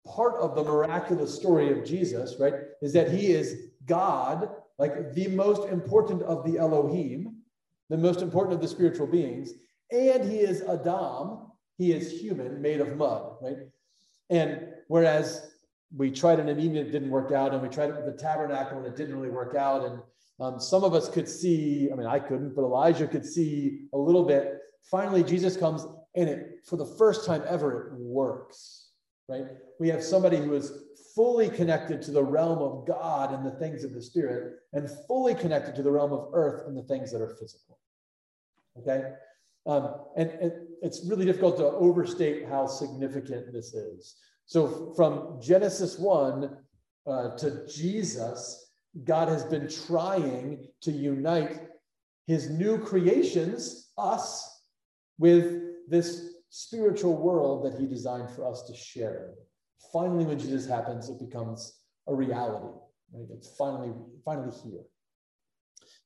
part 0.06 0.40
of 0.40 0.54
the 0.54 0.64
miraculous 0.64 1.34
story 1.34 1.70
of 1.76 1.84
Jesus, 1.84 2.36
right, 2.38 2.54
is 2.80 2.92
that 2.92 3.10
he 3.10 3.28
is 3.28 3.70
God, 3.86 4.50
like 4.78 5.14
the 5.14 5.28
most 5.28 5.68
important 5.68 6.22
of 6.22 6.44
the 6.44 6.58
Elohim, 6.58 7.36
the 7.88 7.98
most 7.98 8.20
important 8.20 8.54
of 8.54 8.60
the 8.60 8.68
spiritual 8.68 9.06
beings, 9.06 9.52
and 9.90 10.24
he 10.30 10.38
is 10.38 10.62
Adam, 10.62 11.52
he 11.78 11.92
is 11.92 12.20
human, 12.20 12.60
made 12.60 12.80
of 12.80 12.96
mud, 12.96 13.36
right? 13.40 13.58
And 14.30 14.68
whereas 14.88 15.51
we 15.96 16.10
tried 16.10 16.38
it 16.38 16.48
in 16.48 16.76
it 16.76 16.92
didn't 16.92 17.10
work 17.10 17.32
out, 17.32 17.52
and 17.52 17.62
we 17.62 17.68
tried 17.68 17.90
it 17.90 17.96
with 17.96 18.06
the 18.06 18.22
tabernacle, 18.22 18.78
and 18.78 18.86
it 18.86 18.96
didn't 18.96 19.14
really 19.14 19.30
work 19.30 19.54
out. 19.54 19.84
And 19.84 20.00
um, 20.40 20.60
some 20.60 20.84
of 20.84 20.94
us 20.94 21.08
could 21.08 21.28
see, 21.28 21.90
I 21.92 21.96
mean, 21.96 22.06
I 22.06 22.18
couldn't, 22.18 22.54
but 22.54 22.62
Elijah 22.62 23.06
could 23.06 23.26
see 23.26 23.86
a 23.92 23.98
little 23.98 24.24
bit. 24.24 24.58
Finally, 24.90 25.22
Jesus 25.22 25.56
comes, 25.56 25.86
and 26.16 26.28
it, 26.28 26.60
for 26.64 26.76
the 26.76 26.86
first 26.86 27.26
time 27.26 27.42
ever, 27.46 27.88
it 27.88 27.92
works, 27.94 28.88
right? 29.28 29.44
We 29.78 29.88
have 29.88 30.02
somebody 30.02 30.38
who 30.38 30.54
is 30.54 30.72
fully 31.14 31.50
connected 31.50 32.00
to 32.02 32.10
the 32.10 32.22
realm 32.22 32.58
of 32.58 32.86
God 32.86 33.34
and 33.34 33.44
the 33.44 33.58
things 33.58 33.84
of 33.84 33.92
the 33.92 34.02
Spirit, 34.02 34.54
and 34.72 34.88
fully 35.06 35.34
connected 35.34 35.74
to 35.74 35.82
the 35.82 35.90
realm 35.90 36.12
of 36.12 36.30
earth 36.32 36.66
and 36.66 36.76
the 36.76 36.82
things 36.84 37.12
that 37.12 37.20
are 37.20 37.36
physical. 37.38 37.78
Okay? 38.78 39.12
Um, 39.66 39.94
and, 40.16 40.30
and 40.30 40.52
it's 40.80 41.04
really 41.06 41.26
difficult 41.26 41.58
to 41.58 41.66
overstate 41.66 42.48
how 42.48 42.66
significant 42.66 43.52
this 43.52 43.74
is. 43.74 44.16
So 44.46 44.92
from 44.96 45.40
Genesis 45.40 45.98
1 45.98 46.56
uh, 47.06 47.36
to 47.36 47.66
Jesus, 47.66 48.72
God 49.04 49.28
has 49.28 49.44
been 49.44 49.68
trying 49.68 50.66
to 50.82 50.92
unite 50.92 51.60
his 52.26 52.50
new 52.50 52.78
creations, 52.78 53.92
us, 53.98 54.48
with 55.18 55.62
this 55.88 56.34
spiritual 56.50 57.16
world 57.16 57.64
that 57.64 57.78
he 57.78 57.86
designed 57.86 58.30
for 58.30 58.48
us 58.48 58.62
to 58.64 58.74
share. 58.74 59.34
Finally, 59.92 60.24
when 60.24 60.38
Jesus 60.38 60.66
happens, 60.66 61.08
it 61.08 61.18
becomes 61.18 61.80
a 62.06 62.14
reality. 62.14 62.66
Right? 63.12 63.26
It's 63.32 63.56
finally, 63.56 63.92
finally 64.24 64.54
here. 64.64 64.82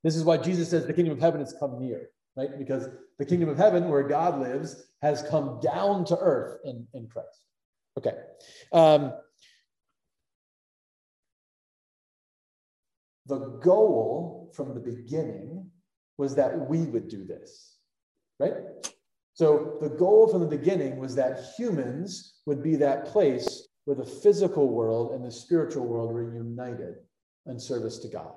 This 0.03 0.17
is 0.17 0.25
why 0.25 0.37
Jesus 0.37 0.71
says 0.71 0.87
the 0.87 0.93
kingdom 0.93 1.15
of 1.15 1.21
heaven 1.21 1.41
has 1.41 1.55
come 1.59 1.79
near, 1.79 2.11
right? 2.37 2.57
Because 2.59 2.89
the 3.19 3.25
kingdom 3.25 3.49
of 3.49 3.57
heaven, 3.57 3.89
where 3.89 4.07
God 4.07 4.41
lives, 4.41 4.85
has 5.03 5.23
come 5.23 5.61
down 5.61 6.05
to 6.07 6.19
earth 6.19 6.61
in, 6.65 6.87
in 6.95 7.09
Christ. 7.09 7.47
Okay. 7.99 8.15
Um, 8.73 9.13
the 13.27 13.59
goal 13.63 14.53
from 14.55 14.75
the 14.75 14.81
beginning 14.81 15.71
was 16.19 16.35
that 16.37 16.69
we 16.69 16.83
would 16.83 17.09
do 17.09 17.25
this, 17.25 17.77
right? 18.39 18.55
So 19.35 19.79
the 19.83 19.89
goal 19.89 20.29
from 20.29 20.41
the 20.41 20.57
beginning 20.57 20.97
was 20.97 21.15
that 21.17 21.53
humans 21.59 22.41
would 22.47 22.63
be 22.63 22.77
that 22.77 23.07
place 23.07 23.69
where 23.85 23.97
the 23.97 24.05
physical 24.05 24.69
world 24.69 25.13
and 25.13 25.25
the 25.25 25.31
spiritual 25.31 25.87
world 25.87 26.13
were 26.13 26.35
united 26.35 26.95
in 27.47 27.59
service 27.59 27.99
to 27.99 28.09
God. 28.09 28.33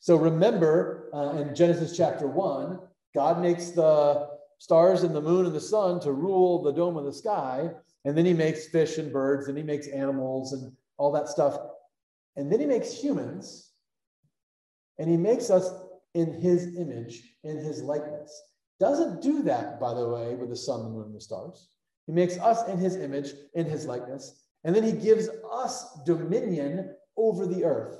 So 0.00 0.16
remember 0.16 1.10
uh, 1.14 1.36
in 1.36 1.54
Genesis 1.54 1.96
chapter 1.96 2.26
1, 2.26 2.80
God 3.14 3.40
makes 3.40 3.70
the 3.70 4.28
stars 4.58 5.02
and 5.02 5.14
the 5.14 5.20
moon 5.20 5.46
and 5.46 5.54
the 5.54 5.60
sun 5.60 6.00
to 6.00 6.12
rule 6.12 6.62
the 6.62 6.72
dome 6.72 6.96
of 6.96 7.04
the 7.04 7.12
sky. 7.12 7.70
And 8.04 8.16
then 8.16 8.26
he 8.26 8.34
makes 8.34 8.68
fish 8.68 8.98
and 8.98 9.12
birds 9.12 9.48
and 9.48 9.56
he 9.56 9.62
makes 9.62 9.86
animals 9.88 10.52
and 10.52 10.72
all 10.98 11.12
that 11.12 11.28
stuff. 11.28 11.56
And 12.36 12.50
then 12.50 12.60
he 12.60 12.66
makes 12.66 12.92
humans 12.92 13.70
and 14.98 15.08
he 15.08 15.16
makes 15.16 15.50
us 15.50 15.72
in 16.14 16.32
his 16.40 16.76
image, 16.76 17.22
in 17.44 17.58
his 17.58 17.82
likeness. 17.82 18.42
Doesn't 18.80 19.22
do 19.22 19.42
that, 19.44 19.80
by 19.80 19.94
the 19.94 20.08
way, 20.08 20.34
with 20.34 20.50
the 20.50 20.56
sun, 20.56 20.82
the 20.82 20.90
moon, 20.90 21.06
and 21.06 21.14
the 21.14 21.20
stars. 21.20 21.68
He 22.06 22.12
makes 22.12 22.36
us 22.38 22.68
in 22.68 22.78
his 22.78 22.96
image, 22.96 23.30
in 23.54 23.66
his 23.66 23.86
likeness. 23.86 24.44
And 24.64 24.74
then 24.74 24.82
he 24.82 24.92
gives 24.92 25.28
us 25.50 25.98
dominion 26.04 26.94
over 27.16 27.46
the 27.46 27.64
earth. 27.64 27.98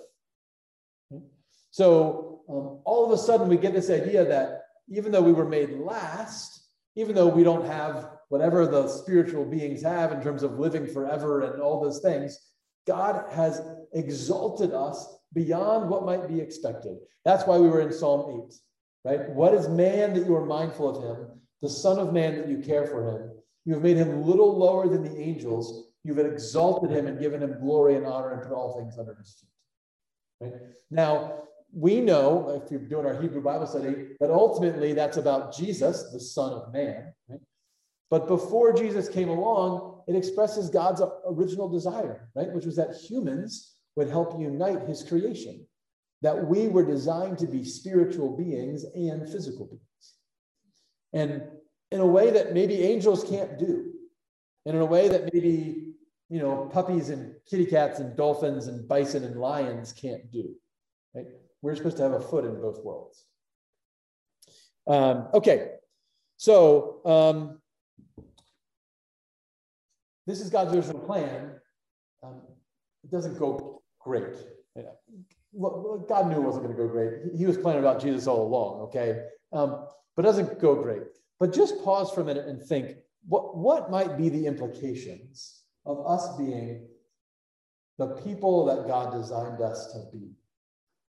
So 1.70 2.42
um, 2.48 2.80
all 2.84 3.04
of 3.06 3.12
a 3.12 3.18
sudden, 3.18 3.48
we 3.48 3.56
get 3.56 3.72
this 3.72 3.90
idea 3.90 4.24
that 4.24 4.64
even 4.88 5.12
though 5.12 5.22
we 5.22 5.32
were 5.32 5.48
made 5.48 5.70
last, 5.70 6.66
even 6.96 7.14
though 7.14 7.28
we 7.28 7.44
don't 7.44 7.64
have 7.64 8.10
whatever 8.32 8.66
the 8.66 8.88
spiritual 8.88 9.44
beings 9.44 9.82
have 9.82 10.10
in 10.10 10.22
terms 10.22 10.42
of 10.42 10.58
living 10.58 10.86
forever 10.86 11.42
and 11.42 11.60
all 11.60 11.82
those 11.82 12.00
things, 12.00 12.38
God 12.86 13.30
has 13.30 13.60
exalted 13.92 14.72
us 14.72 15.18
beyond 15.34 15.90
what 15.90 16.06
might 16.06 16.26
be 16.28 16.40
expected. 16.40 16.96
That's 17.26 17.46
why 17.46 17.58
we 17.58 17.68
were 17.68 17.82
in 17.82 17.92
Psalm 17.92 18.48
8, 18.48 18.54
right? 19.04 19.28
What 19.32 19.52
is 19.52 19.68
man 19.68 20.14
that 20.14 20.24
you 20.24 20.34
are 20.34 20.46
mindful 20.46 20.88
of 20.88 21.04
him, 21.04 21.26
the 21.60 21.68
Son 21.68 21.98
of 21.98 22.14
Man 22.14 22.36
that 22.36 22.48
you 22.48 22.60
care 22.60 22.86
for 22.86 23.06
him? 23.06 23.32
You 23.66 23.74
have 23.74 23.82
made 23.82 23.98
him 23.98 24.22
little 24.22 24.56
lower 24.56 24.88
than 24.88 25.04
the 25.04 25.20
angels. 25.20 25.90
You've 26.02 26.18
exalted 26.18 26.90
him 26.90 27.08
and 27.08 27.20
given 27.20 27.42
him 27.42 27.60
glory 27.60 27.96
and 27.96 28.06
honor 28.06 28.32
and 28.32 28.40
put 28.40 28.52
all 28.52 28.78
things 28.78 28.98
under 28.98 29.14
his 29.14 29.36
feet. 29.40 29.50
Right? 30.40 30.60
Now, 30.90 31.42
we 31.70 32.00
know, 32.00 32.62
if 32.64 32.70
you're 32.70 32.80
doing 32.80 33.04
our 33.04 33.20
Hebrew 33.20 33.42
Bible 33.42 33.66
study, 33.66 34.16
that 34.20 34.30
ultimately 34.30 34.94
that's 34.94 35.18
about 35.18 35.54
Jesus, 35.54 36.10
the 36.14 36.18
Son 36.18 36.54
of 36.54 36.72
Man. 36.72 37.12
Right? 37.28 37.40
But 38.12 38.28
before 38.28 38.74
Jesus 38.74 39.08
came 39.08 39.30
along, 39.30 40.02
it 40.06 40.14
expresses 40.14 40.68
God's 40.68 41.00
original 41.26 41.66
desire, 41.66 42.28
right? 42.34 42.52
Which 42.52 42.66
was 42.66 42.76
that 42.76 42.94
humans 42.94 43.76
would 43.96 44.10
help 44.10 44.38
unite 44.38 44.82
his 44.82 45.02
creation, 45.02 45.66
that 46.20 46.46
we 46.46 46.68
were 46.68 46.84
designed 46.84 47.38
to 47.38 47.46
be 47.46 47.64
spiritual 47.64 48.36
beings 48.36 48.84
and 48.94 49.26
physical 49.26 49.64
beings. 49.64 50.14
And 51.14 51.42
in 51.90 52.00
a 52.00 52.06
way 52.06 52.30
that 52.32 52.52
maybe 52.52 52.82
angels 52.82 53.24
can't 53.24 53.58
do, 53.58 53.94
and 54.66 54.76
in 54.76 54.82
a 54.82 54.86
way 54.86 55.08
that 55.08 55.32
maybe, 55.32 55.94
you 56.28 56.38
know, 56.38 56.68
puppies 56.70 57.08
and 57.08 57.34
kitty 57.48 57.64
cats 57.64 57.98
and 57.98 58.14
dolphins 58.14 58.66
and 58.66 58.86
bison 58.86 59.24
and 59.24 59.40
lions 59.40 59.94
can't 59.94 60.30
do, 60.30 60.54
right? 61.14 61.28
We're 61.62 61.76
supposed 61.76 61.96
to 61.96 62.02
have 62.02 62.12
a 62.12 62.20
foot 62.20 62.44
in 62.44 62.60
both 62.60 62.84
worlds. 62.84 63.24
Um, 64.86 65.28
okay, 65.32 65.76
so 66.36 67.00
um, 67.06 67.61
this 70.26 70.40
is 70.40 70.50
God's 70.50 70.74
original 70.74 71.00
plan. 71.00 71.52
Um, 72.22 72.40
it 73.04 73.10
doesn't 73.10 73.38
go 73.38 73.82
great. 74.00 74.34
God 75.54 76.28
knew 76.28 76.36
it 76.36 76.40
wasn't 76.40 76.64
going 76.64 76.76
to 76.76 76.82
go 76.82 76.88
great. 76.88 77.34
He 77.36 77.46
was 77.46 77.58
planning 77.58 77.80
about 77.80 78.00
Jesus 78.00 78.26
all 78.26 78.46
along, 78.46 78.80
okay? 78.82 79.24
Um, 79.52 79.86
but 80.16 80.24
it 80.24 80.28
doesn't 80.28 80.60
go 80.60 80.74
great. 80.74 81.02
But 81.38 81.52
just 81.52 81.82
pause 81.84 82.10
for 82.10 82.20
a 82.20 82.24
minute 82.24 82.46
and 82.46 82.62
think 82.62 82.96
what, 83.28 83.56
what 83.56 83.90
might 83.90 84.16
be 84.16 84.28
the 84.28 84.46
implications 84.46 85.62
of 85.84 86.04
us 86.06 86.36
being 86.36 86.86
the 87.98 88.08
people 88.24 88.64
that 88.66 88.86
God 88.86 89.12
designed 89.12 89.60
us 89.60 89.92
to 89.92 90.04
be? 90.12 90.30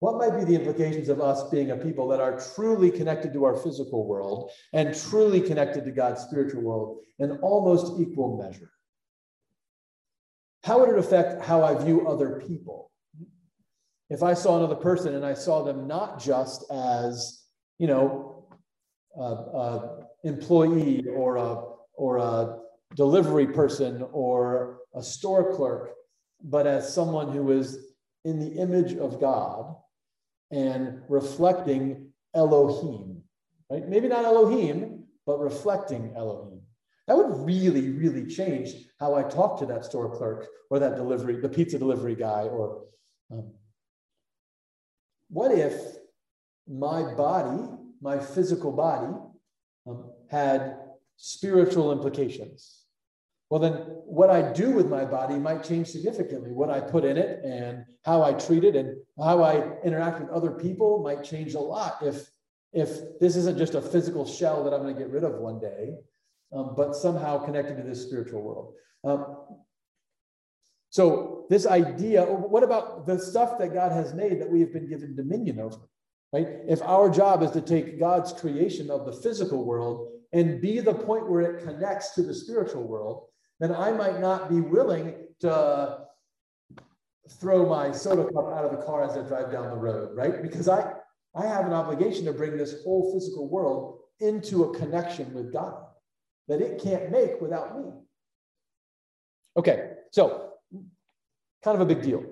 What 0.01 0.17
might 0.17 0.39
be 0.39 0.45
the 0.45 0.55
implications 0.55 1.09
of 1.09 1.21
us 1.21 1.43
being 1.51 1.73
a 1.73 1.77
people 1.77 2.07
that 2.09 2.21
are 2.21 2.41
truly 2.55 2.91
connected 2.91 3.33
to 3.33 3.45
our 3.45 3.57
physical 3.57 4.07
world 4.07 4.53
and 4.73 4.95
truly 4.95 5.41
connected 5.41 5.85
to 5.85 5.91
God's 5.91 6.23
spiritual 6.23 6.63
world 6.63 7.01
in 7.19 7.33
almost 7.39 8.01
equal 8.01 8.41
measure? 8.41 8.71
How 10.69 10.81
would 10.81 10.91
it 10.91 10.99
affect 10.99 11.43
how 11.43 11.63
I 11.65 11.83
view 11.83 12.07
other 12.07 12.43
people? 12.47 12.91
If 14.11 14.23
I 14.23 14.35
saw 14.35 14.59
another 14.59 14.75
person 14.75 15.15
and 15.15 15.25
I 15.25 15.33
saw 15.33 15.65
them 15.65 15.87
not 15.87 16.21
just 16.21 16.71
as, 16.71 17.45
you 17.79 17.87
know, 17.87 18.47
a, 19.19 20.05
employee 20.25 21.07
or 21.09 21.37
a, 21.37 21.63
or 21.95 22.19
a 22.19 22.59
delivery 22.95 23.47
person 23.47 24.05
or 24.13 24.81
a 24.95 25.03
store 25.03 25.57
clerk, 25.57 25.93
but 26.45 26.67
as 26.67 26.93
someone 26.93 27.33
who 27.33 27.51
is 27.51 27.95
in 28.27 28.39
the 28.39 28.61
image 28.61 28.93
of 28.93 29.23
God 29.23 29.75
and 30.51 31.01
reflecting 31.09 32.11
Elohim, 32.35 33.23
right? 33.71 33.89
Maybe 33.89 34.07
not 34.07 34.27
Elohim, 34.27 35.05
but 35.25 35.41
reflecting 35.41 36.13
Elohim. 36.15 36.61
That 37.09 37.17
would 37.17 37.47
really, 37.47 37.89
really 37.89 38.27
change 38.27 38.75
how 39.01 39.15
I 39.15 39.23
talk 39.23 39.59
to 39.61 39.67
that 39.67 39.85
store 39.85 40.15
clerk 40.15 40.47
or 40.71 40.79
that 40.79 40.97
delivery, 40.97 41.41
the 41.41 41.49
pizza 41.49 41.79
delivery 41.79 42.15
guy. 42.15 42.43
Or 42.43 42.85
um, 43.33 43.51
what 45.31 45.51
if 45.51 45.73
my 46.69 47.15
body, 47.15 47.67
my 48.03 48.19
physical 48.19 48.73
body, 48.73 49.15
um, 49.87 50.11
had 50.31 50.77
spiritual 51.17 51.93
implications? 51.93 52.85
Well, 53.49 53.61
then 53.61 53.73
what 54.05 54.29
I 54.29 54.53
do 54.53 54.71
with 54.71 54.91
my 54.91 55.07
body 55.07 55.37
might 55.37 55.65
change 55.65 55.89
significantly. 55.89 56.53
What 56.53 56.69
I 56.69 56.81
put 56.81 57.07
in 57.07 57.17
it 57.17 57.43
and 57.43 57.87
how 58.05 58.23
I 58.23 58.35
treat 58.35 58.65
it 58.65 58.77
and 58.77 58.99
how 59.19 59.43
I 59.43 59.79
interact 59.83 60.21
with 60.21 60.29
other 60.29 60.51
people 60.51 61.03
might 61.03 61.25
change 61.25 61.55
a 61.55 61.61
lot 61.61 62.03
if, 62.03 62.29
if 62.75 63.19
this 63.19 63.35
isn't 63.37 63.57
just 63.57 63.75
a 63.75 63.81
physical 63.81 64.27
shell 64.27 64.63
that 64.65 64.75
I'm 64.75 64.83
going 64.83 64.95
to 64.95 65.01
get 65.01 65.11
rid 65.11 65.25
of 65.25 65.37
one 65.37 65.59
day, 65.59 65.95
um, 66.53 66.75
but 66.77 66.95
somehow 66.95 67.39
connected 67.45 67.77
to 67.77 67.83
this 67.83 68.03
spiritual 68.03 68.43
world. 68.43 68.75
Um, 69.05 69.37
so, 70.91 71.47
this 71.51 71.67
idea 71.67 72.25
what 72.25 72.63
about 72.63 73.07
the 73.07 73.19
stuff 73.19 73.59
that 73.59 73.75
God 73.75 73.93
has 73.93 74.15
made 74.15 74.41
that 74.41 74.51
we 74.51 74.61
have 74.61 74.73
been 74.73 74.89
given 74.89 75.15
dominion 75.15 75.61
over? 75.61 75.79
right? 76.33 76.47
If 76.69 76.83
our 76.83 77.09
job 77.09 77.43
is 77.43 77.51
to 77.53 77.61
take 77.61 77.99
God's 77.99 78.33
creation 78.33 78.91
of 78.91 79.07
the 79.07 79.13
physical 79.13 79.65
world 79.65 80.09
and 80.33 80.61
be 80.61 80.81
the 80.81 80.95
point 80.95 81.29
where 81.29 81.41
it 81.41 81.65
connects 81.65 82.15
to 82.15 82.23
the 82.23 82.35
spiritual 82.35 82.85
world, 82.85 83.25
then 83.61 83.75
I 83.75 83.93
might 83.93 84.21
not 84.21 84.49
be 84.49 84.61
willing 84.61 85.15
to 85.41 86.01
throw 87.41 87.69
my 87.69 87.93
soda 87.93 88.25
cup 88.25 88.53
out 88.53 88.65
of 88.65 88.71
the 88.71 88.85
car 88.85 89.05
as 89.05 89.17
I 89.17 89.27
drive 89.27 89.53
down 89.53 89.71
the 89.71 89.77
road, 89.77 90.11
right? 90.15 90.43
Because 90.43 90.69
I, 90.69 90.93
I 91.35 91.47
have 91.47 91.67
an 91.67 91.73
obligation 91.73 92.25
to 92.27 92.33
bring 92.33 92.57
this 92.57 92.83
whole 92.83 93.13
physical 93.13 93.49
world 93.49 94.01
into 94.21 94.65
a 94.65 94.79
connection 94.79 95.33
with 95.33 95.53
God 95.53 95.85
that 96.49 96.61
it 96.61 96.83
can't 96.83 97.11
make 97.11 97.41
without 97.41 97.79
me. 97.79 97.93
Okay, 99.57 99.91
so 100.11 100.53
kind 101.63 101.75
of 101.75 101.81
a 101.81 101.87
big 101.87 102.03
deal. 102.03 102.25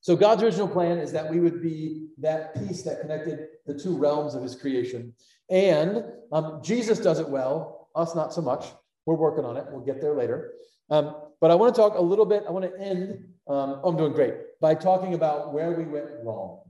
So 0.00 0.16
God's 0.16 0.42
original 0.42 0.68
plan 0.68 0.98
is 0.98 1.12
that 1.12 1.28
we 1.28 1.40
would 1.40 1.60
be 1.60 2.08
that 2.18 2.54
piece 2.54 2.82
that 2.82 3.00
connected 3.00 3.48
the 3.66 3.74
two 3.74 3.96
realms 3.96 4.34
of 4.34 4.42
his 4.42 4.54
creation. 4.54 5.12
And 5.50 6.04
um, 6.32 6.60
Jesus 6.62 6.98
does 6.98 7.18
it 7.18 7.28
well, 7.28 7.88
us 7.94 8.14
not 8.14 8.32
so 8.32 8.40
much. 8.40 8.66
We're 9.06 9.16
working 9.16 9.44
on 9.44 9.56
it. 9.56 9.64
We'll 9.70 9.84
get 9.84 10.00
there 10.00 10.14
later. 10.14 10.52
Um, 10.90 11.16
but 11.40 11.50
I 11.50 11.54
want 11.54 11.74
to 11.74 11.80
talk 11.80 11.96
a 11.96 12.02
little 12.02 12.26
bit. 12.26 12.44
I 12.46 12.50
want 12.50 12.64
to 12.64 12.80
end. 12.80 13.24
Um, 13.48 13.80
oh, 13.82 13.90
I'm 13.90 13.96
doing 13.96 14.12
great 14.12 14.34
by 14.60 14.74
talking 14.74 15.14
about 15.14 15.52
where 15.52 15.72
we 15.72 15.84
went 15.84 16.06
wrong. 16.22 16.60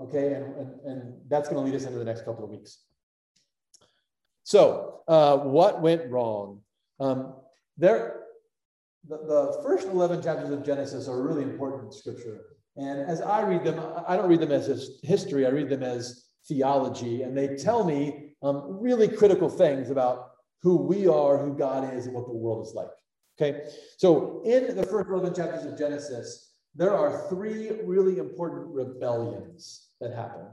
Okay, 0.00 0.34
and, 0.34 0.56
and, 0.56 0.80
and 0.84 1.14
that's 1.28 1.48
going 1.48 1.64
to 1.64 1.70
lead 1.70 1.76
us 1.76 1.86
into 1.86 1.98
the 1.98 2.04
next 2.04 2.24
couple 2.24 2.44
of 2.44 2.50
weeks. 2.50 2.78
So, 4.44 5.00
uh, 5.08 5.38
what 5.38 5.80
went 5.80 6.10
wrong? 6.10 6.60
Um, 7.00 7.34
there, 7.76 8.22
the, 9.08 9.18
the 9.18 9.60
first 9.62 9.88
11 9.88 10.22
chapters 10.22 10.50
of 10.50 10.64
Genesis 10.64 11.08
are 11.08 11.22
really 11.22 11.42
important 11.42 11.84
in 11.84 11.92
scripture. 11.92 12.40
And 12.76 13.00
as 13.00 13.20
I 13.20 13.42
read 13.42 13.64
them, 13.64 13.80
I 14.06 14.16
don't 14.16 14.28
read 14.28 14.40
them 14.40 14.52
as 14.52 14.98
history, 15.02 15.46
I 15.46 15.50
read 15.50 15.68
them 15.68 15.82
as 15.82 16.26
theology. 16.48 17.22
And 17.22 17.36
they 17.36 17.56
tell 17.56 17.84
me 17.84 18.34
um, 18.42 18.78
really 18.80 19.08
critical 19.08 19.48
things 19.48 19.90
about 19.90 20.30
who 20.62 20.76
we 20.76 21.06
are, 21.06 21.38
who 21.38 21.56
God 21.56 21.92
is, 21.94 22.06
and 22.06 22.14
what 22.14 22.26
the 22.26 22.32
world 22.32 22.66
is 22.66 22.74
like. 22.74 22.88
Okay, 23.40 23.62
so 23.96 24.42
in 24.44 24.76
the 24.76 24.84
first 24.84 25.08
11 25.08 25.34
chapters 25.34 25.64
of 25.64 25.76
Genesis, 25.78 26.52
there 26.74 26.94
are 26.94 27.28
three 27.28 27.70
really 27.84 28.18
important 28.18 28.66
rebellions 28.68 29.88
that 30.00 30.14
happen. 30.14 30.46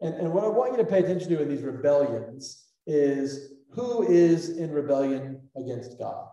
And, 0.00 0.14
and 0.14 0.32
what 0.32 0.44
I 0.44 0.48
want 0.48 0.72
you 0.72 0.78
to 0.78 0.84
pay 0.84 1.00
attention 1.00 1.28
to 1.30 1.42
in 1.42 1.48
these 1.48 1.62
rebellions 1.62 2.67
is 2.88 3.52
who 3.70 4.02
is 4.08 4.56
in 4.56 4.72
rebellion 4.72 5.40
against 5.56 5.98
God. 5.98 6.26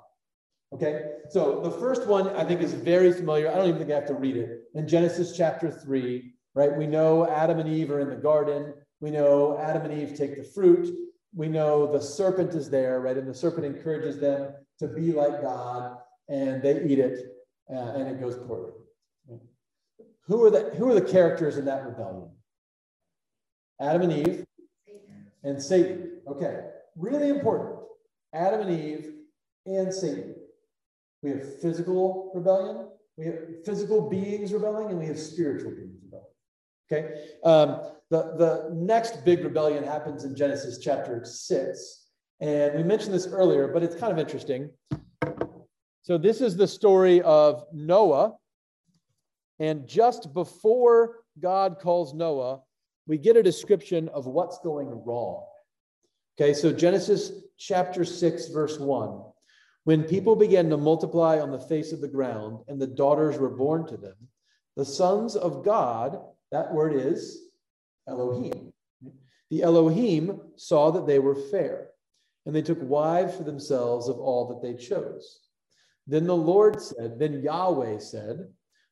Okay, 0.73 1.11
so 1.29 1.61
the 1.61 1.71
first 1.71 2.07
one 2.07 2.29
I 2.29 2.43
think 2.43 2.61
is 2.61 2.73
very 2.73 3.13
familiar. 3.13 3.51
I 3.51 3.55
don't 3.55 3.67
even 3.67 3.79
think 3.79 3.91
I 3.91 3.95
have 3.95 4.07
to 4.07 4.15
read 4.15 4.35
it. 4.35 4.63
In 4.73 4.87
Genesis 4.87 5.37
chapter 5.37 5.69
3, 5.69 6.33
right? 6.55 6.75
We 6.75 6.87
know 6.87 7.29
Adam 7.29 7.59
and 7.59 7.69
Eve 7.69 7.91
are 7.91 7.99
in 7.99 8.09
the 8.09 8.15
garden. 8.15 8.73
We 8.99 9.11
know 9.11 9.57
Adam 9.59 9.83
and 9.83 10.01
Eve 10.01 10.17
take 10.17 10.37
the 10.37 10.43
fruit. 10.43 10.93
We 11.35 11.47
know 11.49 11.91
the 11.91 12.01
serpent 12.01 12.55
is 12.55 12.69
there, 12.69 12.99
right? 13.01 13.17
And 13.17 13.27
the 13.27 13.33
serpent 13.33 13.65
encourages 13.65 14.19
them 14.19 14.53
to 14.79 14.87
be 14.87 15.11
like 15.11 15.41
God, 15.41 15.97
and 16.29 16.61
they 16.61 16.83
eat 16.83 16.99
it, 16.99 17.19
uh, 17.71 17.93
and 17.93 18.07
it 18.07 18.19
goes 18.19 18.35
poorly. 18.35 18.71
Who 20.27 20.43
are 20.43 20.49
the 20.49 20.71
who 20.75 20.89
are 20.89 20.95
the 20.95 21.01
characters 21.01 21.57
in 21.57 21.65
that 21.65 21.85
rebellion? 21.85 22.31
Adam 23.79 24.01
and 24.03 24.27
Eve 24.27 24.45
and 25.45 25.61
Satan. 25.61 26.19
Okay, 26.27 26.65
really 26.97 27.29
important. 27.29 27.79
Adam 28.33 28.67
and 28.67 28.71
Eve 28.71 29.13
and 29.65 29.93
Satan. 29.93 30.35
We 31.23 31.29
have 31.31 31.61
physical 31.61 32.31
rebellion, 32.35 32.89
we 33.17 33.25
have 33.27 33.35
physical 33.65 34.09
beings 34.09 34.51
rebelling, 34.51 34.89
and 34.89 34.99
we 34.99 35.05
have 35.05 35.17
spiritual 35.17 35.71
beings 35.71 35.97
rebelling. 36.03 36.25
Okay. 36.91 37.29
Um, 37.43 37.91
the, 38.11 38.35
the 38.37 38.69
next 38.73 39.25
big 39.25 39.43
rebellion 39.43 39.83
happens 39.83 40.23
in 40.23 40.35
Genesis 40.35 40.77
chapter 40.77 41.23
six. 41.25 42.09
And 42.41 42.75
we 42.75 42.83
mentioned 42.83 43.13
this 43.13 43.27
earlier, 43.27 43.67
but 43.67 43.81
it's 43.81 43.95
kind 43.95 44.11
of 44.11 44.19
interesting. 44.19 44.69
So, 46.03 46.17
this 46.17 46.41
is 46.41 46.55
the 46.55 46.67
story 46.67 47.21
of 47.21 47.63
Noah. 47.73 48.35
And 49.59 49.87
just 49.87 50.33
before 50.33 51.23
God 51.39 51.79
calls 51.79 52.13
Noah, 52.13 52.59
we 53.07 53.17
get 53.17 53.37
a 53.37 53.43
description 53.43 54.09
of 54.09 54.25
what's 54.25 54.59
going 54.59 54.89
wrong. 55.05 55.45
Okay, 56.37 56.53
so 56.53 56.71
Genesis 56.71 57.31
chapter 57.57 58.03
6, 58.03 58.47
verse 58.47 58.79
1. 58.79 59.21
When 59.85 60.03
people 60.03 60.35
began 60.35 60.69
to 60.71 60.77
multiply 60.77 61.39
on 61.39 61.51
the 61.51 61.59
face 61.59 61.93
of 61.93 62.01
the 62.01 62.07
ground 62.07 62.59
and 62.67 62.81
the 62.81 62.87
daughters 62.87 63.37
were 63.37 63.49
born 63.49 63.85
to 63.87 63.97
them, 63.97 64.15
the 64.75 64.83
sons 64.83 65.35
of 65.35 65.63
God, 65.63 66.19
that 66.51 66.73
word 66.73 66.95
is 66.95 67.49
Elohim. 68.07 68.73
The 69.51 69.61
Elohim 69.61 70.41
saw 70.55 70.91
that 70.91 71.05
they 71.05 71.19
were 71.19 71.35
fair, 71.35 71.89
and 72.45 72.55
they 72.55 72.63
took 72.63 72.81
wives 72.81 73.35
for 73.35 73.43
themselves 73.43 74.09
of 74.09 74.19
all 74.19 74.47
that 74.47 74.61
they 74.61 74.73
chose. 74.73 75.39
Then 76.07 76.25
the 76.25 76.35
Lord 76.35 76.81
said, 76.81 77.17
Then 77.17 77.41
Yahweh 77.41 77.99
said, 77.99 78.47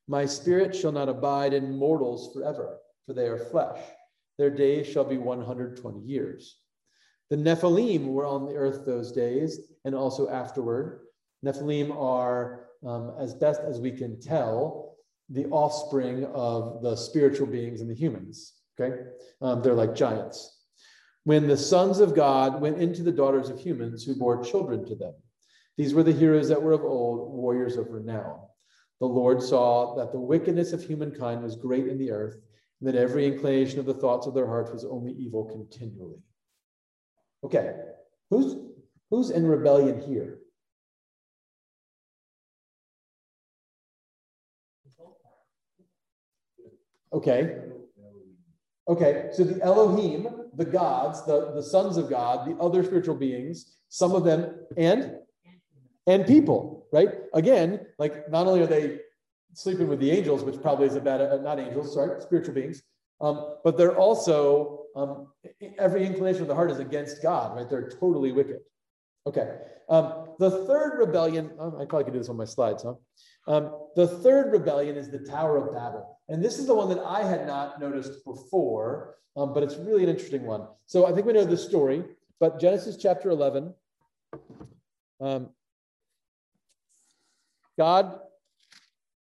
My 0.07 0.25
spirit 0.25 0.75
shall 0.75 0.91
not 0.91 1.09
abide 1.09 1.53
in 1.53 1.75
mortals 1.75 2.33
forever, 2.33 2.77
for 3.05 3.13
they 3.13 3.25
are 3.25 3.37
flesh. 3.37 3.79
Their 4.43 4.49
days 4.49 4.87
shall 4.87 5.05
be 5.05 5.17
120 5.17 6.01
years. 6.01 6.57
The 7.29 7.37
Nephilim 7.37 8.07
were 8.07 8.25
on 8.25 8.45
the 8.45 8.55
earth 8.55 8.85
those 8.85 9.13
days 9.13 9.57
and 9.85 9.95
also 9.95 10.27
afterward. 10.27 10.99
Nephilim 11.45 11.95
are, 11.95 12.65
um, 12.85 13.13
as 13.17 13.33
best 13.33 13.61
as 13.61 13.79
we 13.79 13.91
can 13.93 14.19
tell, 14.19 14.97
the 15.29 15.45
offspring 15.45 16.25
of 16.25 16.81
the 16.81 16.97
spiritual 16.97 17.47
beings 17.47 17.79
and 17.79 17.89
the 17.89 17.95
humans. 17.95 18.55
Okay, 18.77 19.03
um, 19.41 19.61
they're 19.61 19.73
like 19.73 19.95
giants. 19.95 20.59
When 21.23 21.47
the 21.47 21.55
sons 21.55 22.01
of 22.01 22.13
God 22.13 22.59
went 22.59 22.81
into 22.81 23.01
the 23.01 23.13
daughters 23.13 23.47
of 23.47 23.57
humans 23.57 24.03
who 24.03 24.13
bore 24.13 24.43
children 24.43 24.83
to 24.87 24.95
them, 24.95 25.13
these 25.77 25.93
were 25.93 26.03
the 26.03 26.11
heroes 26.11 26.49
that 26.49 26.61
were 26.61 26.73
of 26.73 26.83
old, 26.83 27.31
warriors 27.31 27.77
of 27.77 27.91
renown. 27.91 28.41
The 28.99 29.05
Lord 29.05 29.41
saw 29.41 29.95
that 29.95 30.11
the 30.11 30.19
wickedness 30.19 30.73
of 30.73 30.83
humankind 30.83 31.41
was 31.41 31.55
great 31.55 31.87
in 31.87 31.97
the 31.97 32.11
earth, 32.11 32.41
that 32.83 32.95
every 32.95 33.25
inclination 33.25 33.79
of 33.79 33.85
the 33.85 33.93
thoughts 33.93 34.27
of 34.27 34.33
their 34.33 34.47
hearts 34.47 34.71
was 34.71 34.85
only 34.85 35.13
evil 35.13 35.45
continually. 35.45 36.19
Okay, 37.43 37.75
who's 38.29 38.55
who's 39.09 39.29
in 39.29 39.45
rebellion 39.45 39.99
here? 40.01 40.39
Okay. 47.11 47.57
Okay, 48.87 49.29
so 49.31 49.45
the 49.45 49.63
Elohim, 49.63 50.27
the 50.55 50.65
gods, 50.65 51.25
the, 51.25 51.51
the 51.53 51.63
sons 51.63 51.95
of 51.95 52.09
God, 52.09 52.47
the 52.47 52.55
other 52.61 52.83
spiritual 52.83 53.15
beings, 53.15 53.77
some 53.87 54.13
of 54.13 54.25
them, 54.25 54.55
and 54.75 55.15
and 56.05 56.25
people, 56.27 56.87
right? 56.91 57.09
Again, 57.33 57.85
like 57.97 58.29
not 58.29 58.45
only 58.47 58.61
are 58.61 58.67
they 58.67 58.99
sleeping 59.53 59.87
with 59.87 59.99
the 59.99 60.11
angels, 60.11 60.43
which 60.43 60.61
probably 60.61 60.87
is 60.87 60.95
a 60.95 61.01
bad, 61.01 61.21
uh, 61.21 61.37
not 61.37 61.59
angels, 61.59 61.93
sorry, 61.93 62.21
spiritual 62.21 62.53
beings, 62.53 62.81
um, 63.21 63.55
but 63.63 63.77
they're 63.77 63.97
also 63.97 64.85
um, 64.95 65.27
every 65.77 66.05
inclination 66.05 66.41
of 66.41 66.47
the 66.47 66.55
heart 66.55 66.71
is 66.71 66.79
against 66.79 67.21
God, 67.21 67.55
right? 67.55 67.69
They're 67.69 67.89
totally 67.89 68.31
wicked. 68.31 68.59
Okay. 69.25 69.57
Um, 69.89 70.29
the 70.39 70.65
third 70.65 70.97
rebellion, 70.97 71.51
oh, 71.59 71.79
I 71.79 71.85
probably 71.85 72.05
could 72.05 72.13
do 72.13 72.19
this 72.19 72.29
on 72.29 72.37
my 72.37 72.45
slides, 72.45 72.83
huh? 72.83 72.95
Um, 73.47 73.87
the 73.95 74.07
third 74.07 74.51
rebellion 74.51 74.95
is 74.95 75.09
the 75.09 75.19
Tower 75.19 75.57
of 75.57 75.73
Babel. 75.73 76.19
And 76.29 76.43
this 76.43 76.57
is 76.57 76.67
the 76.67 76.73
one 76.73 76.89
that 76.89 76.99
I 76.99 77.23
had 77.23 77.45
not 77.45 77.79
noticed 77.79 78.23
before, 78.25 79.15
um, 79.35 79.53
but 79.53 79.63
it's 79.63 79.75
really 79.75 80.03
an 80.03 80.09
interesting 80.09 80.45
one. 80.45 80.67
So 80.85 81.05
I 81.05 81.11
think 81.11 81.25
we 81.25 81.33
know 81.33 81.43
the 81.43 81.57
story, 81.57 82.03
but 82.39 82.59
Genesis 82.59 82.97
chapter 82.97 83.29
11, 83.29 83.73
um, 85.19 85.49
God 87.77 88.19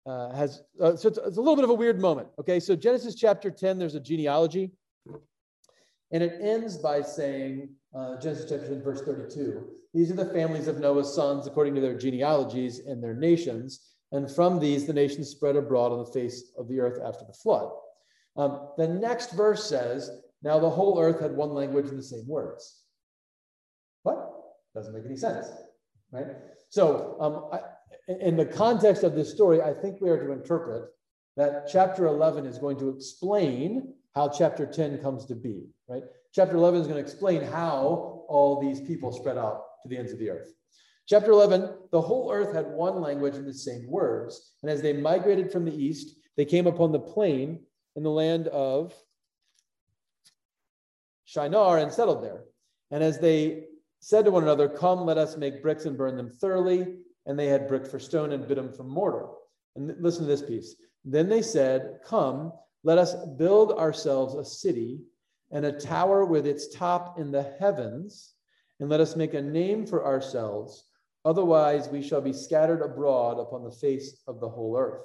uh, 0.06 0.34
has, 0.34 0.62
uh, 0.80 0.96
so 0.96 1.08
it's, 1.08 1.18
it's 1.18 1.36
a 1.36 1.40
little 1.40 1.56
bit 1.56 1.64
of 1.64 1.70
a 1.70 1.74
weird 1.74 2.00
moment. 2.00 2.28
Okay. 2.38 2.58
So 2.60 2.74
Genesis 2.74 3.14
chapter 3.14 3.50
10, 3.50 3.78
there's 3.78 3.94
a 3.94 4.00
genealogy. 4.00 4.72
And 6.10 6.22
it 6.22 6.38
ends 6.40 6.76
by 6.76 7.02
saying, 7.02 7.70
uh, 7.94 8.20
Genesis 8.20 8.50
chapter 8.50 8.68
10, 8.68 8.82
verse 8.82 9.02
32, 9.02 9.66
these 9.94 10.10
are 10.10 10.14
the 10.14 10.26
families 10.26 10.68
of 10.68 10.78
Noah's 10.78 11.14
sons 11.14 11.46
according 11.46 11.74
to 11.74 11.80
their 11.80 11.96
genealogies 11.96 12.80
and 12.80 13.02
their 13.02 13.14
nations. 13.14 13.92
And 14.10 14.30
from 14.30 14.58
these, 14.58 14.86
the 14.86 14.92
nations 14.92 15.28
spread 15.28 15.56
abroad 15.56 15.92
on 15.92 15.98
the 15.98 16.10
face 16.10 16.52
of 16.58 16.68
the 16.68 16.80
earth 16.80 17.00
after 17.04 17.24
the 17.24 17.32
flood. 17.32 17.70
Um, 18.36 18.68
the 18.76 18.88
next 18.88 19.32
verse 19.32 19.64
says, 19.64 20.10
Now 20.42 20.58
the 20.58 20.70
whole 20.70 21.00
earth 21.00 21.20
had 21.20 21.36
one 21.36 21.50
language 21.50 21.86
and 21.86 21.98
the 21.98 22.02
same 22.02 22.26
words. 22.26 22.82
What? 24.02 24.30
Doesn't 24.74 24.94
make 24.94 25.04
any 25.04 25.16
sense, 25.16 25.50
right? 26.10 26.26
So, 26.70 27.16
um, 27.20 27.48
I, 27.52 27.60
in 28.08 28.36
the 28.36 28.46
context 28.46 29.02
of 29.02 29.14
this 29.14 29.30
story, 29.30 29.62
I 29.62 29.72
think 29.72 30.00
we 30.00 30.10
are 30.10 30.18
to 30.18 30.32
interpret 30.32 30.84
that 31.36 31.68
chapter 31.70 32.06
11 32.06 32.46
is 32.46 32.58
going 32.58 32.78
to 32.78 32.88
explain 32.88 33.94
how 34.14 34.28
chapter 34.28 34.66
10 34.66 34.98
comes 34.98 35.26
to 35.26 35.34
be, 35.34 35.64
right? 35.88 36.02
Chapter 36.34 36.56
11 36.56 36.82
is 36.82 36.86
going 36.86 37.02
to 37.02 37.02
explain 37.02 37.42
how 37.42 38.24
all 38.28 38.60
these 38.60 38.80
people 38.80 39.12
spread 39.12 39.38
out 39.38 39.64
to 39.82 39.88
the 39.88 39.96
ends 39.96 40.12
of 40.12 40.18
the 40.18 40.30
earth. 40.30 40.52
Chapter 41.06 41.30
11, 41.30 41.74
the 41.90 42.00
whole 42.00 42.30
earth 42.30 42.54
had 42.54 42.66
one 42.68 43.00
language 43.00 43.34
and 43.34 43.46
the 43.46 43.54
same 43.54 43.90
words. 43.90 44.52
And 44.62 44.70
as 44.70 44.82
they 44.82 44.92
migrated 44.92 45.50
from 45.50 45.64
the 45.64 45.74
east, 45.74 46.16
they 46.36 46.44
came 46.44 46.66
upon 46.66 46.92
the 46.92 47.00
plain 47.00 47.60
in 47.96 48.02
the 48.02 48.10
land 48.10 48.48
of 48.48 48.94
Shinar 51.24 51.78
and 51.78 51.92
settled 51.92 52.22
there. 52.22 52.44
And 52.90 53.02
as 53.02 53.18
they 53.18 53.64
said 54.00 54.24
to 54.26 54.30
one 54.30 54.42
another, 54.42 54.68
Come, 54.68 55.04
let 55.06 55.18
us 55.18 55.36
make 55.36 55.62
bricks 55.62 55.86
and 55.86 55.96
burn 55.96 56.16
them 56.16 56.30
thoroughly. 56.30 56.96
And 57.26 57.38
they 57.38 57.46
had 57.46 57.68
brick 57.68 57.86
for 57.86 57.98
stone 57.98 58.32
and 58.32 58.46
bitumen 58.46 58.72
for 58.72 58.84
mortar. 58.84 59.26
And 59.76 59.94
listen 60.00 60.22
to 60.22 60.28
this 60.28 60.42
piece. 60.42 60.76
Then 61.04 61.28
they 61.28 61.42
said, 61.42 62.00
Come, 62.04 62.52
let 62.84 62.98
us 62.98 63.14
build 63.36 63.72
ourselves 63.72 64.34
a 64.34 64.44
city 64.44 65.00
and 65.50 65.64
a 65.64 65.72
tower 65.72 66.24
with 66.24 66.46
its 66.46 66.74
top 66.74 67.18
in 67.18 67.30
the 67.30 67.54
heavens, 67.60 68.34
and 68.80 68.88
let 68.88 69.00
us 69.00 69.16
make 69.16 69.34
a 69.34 69.42
name 69.42 69.86
for 69.86 70.04
ourselves. 70.04 70.84
Otherwise, 71.24 71.88
we 71.88 72.02
shall 72.02 72.20
be 72.20 72.32
scattered 72.32 72.82
abroad 72.82 73.38
upon 73.38 73.62
the 73.62 73.70
face 73.70 74.22
of 74.26 74.40
the 74.40 74.48
whole 74.48 74.76
earth. 74.76 75.04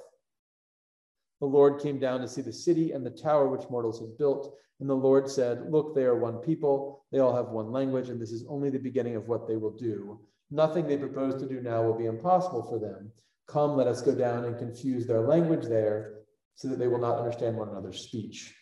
The 1.40 1.46
Lord 1.46 1.80
came 1.80 2.00
down 2.00 2.20
to 2.20 2.28
see 2.28 2.42
the 2.42 2.52
city 2.52 2.92
and 2.92 3.06
the 3.06 3.10
tower 3.10 3.48
which 3.48 3.70
mortals 3.70 4.00
had 4.00 4.18
built. 4.18 4.56
And 4.80 4.88
the 4.88 4.94
Lord 4.94 5.30
said, 5.30 5.70
Look, 5.70 5.94
they 5.94 6.04
are 6.04 6.16
one 6.16 6.38
people. 6.38 7.04
They 7.12 7.20
all 7.20 7.34
have 7.34 7.48
one 7.48 7.70
language, 7.70 8.08
and 8.08 8.20
this 8.20 8.32
is 8.32 8.44
only 8.48 8.70
the 8.70 8.78
beginning 8.78 9.16
of 9.16 9.28
what 9.28 9.46
they 9.46 9.56
will 9.56 9.76
do. 9.76 10.20
Nothing 10.50 10.86
they 10.86 10.96
propose 10.96 11.40
to 11.40 11.48
do 11.48 11.60
now 11.60 11.82
will 11.82 11.98
be 11.98 12.06
impossible 12.06 12.62
for 12.62 12.78
them. 12.78 13.12
Come, 13.48 13.76
let 13.76 13.86
us 13.86 14.02
go 14.02 14.14
down 14.14 14.44
and 14.44 14.58
confuse 14.58 15.06
their 15.06 15.20
language 15.20 15.66
there, 15.66 16.14
so 16.54 16.68
that 16.68 16.78
they 16.78 16.88
will 16.88 16.98
not 16.98 17.18
understand 17.18 17.56
one 17.56 17.68
another's 17.68 18.00
speech. 18.00 18.54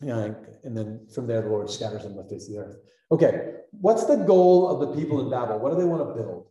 And, 0.00 0.36
then 0.64 1.06
from 1.14 1.26
there, 1.26 1.42
the 1.42 1.48
Lord 1.48 1.70
scatters 1.70 2.02
them 2.02 2.16
the 2.16 2.24
face 2.24 2.48
the 2.48 2.58
earth. 2.58 2.76
Okay, 3.12 3.52
what's 3.70 4.04
the 4.06 4.16
goal 4.16 4.68
of 4.68 4.80
the 4.80 4.94
people 5.00 5.20
in 5.20 5.30
Babel? 5.30 5.58
What 5.58 5.70
do 5.70 5.76
they 5.76 5.84
want 5.84 6.08
to 6.08 6.14
build? 6.14 6.46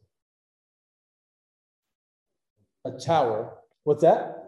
A 2.85 2.91
tower. 2.91 3.57
What's 3.83 4.01
that? 4.01 4.39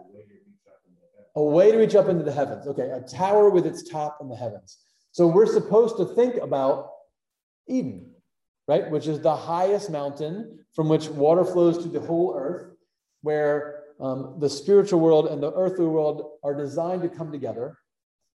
A 1.35 1.43
way 1.43 1.71
to 1.71 1.77
reach 1.77 1.95
up 1.95 2.07
into 2.07 2.23
the 2.23 2.31
heavens. 2.31 2.65
Okay, 2.65 2.89
a 2.89 3.01
tower 3.01 3.49
with 3.49 3.65
its 3.65 3.89
top 3.89 4.19
in 4.21 4.29
the 4.29 4.35
heavens. 4.35 4.77
So 5.11 5.27
we're 5.27 5.45
supposed 5.45 5.97
to 5.97 6.05
think 6.05 6.35
about 6.37 6.91
Eden, 7.67 8.14
right? 8.67 8.89
Which 8.89 9.07
is 9.07 9.19
the 9.21 9.35
highest 9.35 9.89
mountain 9.89 10.59
from 10.73 10.89
which 10.89 11.07
water 11.09 11.45
flows 11.45 11.77
to 11.83 11.89
the 11.89 11.99
whole 11.99 12.35
earth, 12.35 12.75
where 13.21 13.83
um, 13.99 14.35
the 14.39 14.49
spiritual 14.49 14.99
world 14.99 15.27
and 15.27 15.41
the 15.41 15.53
earthly 15.53 15.85
world 15.85 16.31
are 16.43 16.55
designed 16.55 17.01
to 17.03 17.09
come 17.09 17.31
together. 17.31 17.77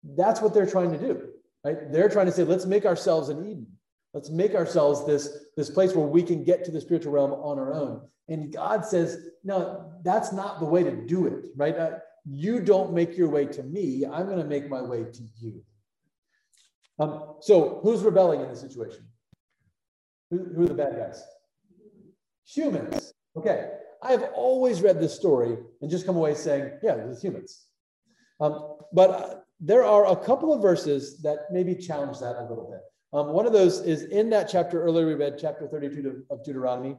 That's 0.04 0.42
what 0.42 0.54
they're 0.54 0.66
trying 0.66 0.92
to 0.92 1.00
do, 1.00 1.30
right? 1.64 1.92
They're 1.92 2.10
trying 2.10 2.28
to 2.28 2.32
say, 2.32 2.44
let's 2.44 2.66
make 2.66 2.86
ourselves 2.86 3.30
an 3.30 3.46
Eden. 3.46 3.68
Let's 4.14 4.30
make 4.30 4.56
ourselves 4.56 5.06
this, 5.06 5.46
this 5.58 5.70
place 5.70 5.94
where 5.94 6.06
we 6.06 6.24
can 6.24 6.44
get 6.44 6.64
to 6.66 6.72
the 6.72 6.80
spiritual 6.80 7.12
realm 7.12 7.34
on 7.34 7.60
our 7.60 7.74
own. 7.74 8.02
And 8.30 8.52
God 8.52 8.86
says, 8.86 9.30
no, 9.44 9.92
that's 10.04 10.32
not 10.32 10.60
the 10.60 10.66
way 10.66 10.84
to 10.84 10.92
do 10.92 11.28
it, 11.28 11.46
right? 11.56 11.76
Uh, 11.76 11.92
you 12.26 12.60
don't 12.60 12.94
make 12.94 13.18
your 13.18 13.30
way 13.30 13.46
to 13.46 13.64
me. 13.64 14.06
I'm 14.06 14.26
going 14.26 14.40
to 14.40 14.46
make 14.46 14.70
my 14.70 14.82
way 14.82 15.04
to 15.04 15.24
you. 15.40 15.62
Um, 16.98 17.36
so 17.42 17.80
who's 17.84 18.02
rebelling 18.02 18.42
in 18.42 18.50
this 18.50 18.62
situation? 18.62 19.06
Who, 20.32 20.46
who 20.56 20.64
are 20.64 20.68
the 20.68 20.74
bad 20.74 20.98
guys? 20.98 21.24
Humans. 22.48 23.14
Okay. 23.38 23.70
I 24.02 24.12
have 24.12 24.30
always 24.36 24.82
read 24.82 25.00
this 25.00 25.16
story 25.16 25.58
and 25.82 25.90
just 25.90 26.06
come 26.06 26.16
away 26.16 26.36
saying, 26.36 26.72
yeah, 26.84 26.96
is 26.96 27.22
humans. 27.22 27.66
Um, 28.40 28.78
but 28.94 29.10
uh, 29.10 29.36
there 29.60 29.84
are 29.84 30.12
a 30.12 30.16
couple 30.16 30.54
of 30.54 30.62
verses 30.62 31.22
that 31.22 31.48
maybe 31.52 31.76
challenge 31.76 32.20
that 32.20 32.36
a 32.36 32.46
little 32.48 32.70
bit. 32.70 32.82
Um, 33.18 33.30
one 33.30 33.46
of 33.46 33.54
those 33.54 33.80
is 33.80 34.04
in 34.04 34.30
that 34.32 34.50
chapter 34.50 34.84
earlier 34.84 35.08
we 35.08 35.14
read, 35.14 35.38
chapter 35.40 35.68
32 35.68 36.26
of 36.30 36.44
Deuteronomy. 36.44 36.98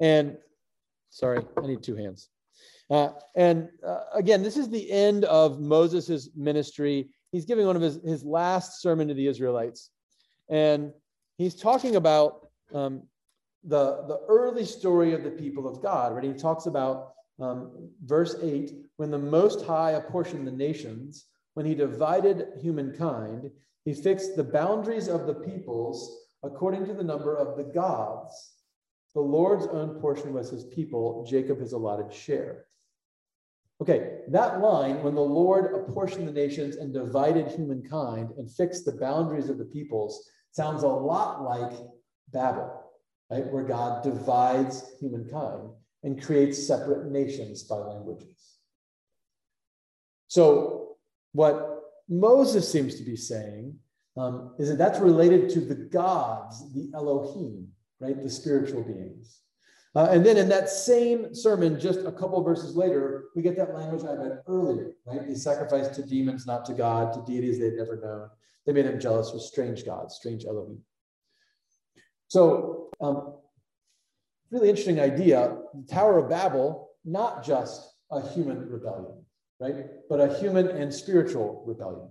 And 0.00 0.36
sorry, 1.10 1.40
I 1.56 1.66
need 1.66 1.82
two 1.82 1.96
hands. 1.96 2.28
Uh, 2.90 3.10
and 3.34 3.68
uh, 3.86 4.00
again, 4.12 4.42
this 4.42 4.56
is 4.56 4.68
the 4.68 4.90
end 4.90 5.24
of 5.24 5.58
Moses' 5.58 6.28
ministry. 6.36 7.08
He's 7.32 7.46
giving 7.46 7.66
one 7.66 7.76
of 7.76 7.82
his, 7.82 7.98
his 8.04 8.24
last 8.24 8.82
sermon 8.82 9.08
to 9.08 9.14
the 9.14 9.26
Israelites. 9.26 9.90
And 10.50 10.92
he's 11.38 11.54
talking 11.54 11.96
about 11.96 12.48
um, 12.72 13.02
the, 13.64 14.04
the 14.06 14.20
early 14.28 14.64
story 14.64 15.12
of 15.12 15.24
the 15.24 15.30
people 15.30 15.66
of 15.66 15.82
God, 15.82 16.14
right? 16.14 16.24
He 16.24 16.32
talks 16.32 16.66
about 16.66 17.12
um, 17.40 17.90
verse 18.04 18.36
8 18.42 18.72
when 18.96 19.10
the 19.10 19.18
Most 19.18 19.64
High 19.64 19.92
apportioned 19.92 20.46
the 20.46 20.52
nations, 20.52 21.26
when 21.54 21.66
he 21.66 21.74
divided 21.74 22.48
humankind, 22.60 23.50
he 23.84 23.92
fixed 23.92 24.36
the 24.36 24.44
boundaries 24.44 25.08
of 25.08 25.26
the 25.26 25.34
peoples 25.34 26.20
according 26.42 26.86
to 26.86 26.94
the 26.94 27.02
number 27.02 27.36
of 27.36 27.56
the 27.56 27.64
gods. 27.64 28.52
The 29.14 29.20
Lord's 29.20 29.66
own 29.66 30.00
portion 30.00 30.32
was 30.32 30.50
his 30.50 30.64
people, 30.64 31.26
Jacob 31.28 31.60
his 31.60 31.72
allotted 31.72 32.12
share. 32.12 32.66
Okay, 33.80 34.18
that 34.28 34.60
line, 34.60 35.02
when 35.02 35.14
the 35.14 35.20
Lord 35.20 35.74
apportioned 35.74 36.28
the 36.28 36.32
nations 36.32 36.76
and 36.76 36.94
divided 36.94 37.48
humankind 37.48 38.32
and 38.36 38.50
fixed 38.50 38.84
the 38.84 38.92
boundaries 38.92 39.48
of 39.48 39.58
the 39.58 39.64
peoples, 39.64 40.28
sounds 40.54 40.84
a 40.84 40.88
lot 40.88 41.42
like 41.42 41.72
Babel, 42.32 42.84
right? 43.30 43.46
Where 43.52 43.64
God 43.64 44.04
divides 44.04 44.84
humankind 45.00 45.70
and 46.04 46.22
creates 46.22 46.64
separate 46.64 47.10
nations 47.10 47.64
by 47.64 47.76
languages. 47.76 48.58
So, 50.28 50.96
what 51.32 51.80
Moses 52.08 52.70
seems 52.70 52.96
to 52.96 53.04
be 53.04 53.16
saying 53.16 53.76
um, 54.16 54.54
is 54.58 54.68
that 54.68 54.78
that's 54.78 55.00
related 55.00 55.50
to 55.50 55.60
the 55.60 55.74
gods, 55.74 56.72
the 56.72 56.90
Elohim, 56.94 57.68
right? 57.98 58.20
The 58.20 58.30
spiritual 58.30 58.84
beings. 58.84 59.40
Uh, 59.96 60.08
and 60.10 60.26
then 60.26 60.36
in 60.36 60.48
that 60.48 60.68
same 60.68 61.32
sermon, 61.32 61.78
just 61.78 62.00
a 62.00 62.10
couple 62.10 62.42
verses 62.42 62.74
later, 62.74 63.26
we 63.36 63.42
get 63.42 63.56
that 63.56 63.72
language 63.74 64.02
I 64.04 64.14
read 64.14 64.40
earlier, 64.48 64.92
right? 65.06 65.26
They 65.26 65.34
sacrificed 65.34 65.94
to 65.94 66.02
demons, 66.02 66.46
not 66.46 66.64
to 66.66 66.74
God, 66.74 67.12
to 67.12 67.32
deities 67.32 67.60
they'd 67.60 67.74
never 67.74 68.00
known. 68.00 68.28
They 68.66 68.72
made 68.72 68.86
him 68.86 68.98
jealous 68.98 69.32
with 69.32 69.42
strange 69.42 69.84
gods, 69.84 70.16
strange 70.16 70.46
Elohim. 70.46 70.80
So, 72.26 72.88
um, 73.00 73.34
really 74.50 74.68
interesting 74.68 74.98
idea. 74.98 75.56
The 75.74 75.86
Tower 75.94 76.18
of 76.18 76.28
Babel, 76.28 76.90
not 77.04 77.44
just 77.44 77.94
a 78.10 78.20
human 78.20 78.68
rebellion, 78.68 79.24
right? 79.60 79.86
But 80.08 80.20
a 80.20 80.34
human 80.38 80.68
and 80.68 80.92
spiritual 80.92 81.62
rebellion. 81.66 82.08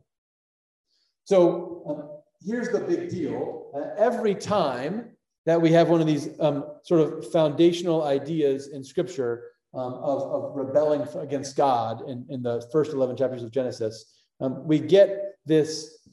So, 1.26 1.84
um, 1.88 2.22
here's 2.46 2.70
the 2.70 2.80
big 2.80 3.10
deal. 3.10 3.72
Uh, 3.76 3.90
every 3.98 4.36
time 4.36 5.13
that 5.46 5.62
we 5.62 5.72
have 5.72 5.90
one 5.90 6.02
of 6.02 6.08
these 6.08 6.30
um, 6.40 6.66
sort 6.84 7.02
of 7.02 7.32
foundational 7.32 8.04
ideas 8.04 8.70
in 8.70 8.84
scripture 8.84 9.52
um, 9.74 9.94
of, 9.96 10.22
of, 10.22 10.56
rebelling 10.56 11.06
against 11.20 11.58
God 11.58 12.08
in, 12.08 12.26
in, 12.30 12.44
the 12.44 12.68
first 12.72 12.94
11 12.94 13.18
chapters 13.18 13.42
of 13.42 13.52
Genesis, 13.52 14.22
um, 14.40 14.68
we 14.68 14.80
get 14.80 15.36
this 15.46 16.08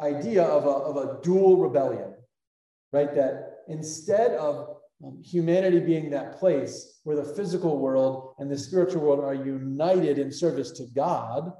idea 0.00 0.44
of 0.44 0.64
a, 0.64 0.68
of 0.68 0.96
a 0.96 1.22
dual 1.22 1.56
rebellion, 1.56 2.14
right? 2.92 3.12
That 3.14 3.56
instead 3.68 4.32
of 4.32 4.76
um, 5.04 5.20
humanity 5.22 5.80
being 5.80 6.10
that 6.10 6.38
place 6.38 7.00
where 7.04 7.16
the 7.16 7.24
physical 7.24 7.78
world 7.78 8.34
and 8.38 8.50
the 8.50 8.58
spiritual 8.58 9.02
world 9.02 9.20
are 9.24 9.34
united 9.34 10.18
in 10.18 10.30
service 10.30 10.70
to 10.72 10.86
God, 10.94 11.52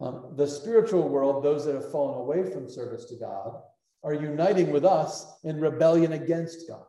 um, 0.00 0.34
the 0.36 0.46
spiritual 0.46 1.08
world, 1.08 1.42
those 1.42 1.64
that 1.64 1.74
have 1.74 1.90
fallen 1.90 2.18
away 2.18 2.50
from 2.50 2.68
service 2.68 3.06
to 3.06 3.16
God, 3.16 3.62
are 4.02 4.14
uniting 4.14 4.70
with 4.70 4.84
us 4.84 5.26
in 5.44 5.60
rebellion 5.60 6.12
against 6.12 6.68
God. 6.68 6.84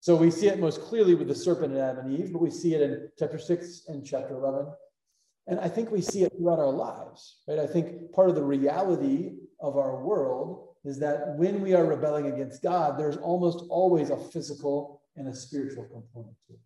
So 0.00 0.16
we 0.16 0.30
see 0.30 0.48
it 0.48 0.58
most 0.58 0.82
clearly 0.82 1.14
with 1.14 1.28
the 1.28 1.34
serpent 1.34 1.72
and 1.72 1.80
Adam 1.80 2.06
and 2.06 2.20
Eve, 2.20 2.32
but 2.32 2.42
we 2.42 2.50
see 2.50 2.74
it 2.74 2.82
in 2.82 3.08
chapter 3.18 3.38
6 3.38 3.84
and 3.88 4.04
chapter 4.04 4.34
11. 4.34 4.66
And 5.46 5.58
I 5.60 5.68
think 5.68 5.90
we 5.90 6.02
see 6.02 6.24
it 6.24 6.32
throughout 6.36 6.58
our 6.58 6.70
lives, 6.70 7.42
right? 7.48 7.58
I 7.58 7.66
think 7.66 8.12
part 8.12 8.28
of 8.28 8.34
the 8.34 8.42
reality 8.42 9.32
of 9.60 9.76
our 9.76 10.04
world 10.04 10.68
is 10.84 10.98
that 10.98 11.36
when 11.36 11.62
we 11.62 11.74
are 11.74 11.86
rebelling 11.86 12.26
against 12.26 12.62
God, 12.62 12.98
there's 12.98 13.16
almost 13.16 13.64
always 13.70 14.10
a 14.10 14.16
physical 14.16 15.00
and 15.16 15.28
a 15.28 15.34
spiritual 15.34 15.84
component 15.84 16.36
to 16.48 16.52
it. 16.52 16.60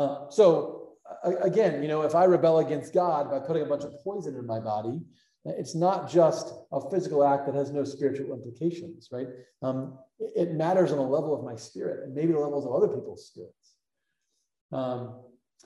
Uh, 0.00 0.30
so 0.30 0.94
again, 1.42 1.82
you 1.82 1.88
know, 1.88 2.02
if 2.02 2.14
I 2.14 2.24
rebel 2.24 2.58
against 2.58 2.92
God 2.92 3.30
by 3.30 3.38
putting 3.38 3.62
a 3.62 3.66
bunch 3.66 3.84
of 3.84 3.92
poison 4.02 4.36
in 4.36 4.46
my 4.46 4.60
body, 4.60 5.00
it's 5.44 5.74
not 5.74 6.10
just 6.10 6.52
a 6.72 6.90
physical 6.90 7.24
act 7.24 7.46
that 7.46 7.54
has 7.54 7.70
no 7.70 7.84
spiritual 7.84 8.32
implications, 8.32 9.08
right? 9.10 9.26
Um, 9.62 9.98
it 10.18 10.52
matters 10.52 10.92
on 10.92 10.98
the 10.98 11.04
level 11.04 11.34
of 11.34 11.44
my 11.44 11.56
spirit 11.56 12.04
and 12.04 12.14
maybe 12.14 12.32
the 12.32 12.38
levels 12.38 12.66
of 12.66 12.72
other 12.72 12.88
people's 12.88 13.26
spirits. 13.26 13.74
Um, 14.72 15.20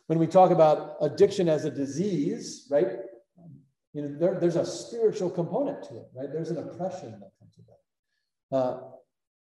when 0.06 0.18
we 0.18 0.26
talk 0.26 0.50
about 0.50 0.96
addiction 1.00 1.48
as 1.48 1.64
a 1.64 1.70
disease, 1.70 2.68
right? 2.70 2.86
You 3.92 4.02
know, 4.02 4.18
there, 4.18 4.38
there's 4.38 4.56
a 4.56 4.66
spiritual 4.66 5.30
component 5.30 5.82
to 5.84 5.96
it, 5.96 6.06
right? 6.14 6.28
There's 6.32 6.50
an 6.50 6.58
oppression 6.58 7.10
that 7.10 7.30
comes 7.38 7.56
with 7.56 7.66
that. 7.66 8.56
Uh, 8.56 8.80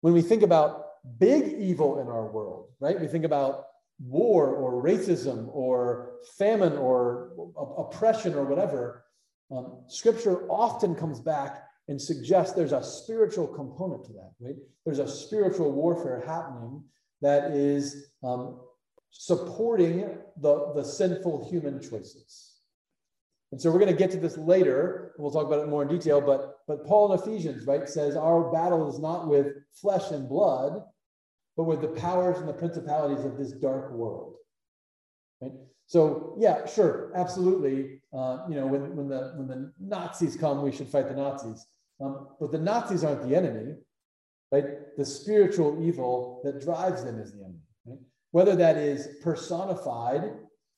when 0.01 0.13
we 0.13 0.21
think 0.21 0.43
about 0.43 0.85
big 1.19 1.53
evil 1.59 1.99
in 1.99 2.07
our 2.07 2.27
world, 2.27 2.69
right? 2.79 2.99
We 2.99 3.07
think 3.07 3.23
about 3.23 3.65
war 3.99 4.49
or 4.49 4.83
racism 4.83 5.47
or 5.53 6.13
famine 6.37 6.73
or 6.77 7.31
oppression 7.77 8.35
or 8.35 8.43
whatever 8.43 9.05
um, 9.51 9.83
scripture 9.87 10.49
often 10.49 10.95
comes 10.95 11.19
back 11.19 11.63
and 11.87 12.01
suggests 12.01 12.53
there's 12.53 12.73
a 12.73 12.83
spiritual 12.83 13.47
component 13.47 14.03
to 14.05 14.13
that, 14.13 14.31
right? 14.39 14.55
There's 14.85 14.99
a 14.99 15.07
spiritual 15.07 15.71
warfare 15.71 16.23
happening 16.25 16.83
that 17.21 17.51
is 17.51 18.09
um, 18.23 18.59
supporting 19.11 20.17
the, 20.37 20.73
the 20.75 20.83
sinful 20.83 21.49
human 21.49 21.81
choices. 21.81 22.57
And 23.51 23.61
so 23.61 23.71
we're 23.71 23.79
going 23.79 23.91
to 23.91 23.97
get 23.97 24.11
to 24.11 24.17
this 24.17 24.37
later. 24.37 25.13
We'll 25.17 25.31
talk 25.31 25.47
about 25.47 25.63
it 25.63 25.69
more 25.69 25.81
in 25.81 25.87
detail. 25.87 26.19
But 26.19 26.57
but 26.67 26.85
Paul 26.85 27.13
in 27.13 27.19
Ephesians, 27.19 27.65
right, 27.65 27.87
says 27.87 28.17
our 28.17 28.51
battle 28.51 28.89
is 28.89 28.99
not 28.99 29.29
with 29.29 29.53
flesh 29.71 30.11
and 30.11 30.27
blood, 30.27 30.83
but 31.55 31.63
with 31.63 31.81
the 31.81 31.87
powers 31.87 32.39
and 32.39 32.47
the 32.47 32.53
principalities 32.53 33.23
of 33.23 33.37
this 33.37 33.53
dark 33.53 33.91
world. 33.93 34.35
Right? 35.41 35.53
So 35.87 36.35
yeah, 36.37 36.65
sure, 36.65 37.13
absolutely. 37.15 38.01
Uh, 38.13 38.39
you 38.49 38.55
know, 38.55 38.67
when, 38.67 38.95
when 38.95 39.07
the 39.07 39.33
when 39.35 39.47
the 39.47 39.71
Nazis 39.79 40.35
come, 40.35 40.61
we 40.61 40.71
should 40.71 40.89
fight 40.89 41.07
the 41.07 41.15
Nazis. 41.15 41.65
Um, 42.01 42.27
but 42.39 42.51
the 42.51 42.59
Nazis 42.59 43.05
aren't 43.05 43.27
the 43.27 43.35
enemy, 43.35 43.75
right? 44.51 44.65
The 44.97 45.05
spiritual 45.05 45.81
evil 45.81 46.41
that 46.43 46.61
drives 46.61 47.05
them 47.05 47.19
is 47.19 47.31
the 47.31 47.39
enemy. 47.39 47.59
Right? 47.85 47.99
Whether 48.31 48.55
that 48.57 48.75
is 48.75 49.07
personified 49.23 50.23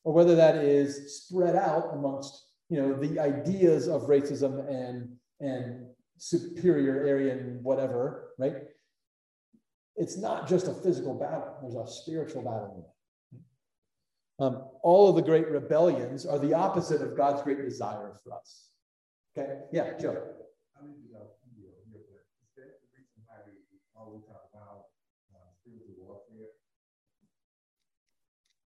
or 0.03 0.13
whether 0.13 0.35
that 0.35 0.57
is 0.57 1.17
spread 1.17 1.55
out 1.55 1.89
amongst 1.93 2.45
you 2.69 2.79
know 2.79 2.93
the 2.93 3.19
ideas 3.19 3.87
of 3.87 4.03
racism 4.03 4.69
and 4.69 5.09
and 5.39 5.87
superior 6.17 7.07
Aryan 7.07 7.59
whatever, 7.63 8.33
right? 8.37 8.57
It's 9.95 10.17
not 10.17 10.47
just 10.47 10.67
a 10.67 10.73
physical 10.73 11.15
battle. 11.15 11.57
There's 11.63 11.73
a 11.73 11.91
spiritual 11.91 12.43
battle 12.43 12.93
um, 14.39 14.63
all 14.83 15.09
of 15.09 15.15
the 15.15 15.21
great 15.21 15.47
rebellions 15.49 16.25
are 16.25 16.39
the 16.39 16.53
opposite 16.53 17.01
of 17.01 17.15
God's 17.15 17.41
great 17.43 17.59
desire 17.61 18.13
for 18.23 18.33
us. 18.33 18.71
Okay? 19.35 19.67
Yeah, 19.71 19.97
Joe. 19.99 20.15
I 20.79 20.87
mean, 20.87 20.95
you 21.03 21.11
know, 21.11 21.27
here, 21.59 21.75
but 21.91 21.99
is 21.99 22.51
that 22.55 22.79
the 22.79 22.87
reason 22.95 23.19
why 23.27 23.43
we 23.43 23.59
always 23.93 24.23
talk 24.31 24.47
about 24.55 24.95
spiritual 25.59 25.99
warfare? 25.99 26.55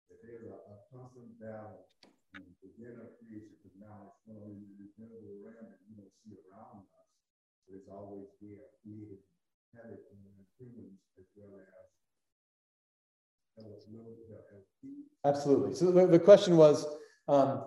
That 0.09 0.17
there's 0.25 0.49
a, 0.49 0.57
a 0.57 0.75
constant 0.89 1.37
battle 1.37 1.85
in 2.33 2.41
the 2.41 2.57
beginning 2.65 3.05
of 3.05 3.13
creation, 3.21 3.53
because 3.61 3.77
now 3.77 4.17
it's 4.17 4.25
no 4.25 4.41
longer 4.41 4.65
the 4.81 4.89
visible 4.97 5.45
realm 5.45 5.69
that 5.69 5.77
you 5.85 5.93
don't 5.93 6.15
see 6.25 6.33
around 6.49 6.89
us, 6.89 7.09
but 7.69 7.77
it's 7.77 7.91
always 7.91 8.33
there, 8.41 8.65
created 8.81 9.21
and 9.77 10.43
humans 10.59 10.99
as 11.15 11.27
well 11.37 11.55
as 11.55 12.00
Absolutely. 15.25 15.75
So 15.75 15.91
the, 15.91 16.07
the 16.07 16.19
question 16.19 16.57
was, 16.57 16.85
um, 17.27 17.63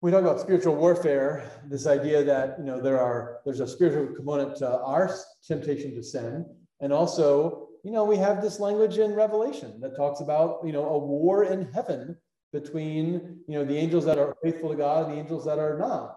we 0.00 0.10
talk 0.10 0.22
about 0.22 0.40
spiritual 0.40 0.76
warfare, 0.76 1.50
this 1.66 1.86
idea 1.86 2.22
that 2.24 2.56
you 2.58 2.64
know 2.64 2.80
there 2.80 3.00
are 3.00 3.40
there's 3.44 3.60
a 3.60 3.66
spiritual 3.66 4.14
component 4.14 4.56
to 4.58 4.80
our 4.80 5.12
temptation 5.46 5.94
to 5.96 6.02
sin, 6.02 6.46
and 6.80 6.92
also 6.92 7.68
you 7.84 7.90
know 7.90 8.04
we 8.04 8.16
have 8.16 8.40
this 8.40 8.60
language 8.60 8.98
in 8.98 9.12
Revelation 9.14 9.80
that 9.80 9.96
talks 9.96 10.20
about 10.20 10.60
you 10.64 10.72
know 10.72 10.88
a 10.88 10.98
war 10.98 11.44
in 11.44 11.70
heaven 11.72 12.16
between 12.52 13.40
you 13.48 13.58
know 13.58 13.64
the 13.64 13.76
angels 13.76 14.04
that 14.04 14.18
are 14.18 14.36
faithful 14.42 14.70
to 14.70 14.76
God 14.76 15.06
and 15.06 15.14
the 15.14 15.20
angels 15.20 15.44
that 15.46 15.58
are 15.58 15.76
not. 15.78 16.16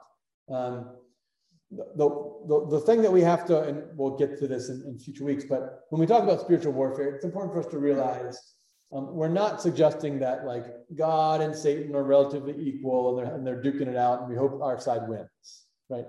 Um, 0.55 0.97
the, 1.71 2.09
the, 2.47 2.67
the 2.69 2.79
thing 2.81 3.01
that 3.01 3.11
we 3.11 3.21
have 3.21 3.45
to, 3.45 3.61
and 3.61 3.83
we'll 3.95 4.17
get 4.17 4.37
to 4.39 4.47
this 4.47 4.67
in, 4.67 4.83
in 4.85 4.99
future 4.99 5.23
weeks, 5.23 5.45
but 5.45 5.85
when 5.89 6.01
we 6.01 6.05
talk 6.05 6.21
about 6.21 6.41
spiritual 6.41 6.73
warfare, 6.73 7.15
it's 7.15 7.23
important 7.23 7.53
for 7.53 7.61
us 7.61 7.67
to 7.67 7.79
realize 7.79 8.37
um, 8.93 9.13
we're 9.13 9.29
not 9.29 9.61
suggesting 9.61 10.19
that 10.19 10.45
like 10.45 10.65
God 10.95 11.41
and 11.41 11.55
Satan 11.55 11.95
are 11.95 12.03
relatively 12.03 12.55
equal 12.59 13.17
and 13.17 13.27
they're, 13.27 13.35
and 13.35 13.47
they're 13.47 13.61
duking 13.61 13.87
it 13.87 13.95
out 13.95 14.21
and 14.21 14.29
we 14.29 14.35
hope 14.35 14.61
our 14.61 14.79
side 14.79 15.07
wins, 15.07 15.65
right? 15.89 16.05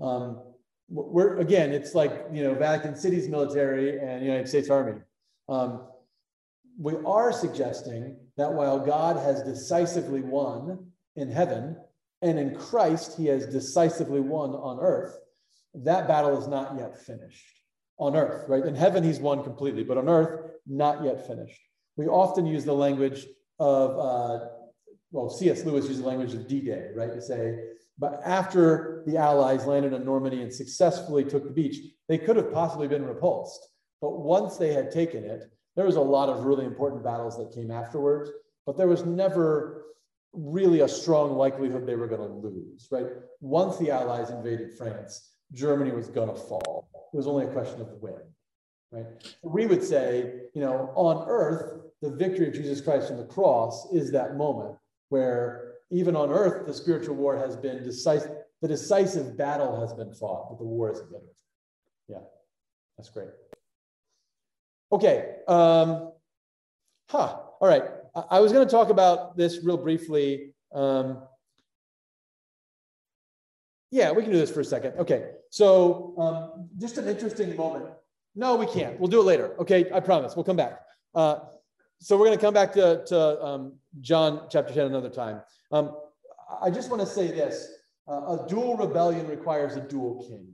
Um, 0.00 0.40
we're 0.88 1.38
again, 1.38 1.72
it's 1.72 1.94
like 1.94 2.26
you 2.32 2.42
know 2.42 2.54
Vatican 2.54 2.96
City's 2.96 3.28
military 3.28 3.98
and 3.98 4.24
United 4.24 4.48
States 4.48 4.70
Army. 4.70 5.00
Um, 5.48 5.86
we 6.78 6.94
are 7.06 7.32
suggesting 7.32 8.16
that 8.36 8.52
while 8.52 8.78
God 8.78 9.16
has 9.16 9.42
decisively 9.42 10.20
won 10.20 10.86
in 11.16 11.30
heaven 11.30 11.76
and 12.22 12.38
in 12.38 12.54
Christ 12.56 13.16
he 13.16 13.26
has 13.26 13.46
decisively 13.46 14.20
won 14.20 14.50
on 14.50 14.80
earth, 14.80 15.18
that 15.74 16.08
battle 16.08 16.38
is 16.40 16.48
not 16.48 16.76
yet 16.78 16.98
finished 16.98 17.44
on 17.98 18.16
earth, 18.16 18.44
right? 18.48 18.64
In 18.64 18.74
heaven 18.74 19.04
he's 19.04 19.20
won 19.20 19.44
completely, 19.44 19.84
but 19.84 19.98
on 19.98 20.08
earth 20.08 20.50
not 20.66 21.04
yet 21.04 21.26
finished 21.26 21.60
we 21.96 22.06
often 22.06 22.46
use 22.46 22.64
the 22.64 22.72
language 22.72 23.26
of, 23.58 23.90
uh, 23.98 24.46
well, 25.10 25.30
C.S. 25.30 25.64
Lewis 25.64 25.88
used 25.88 26.02
the 26.02 26.06
language 26.06 26.34
of 26.34 26.48
D-Day, 26.48 26.90
right? 26.94 27.12
To 27.12 27.20
say, 27.20 27.58
but 27.98 28.20
after 28.24 29.02
the 29.06 29.18
Allies 29.18 29.66
landed 29.66 29.94
on 29.94 30.04
Normandy 30.04 30.42
and 30.42 30.52
successfully 30.52 31.24
took 31.24 31.44
the 31.44 31.50
beach, 31.50 31.76
they 32.08 32.18
could 32.18 32.36
have 32.36 32.52
possibly 32.52 32.88
been 32.88 33.04
repulsed. 33.04 33.68
But 34.00 34.18
once 34.18 34.56
they 34.56 34.72
had 34.72 34.90
taken 34.90 35.24
it, 35.24 35.50
there 35.76 35.86
was 35.86 35.96
a 35.96 36.00
lot 36.00 36.28
of 36.28 36.44
really 36.44 36.64
important 36.64 37.04
battles 37.04 37.36
that 37.38 37.54
came 37.54 37.70
afterwards, 37.70 38.30
but 38.66 38.76
there 38.76 38.88
was 38.88 39.04
never 39.04 39.84
really 40.32 40.80
a 40.80 40.88
strong 40.88 41.36
likelihood 41.36 41.86
they 41.86 41.94
were 41.94 42.08
going 42.08 42.28
to 42.28 42.48
lose, 42.48 42.88
right? 42.90 43.06
Once 43.40 43.76
the 43.76 43.90
Allies 43.90 44.30
invaded 44.30 44.76
France, 44.76 45.30
Germany 45.52 45.92
was 45.92 46.08
going 46.08 46.28
to 46.28 46.34
fall. 46.34 46.88
It 47.12 47.16
was 47.16 47.26
only 47.26 47.44
a 47.44 47.52
question 47.52 47.80
of 47.80 47.88
when, 48.00 48.20
right? 48.92 49.06
We 49.42 49.66
would 49.66 49.82
say, 49.82 50.32
you 50.54 50.60
know, 50.60 50.92
on 50.94 51.26
earth, 51.28 51.80
the 52.02 52.10
victory 52.10 52.48
of 52.48 52.54
Jesus 52.54 52.80
Christ 52.80 53.10
on 53.10 53.16
the 53.16 53.24
cross 53.24 53.92
is 53.92 54.12
that 54.12 54.36
moment 54.36 54.76
where 55.08 55.74
even 55.90 56.16
on 56.16 56.30
earth, 56.30 56.66
the 56.66 56.74
spiritual 56.74 57.16
war 57.16 57.36
has 57.36 57.56
been 57.56 57.82
decisive, 57.82 58.30
the 58.60 58.68
decisive 58.68 59.36
battle 59.36 59.80
has 59.80 59.92
been 59.92 60.12
fought, 60.12 60.50
but 60.50 60.58
the 60.58 60.64
war 60.64 60.90
isn't 60.90 61.08
over. 61.08 61.24
Yeah, 62.08 62.18
that's 62.96 63.10
great. 63.10 63.28
Okay. 64.90 65.36
Um, 65.48 66.12
huh. 67.08 67.36
All 67.60 67.68
right. 67.68 67.84
I, 68.14 68.22
I 68.32 68.40
was 68.40 68.52
going 68.52 68.66
to 68.66 68.70
talk 68.70 68.90
about 68.90 69.36
this 69.36 69.64
real 69.64 69.78
briefly. 69.78 70.52
Um, 70.74 71.22
yeah, 73.90 74.12
we 74.12 74.22
can 74.22 74.32
do 74.32 74.38
this 74.38 74.50
for 74.50 74.60
a 74.60 74.64
second. 74.64 74.94
Okay. 74.98 75.30
So, 75.50 76.14
um, 76.18 76.68
just 76.78 76.96
an 76.98 77.08
interesting 77.08 77.54
moment. 77.56 77.86
No, 78.34 78.56
we 78.56 78.66
can't. 78.66 78.98
We'll 78.98 79.10
do 79.10 79.20
it 79.20 79.24
later. 79.24 79.54
Okay. 79.58 79.90
I 79.92 80.00
promise. 80.00 80.36
We'll 80.36 80.44
come 80.44 80.56
back. 80.56 80.80
Uh, 81.14 81.40
so 82.00 82.16
we're 82.16 82.26
going 82.26 82.38
to 82.38 82.44
come 82.44 82.54
back 82.54 82.72
to, 82.72 83.04
to 83.06 83.44
um, 83.44 83.74
John 84.00 84.48
chapter 84.50 84.74
10 84.74 84.86
another 84.86 85.10
time. 85.10 85.40
Um, 85.70 85.96
I 86.60 86.70
just 86.70 86.90
want 86.90 87.00
to 87.00 87.06
say 87.06 87.28
this 87.28 87.68
uh, 88.08 88.36
a 88.38 88.46
dual 88.48 88.76
rebellion 88.76 89.26
requires 89.28 89.76
a 89.76 89.80
dual 89.80 90.24
king. 90.28 90.48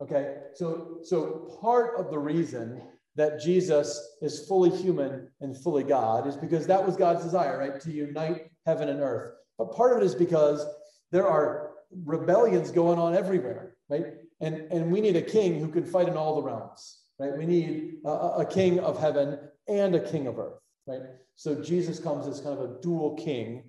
Okay, 0.00 0.36
so, 0.54 0.98
so 1.02 1.58
part 1.60 1.98
of 1.98 2.10
the 2.10 2.18
reason 2.18 2.80
that 3.16 3.40
Jesus 3.40 4.16
is 4.22 4.46
fully 4.46 4.70
human 4.70 5.28
and 5.40 5.56
fully 5.56 5.82
God 5.82 6.26
is 6.26 6.36
because 6.36 6.66
that 6.68 6.84
was 6.84 6.96
God's 6.96 7.22
desire, 7.22 7.58
right? 7.58 7.80
To 7.80 7.90
unite 7.90 8.50
heaven 8.64 8.88
and 8.88 9.00
earth. 9.00 9.34
But 9.58 9.72
part 9.72 9.92
of 9.92 10.02
it 10.02 10.04
is 10.04 10.14
because 10.14 10.64
there 11.10 11.26
are 11.26 11.72
rebellions 12.04 12.70
going 12.70 12.98
on 12.98 13.14
everywhere, 13.14 13.76
right? 13.88 14.06
And, 14.40 14.72
and 14.72 14.90
we 14.90 15.00
need 15.00 15.16
a 15.16 15.22
king 15.22 15.60
who 15.60 15.68
can 15.68 15.84
fight 15.84 16.08
in 16.08 16.16
all 16.16 16.36
the 16.36 16.42
realms, 16.42 17.02
right? 17.18 17.36
We 17.36 17.46
need 17.46 17.98
a, 18.04 18.10
a 18.10 18.46
king 18.46 18.80
of 18.80 18.98
heaven 18.98 19.38
and 19.68 19.94
a 19.94 20.00
king 20.00 20.26
of 20.26 20.38
earth, 20.38 20.60
right? 20.86 21.02
So 21.36 21.54
Jesus 21.54 21.98
comes 21.98 22.26
as 22.26 22.40
kind 22.40 22.58
of 22.58 22.70
a 22.70 22.80
dual 22.80 23.14
king 23.16 23.64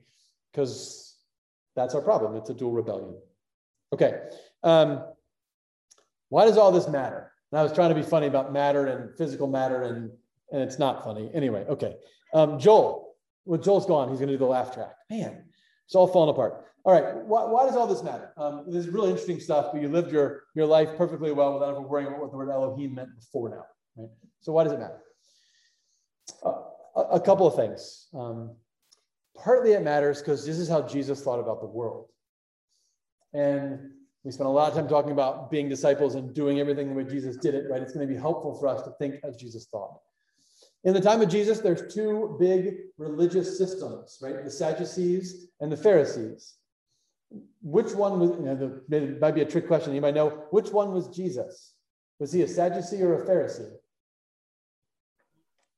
because 0.52 1.18
that's 1.76 1.96
our 1.96 2.02
problem. 2.02 2.36
It's 2.36 2.50
a 2.50 2.54
dual 2.54 2.72
rebellion. 2.72 3.16
Okay. 3.94 4.20
Um, 4.64 5.04
why 6.30 6.46
does 6.46 6.58
all 6.58 6.72
this 6.72 6.88
matter? 6.88 7.32
And 7.52 7.60
I 7.60 7.64
was 7.64 7.74
trying 7.74 7.90
to 7.90 7.96
be 7.96 8.04
funny 8.04 8.28
about 8.28 8.54
matter 8.54 8.88
and 8.88 9.16
physical 9.18 9.48
matter, 9.48 9.84
and, 9.84 10.10
and 10.52 10.62
it's 10.62 10.80
not 10.80 11.04
funny. 11.04 11.30
Anyway, 11.34 11.66
okay. 11.68 11.96
Um, 12.34 12.58
Joel, 12.58 13.16
well, 13.44 13.60
Joel's 13.60 13.86
gone. 13.86 14.10
He's 14.10 14.20
going 14.20 14.30
to 14.30 14.36
do 14.36 14.40
the 14.40 14.46
laugh 14.46 14.74
track. 14.74 14.94
Man, 15.10 15.44
it's 15.92 15.96
all 15.98 16.08
falling 16.08 16.30
apart. 16.30 16.68
All 16.86 16.94
right. 16.94 17.18
Why, 17.26 17.44
why 17.44 17.66
does 17.66 17.76
all 17.76 17.86
this 17.86 18.02
matter? 18.02 18.32
Um, 18.38 18.64
this 18.66 18.86
is 18.86 18.88
really 18.88 19.10
interesting 19.10 19.42
stuff, 19.42 19.74
but 19.74 19.82
you 19.82 19.90
lived 19.90 20.10
your, 20.10 20.44
your 20.56 20.66
life 20.66 20.96
perfectly 20.96 21.34
well 21.34 21.52
without 21.52 21.72
ever 21.72 21.82
worrying 21.82 22.08
about 22.08 22.22
what 22.22 22.32
the 22.32 22.38
word 22.38 22.50
Elohim 22.50 22.96
meant 22.96 23.10
before 23.14 23.50
now. 23.50 23.66
Right? 23.98 24.10
So, 24.40 24.54
why 24.54 24.64
does 24.64 24.72
it 24.72 24.80
matter? 24.80 25.02
a, 26.96 27.02
a 27.02 27.20
couple 27.20 27.46
of 27.46 27.58
things. 27.58 28.08
Um, 28.14 28.56
partly 29.36 29.74
it 29.74 29.84
matters 29.84 30.20
because 30.20 30.46
this 30.46 30.58
is 30.58 30.70
how 30.70 30.82
Jesus 30.82 31.22
thought 31.22 31.42
about 31.42 31.60
the 31.60 31.68
world. 31.68 32.08
And 33.34 33.92
we 34.24 34.32
spent 34.32 34.48
a 34.48 34.52
lot 34.52 34.70
of 34.70 34.78
time 34.78 34.88
talking 34.88 35.12
about 35.12 35.52
being 35.52 35.68
disciples 35.68 36.16
and 36.16 36.34
doing 36.34 36.62
everything 36.62 36.88
the 36.88 36.94
way 36.94 37.04
Jesus 37.04 37.36
did 37.36 37.54
it, 37.54 37.66
right? 37.70 37.82
It's 37.82 37.92
going 37.92 38.08
to 38.08 38.14
be 38.14 38.18
helpful 38.18 38.58
for 38.58 38.70
us 38.70 38.82
to 38.84 38.92
think 38.98 39.16
as 39.26 39.36
Jesus 39.36 39.66
thought. 39.66 40.00
In 40.84 40.94
the 40.94 41.02
time 41.02 41.22
of 41.22 41.30
Jesus, 41.30 41.60
there's 41.60 41.94
two 41.94 42.36
big 42.40 42.76
religious 42.98 43.58
systems, 43.58 44.18
right? 44.22 44.44
The 44.44 44.50
Sadducees 44.50 45.48
and 45.60 45.72
the 45.72 45.78
Pharisees. 45.78 46.56
Which 47.62 47.94
one 47.94 48.20
was, 48.20 48.32
you 48.32 48.46
know, 48.46 48.82
the, 48.90 48.98
it 48.98 49.22
might 49.22 49.36
be 49.36 49.42
a 49.42 49.46
trick 49.46 49.68
question. 49.68 49.94
You 49.94 50.02
might 50.02 50.16
know 50.16 50.46
which 50.50 50.70
one 50.70 50.92
was 50.92 51.08
Jesus? 51.16 51.74
Was 52.20 52.32
he 52.32 52.42
a 52.42 52.48
Sadducee 52.48 53.02
or 53.02 53.24
a 53.24 53.26
Pharisee? 53.26 53.72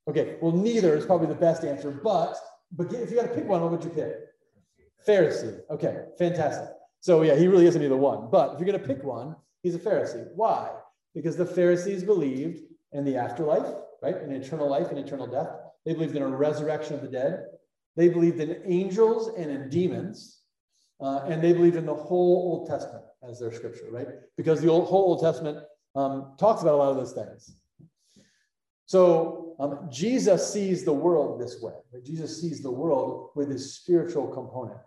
Okay, 0.07 0.37
well, 0.41 0.51
neither 0.51 0.95
is 0.95 1.05
probably 1.05 1.27
the 1.27 1.35
best 1.35 1.63
answer, 1.63 1.91
but 1.91 2.37
but 2.75 2.91
if 2.91 3.11
you 3.11 3.17
got 3.17 3.27
to 3.27 3.35
pick 3.35 3.47
one, 3.47 3.61
what 3.61 3.71
would 3.71 3.83
you 3.83 3.91
pick? 3.91 4.13
Pharisee. 5.07 5.59
Okay, 5.69 6.05
fantastic. 6.17 6.69
So 7.01 7.21
yeah, 7.21 7.35
he 7.35 7.47
really 7.47 7.67
isn't 7.67 7.81
either 7.81 7.95
one. 7.95 8.29
But 8.31 8.53
if 8.53 8.59
you're 8.59 8.67
going 8.67 8.81
to 8.81 8.87
pick 8.87 9.03
one, 9.03 9.35
he's 9.61 9.75
a 9.75 9.79
Pharisee. 9.79 10.27
Why? 10.35 10.71
Because 11.13 11.37
the 11.37 11.45
Pharisees 11.45 12.03
believed 12.03 12.61
in 12.93 13.05
the 13.05 13.17
afterlife, 13.17 13.75
right? 14.03 14.21
In 14.21 14.31
eternal 14.31 14.69
life 14.69 14.89
and 14.89 14.99
eternal 14.99 15.27
death. 15.27 15.49
They 15.85 15.93
believed 15.93 16.15
in 16.15 16.21
a 16.21 16.27
resurrection 16.27 16.95
of 16.95 17.01
the 17.01 17.07
dead. 17.07 17.45
They 17.95 18.09
believed 18.09 18.39
in 18.39 18.61
angels 18.65 19.31
and 19.37 19.49
in 19.49 19.69
demons. 19.69 20.41
Uh, 21.01 21.25
and 21.27 21.41
they 21.41 21.53
believed 21.53 21.75
in 21.75 21.85
the 21.85 21.93
whole 21.93 22.59
Old 22.59 22.69
Testament 22.69 23.03
as 23.27 23.39
their 23.39 23.51
scripture, 23.51 23.87
right? 23.91 24.07
Because 24.37 24.61
the 24.61 24.69
old, 24.69 24.87
whole 24.87 25.05
Old 25.05 25.21
Testament 25.21 25.59
um, 25.95 26.33
talks 26.37 26.61
about 26.61 26.75
a 26.75 26.77
lot 26.77 26.91
of 26.91 26.97
those 26.97 27.13
things. 27.13 27.55
So 28.85 29.55
um, 29.59 29.87
Jesus 29.91 30.51
sees 30.51 30.83
the 30.83 30.93
world 30.93 31.39
this 31.39 31.61
way. 31.61 31.73
Right? 31.93 32.03
Jesus 32.03 32.39
sees 32.39 32.61
the 32.61 32.71
world 32.71 33.29
with 33.35 33.49
his 33.49 33.75
spiritual 33.75 34.27
component. 34.27 34.79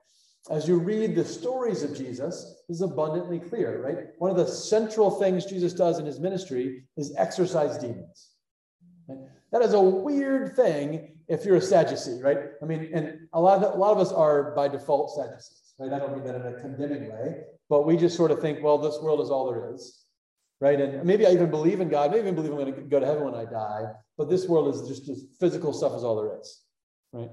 As 0.51 0.69
you 0.69 0.79
read 0.79 1.17
the 1.17 1.25
stories 1.25 1.83
of 1.83 1.97
Jesus, 1.97 2.63
this 2.69 2.77
is 2.77 2.83
abundantly 2.83 3.41
clear, 3.41 3.83
right? 3.83 4.07
One 4.19 4.31
of 4.31 4.37
the 4.37 4.47
central 4.47 5.11
things 5.11 5.45
Jesus 5.45 5.73
does 5.73 5.99
in 5.99 6.07
his 6.07 6.21
ministry 6.21 6.85
is 6.97 7.15
exorcise 7.17 7.79
demons. 7.79 8.36
That 9.53 9.63
is 9.63 9.73
a 9.73 9.81
weird 9.81 10.57
thing 10.57 11.17
if 11.29 11.45
you're 11.45 11.57
a 11.57 11.61
Sadducee, 11.61 12.21
right? 12.23 12.39
I 12.63 12.65
mean, 12.65 12.91
and 12.93 13.29
a 13.33 13.41
lot 13.41 13.63
of 13.63 13.75
a 13.75 13.77
lot 13.77 13.93
of 13.93 13.99
us 13.99 14.13
are 14.13 14.55
by 14.55 14.69
default 14.69 15.15
Sadducees, 15.15 15.75
right? 15.79 15.93
I 15.93 15.99
don't 15.99 16.13
mean 16.13 16.25
that 16.25 16.35
in 16.35 16.47
a 16.47 16.61
condemning 16.61 17.11
way, 17.11 17.43
but 17.69 17.87
we 17.87 17.97
just 17.97 18.17
sort 18.17 18.31
of 18.31 18.41
think, 18.41 18.63
well, 18.63 18.79
this 18.79 18.99
world 19.01 19.21
is 19.21 19.31
all 19.31 19.51
there 19.51 19.73
is, 19.75 20.05
right? 20.61 20.81
And 20.81 21.05
maybe 21.05 21.27
I 21.27 21.31
even 21.31 21.51
believe 21.51 21.81
in 21.81 21.89
God, 21.89 22.11
maybe 22.11 22.23
even 22.23 22.35
believe 22.35 22.53
I'm 22.53 22.59
going 22.59 22.75
to 22.75 22.81
go 22.83 23.01
to 23.01 23.07
heaven 23.07 23.25
when 23.25 23.35
I 23.35 23.45
die, 23.45 23.93
but 24.17 24.29
this 24.29 24.47
world 24.47 24.75
is 24.75 24.89
just, 24.89 25.07
just 25.07 25.27
physical 25.39 25.73
stuff 25.73 25.95
is 25.95 26.05
all 26.05 26.17
there 26.17 26.39
is, 26.41 26.63
right? 27.13 27.31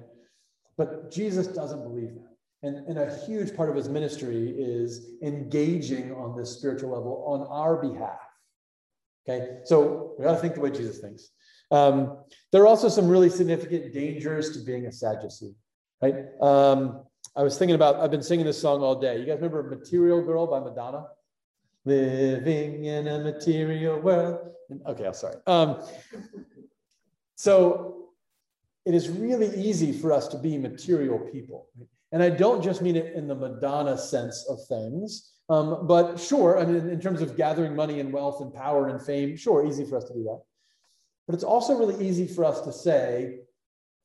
But 0.78 1.11
Jesus 1.11 1.47
doesn't 1.47 1.84
believe 1.84 2.16
that. 2.16 2.34
And, 2.64 2.88
and 2.88 2.97
a 2.97 3.16
huge 3.26 3.55
part 3.55 3.70
of 3.70 3.76
his 3.76 3.89
ministry 3.89 4.55
is 4.57 5.18
engaging 5.22 6.14
on 6.14 6.36
this 6.36 6.57
spiritual 6.57 6.91
level 6.91 7.24
on 7.28 7.45
our 7.47 7.76
behalf. 7.76 8.20
Okay, 9.28 9.59
so 9.66 10.14
we 10.18 10.26
got 10.26 10.34
to 10.34 10.38
think 10.39 10.55
the 10.55 10.61
way 10.61 10.72
Jesus 10.72 10.99
thinks. 10.99 11.30
Um, 11.74 12.19
there 12.51 12.61
are 12.61 12.67
also 12.67 12.88
some 12.88 13.07
really 13.07 13.30
significant 13.30 13.93
dangers 13.93 14.55
to 14.55 14.63
being 14.63 14.86
a 14.86 14.91
Sadducee, 14.91 15.55
right? 16.03 16.15
Um, 16.39 17.01
I 17.36 17.41
was 17.41 17.57
thinking 17.57 17.74
about, 17.74 17.95
I've 17.95 18.11
been 18.11 18.21
singing 18.21 18.45
this 18.45 18.61
song 18.61 18.84
all 18.84 18.93
day. 18.93 19.17
You 19.17 19.26
guys 19.26 19.38
remember 19.38 19.63
Material 19.63 20.21
Girl 20.21 20.45
by 20.45 20.59
Madonna? 20.59 21.07
Living 21.84 22.86
in 22.86 23.07
a 23.07 23.19
material 23.19 23.99
world. 23.99 24.51
Okay, 24.86 25.05
I'm 25.05 25.15
sorry. 25.15 25.38
Um, 25.47 25.82
so 27.36 28.09
it 28.86 28.93
is 28.93 29.09
really 29.09 29.49
easy 29.59 29.91
for 29.91 30.13
us 30.13 30.28
to 30.28 30.38
be 30.38 30.59
material 30.59 31.17
people. 31.32 31.69
And 32.11 32.21
I 32.21 32.30
don't 32.30 32.63
just 32.63 32.84
mean 32.84 32.95
it 32.95 33.15
in 33.15 33.28
the 33.28 33.36
Madonna 33.36 33.97
sense 33.97 34.45
of 34.47 34.59
things, 34.67 35.32
um, 35.49 35.88
but 35.88 36.19
sure, 36.19 36.59
I 36.59 36.65
mean, 36.65 36.88
in 36.88 37.01
terms 37.01 37.24
of 37.24 37.36
gathering 37.36 37.76
money 37.76 37.99
and 37.99 38.13
wealth 38.13 38.41
and 38.41 38.53
power 38.53 38.89
and 38.89 39.01
fame, 39.01 39.36
sure, 39.36 39.65
easy 39.65 39.86
for 39.86 39.97
us 39.97 40.03
to 40.05 40.13
do 40.13 40.24
that. 40.26 40.41
But 41.28 41.36
it's 41.36 41.43
also 41.43 41.78
really 41.78 42.05
easy 42.05 42.28
for 42.28 42.43
us 42.43 42.61
to 42.61 42.74
say, 42.74 43.39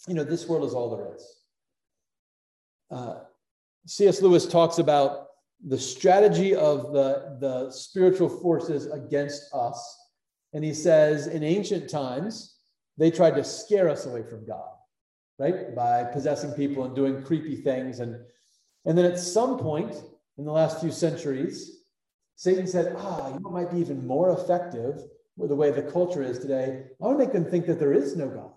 you 0.06 0.14
know, 0.14 0.24
this 0.24 0.48
world 0.48 0.64
is 0.64 0.74
all 0.74 0.96
there 0.96 1.14
is. 1.14 1.36
Uh, 2.90 3.20
C.S. 3.86 4.22
Lewis 4.22 4.46
talks 4.46 4.78
about 4.78 5.26
the 5.66 5.78
strategy 5.78 6.54
of 6.54 6.92
the, 6.92 7.36
the 7.40 7.70
spiritual 7.70 8.28
forces 8.28 8.86
against 8.86 9.52
us. 9.52 9.98
And 10.52 10.64
he 10.64 10.72
says, 10.72 11.26
in 11.26 11.42
ancient 11.42 11.90
times, 11.90 12.56
they 12.96 13.10
tried 13.10 13.34
to 13.34 13.44
scare 13.44 13.88
us 13.88 14.06
away 14.06 14.22
from 14.22 14.46
God, 14.46 14.70
right? 15.38 15.74
By 15.74 16.04
possessing 16.04 16.52
people 16.52 16.84
and 16.84 16.94
doing 16.94 17.22
creepy 17.22 17.56
things. 17.56 17.98
And, 18.00 18.16
and 18.84 18.96
then 18.96 19.04
at 19.04 19.18
some 19.18 19.58
point 19.58 19.96
in 20.36 20.44
the 20.44 20.52
last 20.52 20.80
few 20.80 20.92
centuries, 20.92 21.82
Satan 22.36 22.66
said, 22.66 22.94
ah, 22.98 23.28
you 23.34 23.40
know, 23.40 23.50
might 23.50 23.72
be 23.72 23.78
even 23.78 24.06
more 24.06 24.30
effective 24.30 25.00
the 25.46 25.54
way 25.54 25.70
the 25.70 25.82
culture 25.82 26.22
is 26.22 26.38
today, 26.38 26.82
I 27.00 27.04
want 27.04 27.18
to 27.18 27.24
make 27.24 27.32
them 27.32 27.44
think 27.44 27.66
that 27.66 27.78
there 27.78 27.92
is 27.92 28.16
no 28.16 28.28
God, 28.28 28.50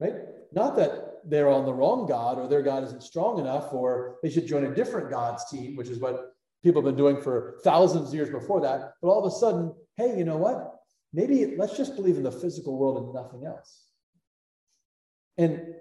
right? 0.00 0.14
Not 0.52 0.76
that 0.76 1.14
they're 1.24 1.48
on 1.48 1.64
the 1.64 1.72
wrong 1.72 2.06
God 2.06 2.38
or 2.38 2.46
their 2.46 2.62
God 2.62 2.84
isn't 2.84 3.02
strong 3.02 3.38
enough 3.38 3.72
or 3.72 4.16
they 4.22 4.30
should 4.30 4.46
join 4.46 4.64
a 4.64 4.74
different 4.74 5.10
God's 5.10 5.48
team, 5.50 5.74
which 5.74 5.88
is 5.88 5.98
what 5.98 6.34
people 6.62 6.80
have 6.80 6.86
been 6.86 6.96
doing 6.96 7.20
for 7.20 7.58
thousands 7.64 8.08
of 8.08 8.14
years 8.14 8.30
before 8.30 8.60
that. 8.60 8.92
But 9.02 9.08
all 9.08 9.24
of 9.24 9.32
a 9.32 9.36
sudden, 9.36 9.74
hey, 9.96 10.16
you 10.16 10.24
know 10.24 10.36
what? 10.36 10.76
Maybe 11.12 11.54
let's 11.56 11.76
just 11.76 11.96
believe 11.96 12.16
in 12.16 12.22
the 12.22 12.32
physical 12.32 12.76
world 12.76 12.98
and 12.98 13.14
nothing 13.14 13.46
else. 13.46 13.84
And 15.38 15.74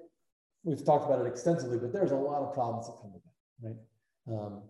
we've 0.64 0.84
talked 0.84 1.06
about 1.06 1.26
it 1.26 1.28
extensively, 1.28 1.78
but 1.78 1.94
there's 1.94 2.12
a 2.12 2.16
lot 2.16 2.42
of 2.42 2.54
problems 2.54 2.88
that 2.88 2.98
come 3.02 3.14
with 3.14 3.24
that, 3.24 3.68
right? 3.68 4.46
Um, 4.46 4.62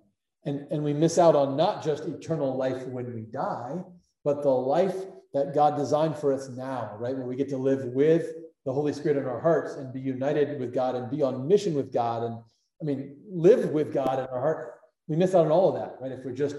and, 0.45 0.67
and 0.71 0.83
we 0.83 0.93
miss 0.93 1.17
out 1.17 1.35
on 1.35 1.55
not 1.55 1.83
just 1.83 2.05
eternal 2.05 2.55
life 2.55 2.85
when 2.87 3.13
we 3.13 3.21
die, 3.21 3.77
but 4.23 4.43
the 4.43 4.49
life 4.49 4.95
that 5.33 5.53
God 5.53 5.77
designed 5.77 6.17
for 6.17 6.31
us 6.31 6.49
now, 6.49 6.95
right? 6.99 7.15
Where 7.15 7.25
we 7.25 7.35
get 7.35 7.49
to 7.49 7.57
live 7.57 7.85
with 7.85 8.27
the 8.65 8.73
Holy 8.73 8.93
Spirit 8.93 9.17
in 9.17 9.25
our 9.25 9.39
hearts 9.39 9.75
and 9.75 9.93
be 9.93 9.99
united 9.99 10.59
with 10.59 10.73
God 10.73 10.95
and 10.95 11.09
be 11.09 11.21
on 11.21 11.47
mission 11.47 11.73
with 11.73 11.91
God. 11.91 12.23
And 12.23 12.37
I 12.81 12.85
mean, 12.85 13.17
live 13.29 13.69
with 13.71 13.93
God 13.93 14.19
in 14.19 14.25
our 14.25 14.39
heart. 14.39 14.75
We 15.07 15.15
miss 15.15 15.35
out 15.35 15.45
on 15.45 15.51
all 15.51 15.69
of 15.69 15.81
that, 15.81 15.97
right? 15.99 16.11
If 16.11 16.23
we're 16.23 16.31
just 16.31 16.55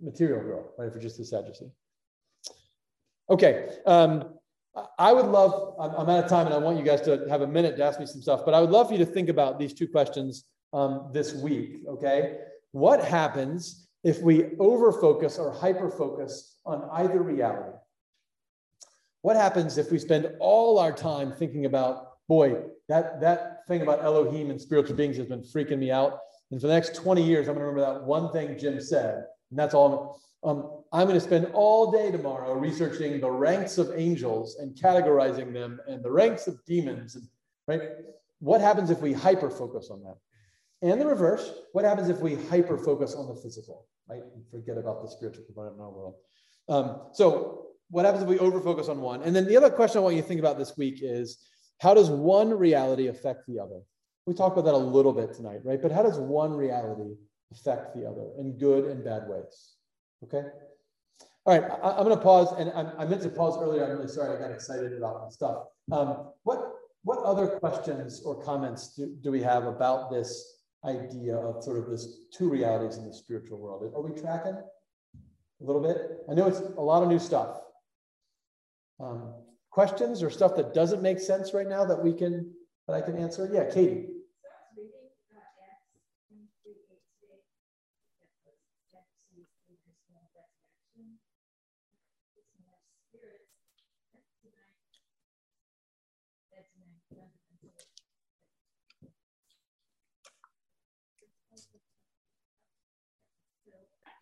material 0.00 0.40
girl, 0.42 0.72
right? 0.78 0.88
If 0.88 0.94
we're 0.94 1.00
just 1.00 1.18
a 1.20 1.24
Sadducee. 1.24 1.70
Okay. 3.28 3.68
Um, 3.86 4.36
I 4.98 5.12
would 5.12 5.26
love, 5.26 5.74
I'm 5.80 6.08
out 6.08 6.24
of 6.24 6.28
time 6.28 6.46
and 6.46 6.54
I 6.54 6.58
want 6.58 6.78
you 6.78 6.84
guys 6.84 7.00
to 7.02 7.26
have 7.28 7.40
a 7.40 7.46
minute 7.46 7.76
to 7.78 7.84
ask 7.84 7.98
me 7.98 8.06
some 8.06 8.20
stuff, 8.20 8.42
but 8.44 8.54
I 8.54 8.60
would 8.60 8.70
love 8.70 8.88
for 8.88 8.92
you 8.92 8.98
to 8.98 9.10
think 9.10 9.28
about 9.28 9.58
these 9.58 9.72
two 9.72 9.88
questions 9.88 10.44
um, 10.72 11.10
this 11.12 11.32
week, 11.34 11.80
okay? 11.88 12.38
What 12.72 13.02
happens 13.02 13.88
if 14.04 14.20
we 14.20 14.56
over 14.58 14.92
focus 14.92 15.38
or 15.38 15.50
hyper 15.50 15.90
focus 15.90 16.56
on 16.66 16.88
either 16.92 17.22
reality? 17.22 17.75
What 19.26 19.34
happens 19.34 19.76
if 19.76 19.90
we 19.90 19.98
spend 19.98 20.30
all 20.38 20.78
our 20.78 20.92
time 20.92 21.32
thinking 21.32 21.64
about, 21.64 22.10
boy, 22.28 22.62
that, 22.88 23.20
that 23.22 23.66
thing 23.66 23.82
about 23.82 24.04
Elohim 24.04 24.50
and 24.50 24.60
spiritual 24.60 24.94
beings 24.94 25.16
has 25.16 25.26
been 25.26 25.42
freaking 25.42 25.80
me 25.80 25.90
out. 25.90 26.20
And 26.52 26.60
for 26.60 26.68
the 26.68 26.72
next 26.72 26.94
20 26.94 27.24
years, 27.24 27.48
I'm 27.48 27.54
going 27.54 27.64
to 27.64 27.72
remember 27.72 27.92
that 27.92 28.04
one 28.04 28.30
thing 28.30 28.56
Jim 28.56 28.80
said. 28.80 29.24
And 29.50 29.58
that's 29.58 29.74
all. 29.74 30.20
Um, 30.44 30.84
I'm 30.92 31.08
going 31.08 31.18
to 31.18 31.20
spend 31.20 31.46
all 31.54 31.90
day 31.90 32.12
tomorrow 32.12 32.52
researching 32.52 33.20
the 33.20 33.28
ranks 33.28 33.78
of 33.78 33.90
angels 33.96 34.58
and 34.60 34.76
categorizing 34.76 35.52
them 35.52 35.80
and 35.88 36.04
the 36.04 36.12
ranks 36.12 36.46
of 36.46 36.64
demons. 36.64 37.16
And, 37.16 37.26
right? 37.66 37.80
What 38.38 38.60
happens 38.60 38.90
if 38.90 39.00
we 39.00 39.12
hyper 39.12 39.50
focus 39.50 39.88
on 39.90 40.04
that? 40.04 40.18
And 40.88 41.00
the 41.00 41.06
reverse, 41.06 41.50
what 41.72 41.84
happens 41.84 42.10
if 42.10 42.20
we 42.20 42.36
hyper 42.36 42.78
focus 42.78 43.16
on 43.16 43.26
the 43.26 43.34
physical, 43.34 43.88
right? 44.08 44.22
And 44.22 44.46
forget 44.52 44.78
about 44.78 45.02
the 45.02 45.10
spiritual 45.10 45.46
component 45.46 45.74
in 45.74 45.82
our 45.82 45.90
world. 45.90 46.14
Um, 46.68 47.00
so 47.12 47.65
what 47.90 48.04
happens 48.04 48.22
if 48.22 48.28
we 48.28 48.38
overfocus 48.38 48.88
on 48.88 49.00
one? 49.00 49.22
And 49.22 49.34
then 49.34 49.46
the 49.46 49.56
other 49.56 49.70
question 49.70 49.98
I 49.98 50.00
want 50.02 50.16
you 50.16 50.22
to 50.22 50.28
think 50.28 50.40
about 50.40 50.58
this 50.58 50.76
week 50.76 51.00
is 51.02 51.38
how 51.80 51.94
does 51.94 52.10
one 52.10 52.50
reality 52.50 53.08
affect 53.08 53.46
the 53.46 53.58
other? 53.60 53.80
We 54.26 54.34
talked 54.34 54.58
about 54.58 54.64
that 54.64 54.74
a 54.74 54.78
little 54.78 55.12
bit 55.12 55.34
tonight, 55.34 55.60
right? 55.64 55.80
But 55.80 55.92
how 55.92 56.02
does 56.02 56.18
one 56.18 56.52
reality 56.52 57.14
affect 57.52 57.94
the 57.94 58.06
other 58.06 58.30
in 58.38 58.58
good 58.58 58.86
and 58.86 59.04
bad 59.04 59.28
ways? 59.28 59.74
Okay. 60.24 60.42
All 61.44 61.56
right, 61.56 61.70
I, 61.82 61.98
am 61.98 62.04
going 62.04 62.16
to 62.16 62.22
pause, 62.22 62.52
and 62.58 62.70
I, 62.70 63.02
I, 63.02 63.06
meant 63.06 63.22
to 63.22 63.28
pause 63.28 63.56
earlier. 63.62 63.84
I'm 63.84 63.92
really 63.92 64.08
sorry, 64.08 64.36
I 64.36 64.40
got 64.40 64.50
excited 64.50 64.92
about 64.92 65.32
stuff. 65.32 65.66
Um, 65.92 66.32
what 66.42 66.72
what 67.04 67.20
other 67.20 67.46
questions 67.46 68.20
or 68.24 68.42
comments 68.42 68.96
do, 68.96 69.14
do 69.20 69.30
we 69.30 69.40
have 69.40 69.64
about 69.64 70.10
this 70.10 70.56
idea 70.84 71.36
of 71.36 71.62
sort 71.62 71.78
of 71.78 71.88
this 71.88 72.22
two 72.32 72.48
realities 72.48 72.98
in 72.98 73.06
the 73.06 73.14
spiritual 73.14 73.58
world? 73.58 73.88
Are 73.94 74.02
we 74.02 74.20
tracking 74.20 74.56
a 74.56 75.64
little 75.64 75.80
bit? 75.80 76.18
I 76.28 76.34
know 76.34 76.48
it's 76.48 76.58
a 76.58 76.80
lot 76.80 77.04
of 77.04 77.08
new 77.08 77.20
stuff. 77.20 77.60
Um, 78.98 79.34
questions 79.70 80.22
or 80.22 80.30
stuff 80.30 80.56
that 80.56 80.72
doesn't 80.74 81.02
make 81.02 81.20
sense 81.20 81.52
right 81.52 81.68
now 81.68 81.84
that 81.84 82.02
we 82.02 82.14
can 82.14 82.52
that 82.88 82.94
I 82.94 83.00
can 83.00 83.16
answer? 83.16 83.48
Yeah, 83.52 83.64
Katie. 83.72 84.08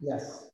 Yes. 0.01 0.51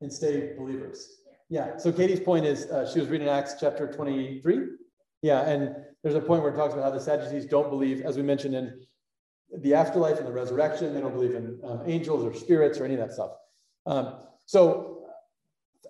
And 0.00 0.12
stay 0.12 0.54
believers. 0.58 1.20
Yeah. 1.50 1.76
So 1.76 1.92
Katie's 1.92 2.20
point 2.20 2.46
is 2.46 2.66
uh, 2.66 2.90
she 2.90 3.00
was 3.00 3.08
reading 3.08 3.28
Acts 3.28 3.56
chapter 3.60 3.92
23. 3.92 4.66
Yeah. 5.20 5.42
And 5.42 5.74
there's 6.02 6.14
a 6.14 6.20
point 6.20 6.42
where 6.42 6.52
it 6.52 6.56
talks 6.56 6.72
about 6.72 6.84
how 6.84 6.90
the 6.90 7.00
Sadducees 7.00 7.46
don't 7.46 7.68
believe, 7.68 8.02
as 8.02 8.16
we 8.16 8.22
mentioned, 8.22 8.54
in 8.54 8.80
the 9.58 9.74
afterlife 9.74 10.18
and 10.18 10.26
the 10.26 10.32
resurrection. 10.32 10.94
They 10.94 11.00
don't 11.00 11.12
believe 11.12 11.34
in 11.34 11.60
um, 11.64 11.82
angels 11.86 12.24
or 12.24 12.32
spirits 12.32 12.78
or 12.78 12.84
any 12.84 12.94
of 12.94 13.00
that 13.00 13.12
stuff. 13.12 13.32
Um, 13.84 14.14
so 14.46 15.02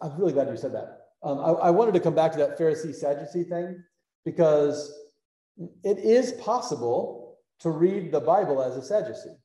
I'm 0.01 0.17
really 0.19 0.33
glad 0.33 0.49
you 0.49 0.57
said 0.57 0.73
that. 0.73 1.01
Um, 1.23 1.39
I, 1.39 1.51
I 1.51 1.71
wanted 1.71 1.93
to 1.93 2.01
come 2.01 2.15
back 2.15 2.33
to 2.33 2.39
that 2.39 2.59
Pharisee 2.59 2.95
Sadducee 2.95 3.45
thing 3.45 3.85
because 4.25 4.95
it 5.85 5.99
is 5.99 6.33
possible 6.33 7.37
to 7.61 7.69
read 7.71 8.11
the 8.11 8.21
Bible 8.21 8.63
as 8.63 8.77
a 8.77 8.83
Sadducee. 8.83 9.37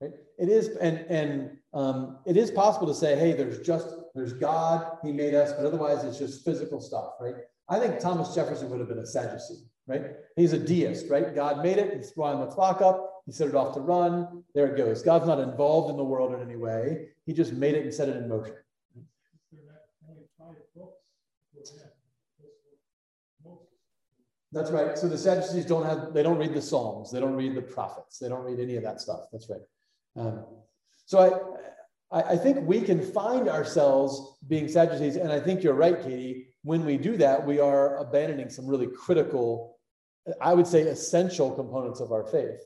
Right? 0.00 0.12
It 0.38 0.48
is, 0.48 0.68
and 0.78 0.98
and 1.10 1.58
um, 1.74 2.18
it 2.24 2.38
is 2.38 2.50
possible 2.50 2.86
to 2.86 2.94
say, 2.94 3.16
hey, 3.16 3.34
there's 3.34 3.60
just 3.60 3.94
there's 4.14 4.32
God, 4.32 4.98
He 5.02 5.12
made 5.12 5.34
us, 5.34 5.52
but 5.52 5.66
otherwise 5.66 6.04
it's 6.04 6.18
just 6.18 6.44
physical 6.44 6.80
stuff, 6.80 7.14
right? 7.20 7.34
I 7.68 7.78
think 7.78 7.98
Thomas 7.98 8.34
Jefferson 8.34 8.70
would 8.70 8.80
have 8.80 8.88
been 8.88 8.98
a 8.98 9.06
Sadducee, 9.06 9.64
right? 9.86 10.12
He's 10.36 10.52
a 10.52 10.58
deist, 10.58 11.08
right? 11.08 11.34
God 11.34 11.62
made 11.62 11.78
it, 11.78 11.96
he's 11.96 12.10
throwing 12.10 12.40
the 12.40 12.46
clock 12.46 12.82
up, 12.82 13.22
He 13.26 13.32
set 13.32 13.48
it 13.48 13.54
off 13.54 13.74
to 13.74 13.80
run. 13.80 14.44
There 14.54 14.66
it 14.66 14.76
goes. 14.76 15.02
God's 15.02 15.26
not 15.26 15.40
involved 15.40 15.90
in 15.90 15.96
the 15.96 16.04
world 16.04 16.34
in 16.34 16.42
any 16.42 16.56
way. 16.56 17.08
He 17.26 17.32
just 17.32 17.52
made 17.52 17.74
it 17.74 17.82
and 17.82 17.92
set 17.92 18.08
it 18.08 18.16
in 18.16 18.28
motion. 18.28 18.54
That's 24.54 24.70
right. 24.70 24.96
So 24.96 25.08
the 25.08 25.18
Sadducees 25.18 25.66
don't 25.66 25.84
have, 25.84 26.14
they 26.14 26.22
don't 26.22 26.38
read 26.38 26.54
the 26.54 26.62
Psalms. 26.62 27.10
They 27.10 27.18
don't 27.18 27.34
read 27.34 27.56
the 27.56 27.62
prophets. 27.62 28.20
They 28.20 28.28
don't 28.28 28.44
read 28.44 28.60
any 28.60 28.76
of 28.76 28.84
that 28.84 29.00
stuff. 29.00 29.22
That's 29.32 29.50
right. 29.50 29.60
Um, 30.16 30.44
so 31.06 31.18
I, 31.18 31.30
I, 32.14 32.22
I 32.22 32.36
think 32.36 32.66
we 32.66 32.80
can 32.80 33.02
find 33.02 33.48
ourselves 33.48 34.38
being 34.46 34.68
Sadducees. 34.68 35.16
And 35.16 35.32
I 35.32 35.40
think 35.40 35.62
you're 35.62 35.74
right, 35.74 36.00
Katie. 36.00 36.46
When 36.62 36.86
we 36.86 36.96
do 36.96 37.16
that, 37.18 37.44
we 37.44 37.60
are 37.60 37.98
abandoning 37.98 38.48
some 38.48 38.66
really 38.66 38.86
critical, 38.86 39.76
I 40.40 40.54
would 40.54 40.66
say 40.66 40.82
essential 40.82 41.50
components 41.50 42.00
of 42.00 42.12
our 42.12 42.24
faith. 42.24 42.64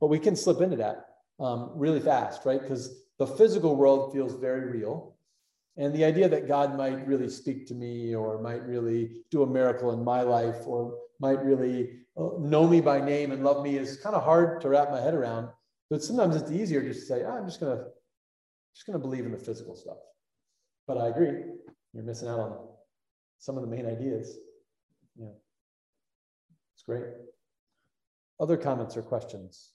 But 0.00 0.08
we 0.08 0.18
can 0.18 0.36
slip 0.36 0.60
into 0.60 0.76
that 0.76 1.06
um, 1.40 1.70
really 1.74 2.00
fast, 2.00 2.44
right? 2.44 2.60
Because 2.60 3.02
the 3.18 3.26
physical 3.26 3.74
world 3.74 4.12
feels 4.12 4.34
very 4.34 4.78
real. 4.78 5.16
And 5.76 5.94
the 5.94 6.04
idea 6.04 6.28
that 6.28 6.46
God 6.46 6.76
might 6.76 7.06
really 7.06 7.30
speak 7.30 7.66
to 7.68 7.74
me 7.74 8.14
or 8.14 8.40
might 8.42 8.62
really 8.66 9.22
do 9.30 9.42
a 9.42 9.46
miracle 9.46 9.92
in 9.92 10.04
my 10.04 10.20
life 10.20 10.66
or 10.66 10.98
might 11.18 11.42
really 11.42 12.00
uh, 12.16 12.28
know 12.38 12.66
me 12.66 12.80
by 12.80 13.00
name 13.00 13.32
and 13.32 13.42
love 13.42 13.64
me 13.64 13.78
is 13.78 13.96
kind 13.96 14.14
of 14.14 14.22
hard 14.22 14.60
to 14.60 14.68
wrap 14.68 14.90
my 14.90 15.00
head 15.00 15.14
around. 15.14 15.48
But 15.88 16.02
sometimes 16.02 16.36
it's 16.36 16.50
easier 16.50 16.82
just 16.82 17.00
to 17.00 17.06
say, 17.06 17.24
oh, 17.24 17.30
I'm 17.30 17.46
just 17.46 17.60
gonna 17.60 17.84
just 18.74 18.86
gonna 18.86 18.98
believe 18.98 19.24
in 19.24 19.32
the 19.32 19.38
physical 19.38 19.76
stuff. 19.76 19.98
But 20.86 20.98
I 20.98 21.08
agree, 21.08 21.42
you're 21.92 22.04
missing 22.04 22.28
out 22.28 22.40
on 22.40 22.58
some 23.38 23.56
of 23.56 23.62
the 23.62 23.68
main 23.68 23.86
ideas. 23.86 24.36
Yeah, 25.16 25.28
it's 26.74 26.82
great. 26.84 27.04
Other 28.40 28.56
comments 28.56 28.96
or 28.96 29.02
questions? 29.02 29.72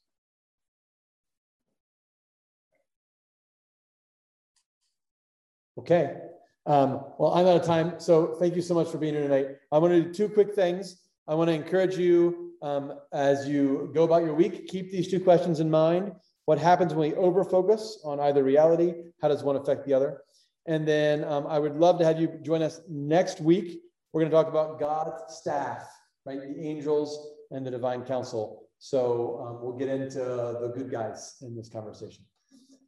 Okay. 5.77 6.17
Um, 6.65 7.01
well, 7.17 7.31
I'm 7.33 7.45
out 7.47 7.61
of 7.61 7.65
time. 7.65 7.99
So 7.99 8.35
thank 8.39 8.55
you 8.55 8.61
so 8.61 8.73
much 8.73 8.89
for 8.89 8.97
being 8.97 9.13
here 9.13 9.23
tonight. 9.23 9.47
I 9.71 9.77
want 9.77 9.93
to 9.93 10.03
do 10.03 10.13
two 10.13 10.27
quick 10.27 10.53
things. 10.53 11.01
I 11.27 11.35
want 11.35 11.49
to 11.49 11.53
encourage 11.53 11.97
you 11.97 12.51
um, 12.61 12.93
as 13.13 13.47
you 13.47 13.91
go 13.93 14.03
about 14.03 14.23
your 14.23 14.33
week, 14.33 14.67
keep 14.67 14.91
these 14.91 15.09
two 15.09 15.19
questions 15.19 15.59
in 15.59 15.69
mind. 15.69 16.11
What 16.47 16.59
happens 16.59 16.93
when 16.93 17.11
we 17.11 17.17
overfocus 17.17 17.97
on 18.05 18.21
either 18.21 18.41
reality? 18.41 18.93
How 19.21 19.27
does 19.27 19.43
one 19.43 19.57
affect 19.57 19.85
the 19.85 19.93
other? 19.93 20.21
And 20.65 20.87
then 20.87 21.25
um, 21.25 21.45
I 21.45 21.59
would 21.59 21.75
love 21.75 21.99
to 21.99 22.05
have 22.05 22.21
you 22.21 22.39
join 22.41 22.61
us 22.61 22.79
next 22.87 23.41
week. 23.41 23.81
We're 24.13 24.21
going 24.21 24.31
to 24.31 24.37
talk 24.37 24.47
about 24.47 24.79
God's 24.79 25.35
staff, 25.35 25.85
right? 26.25 26.39
The 26.39 26.65
angels 26.65 27.31
and 27.51 27.67
the 27.67 27.71
divine 27.71 28.03
council. 28.03 28.69
So 28.79 29.45
um, 29.45 29.57
we'll 29.61 29.77
get 29.77 29.89
into 29.89 30.19
the 30.19 30.71
good 30.73 30.89
guys 30.89 31.35
in 31.41 31.53
this 31.53 31.67
conversation. 31.67 32.23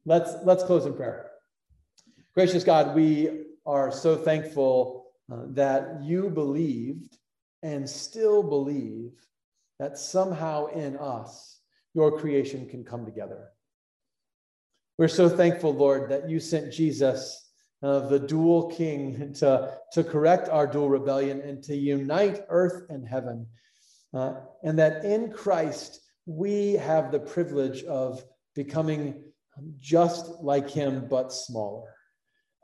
Let's 0.06 0.32
let's 0.46 0.64
close 0.64 0.86
in 0.86 0.94
prayer. 0.94 1.32
Gracious 2.34 2.64
God, 2.64 2.96
we 2.96 3.44
are 3.66 3.92
so 3.92 4.16
thankful 4.16 5.08
uh, 5.30 5.42
that 5.48 6.02
you 6.02 6.30
believed 6.30 7.18
and 7.62 7.90
still 7.90 8.42
believe 8.42 9.12
that 9.80 9.98
somehow 9.98 10.68
in 10.68 10.96
us, 10.96 11.59
your 11.94 12.20
creation 12.20 12.68
can 12.68 12.84
come 12.84 13.06
together. 13.06 13.50
We're 14.98 15.08
so 15.08 15.30
thankful, 15.30 15.74
Lord, 15.74 16.10
that 16.10 16.30
you 16.30 16.40
sent 16.40 16.74
Jesus, 16.74 17.52
uh, 17.82 18.08
the 18.08 18.20
dual 18.20 18.70
king, 18.70 19.34
to, 19.40 19.78
to 19.94 20.04
correct 20.04 20.50
our 20.50 20.68
dual 20.68 20.90
rebellion 20.90 21.42
and 21.42 21.64
to 21.64 21.76
unite 21.76 22.44
earth 22.50 22.84
and 22.90 23.08
heaven. 23.08 23.48
Uh, 24.14 24.36
and 24.64 24.78
that 24.80 25.06
in 25.06 25.32
Christ, 25.32 26.02
we 26.26 26.74
have 26.74 27.12
the 27.12 27.20
privilege 27.20 27.84
of 27.84 28.24
becoming 28.56 29.24
just 29.80 30.30
like 30.42 30.70
him, 30.70 31.08
but 31.10 31.32
smaller. 31.32 31.94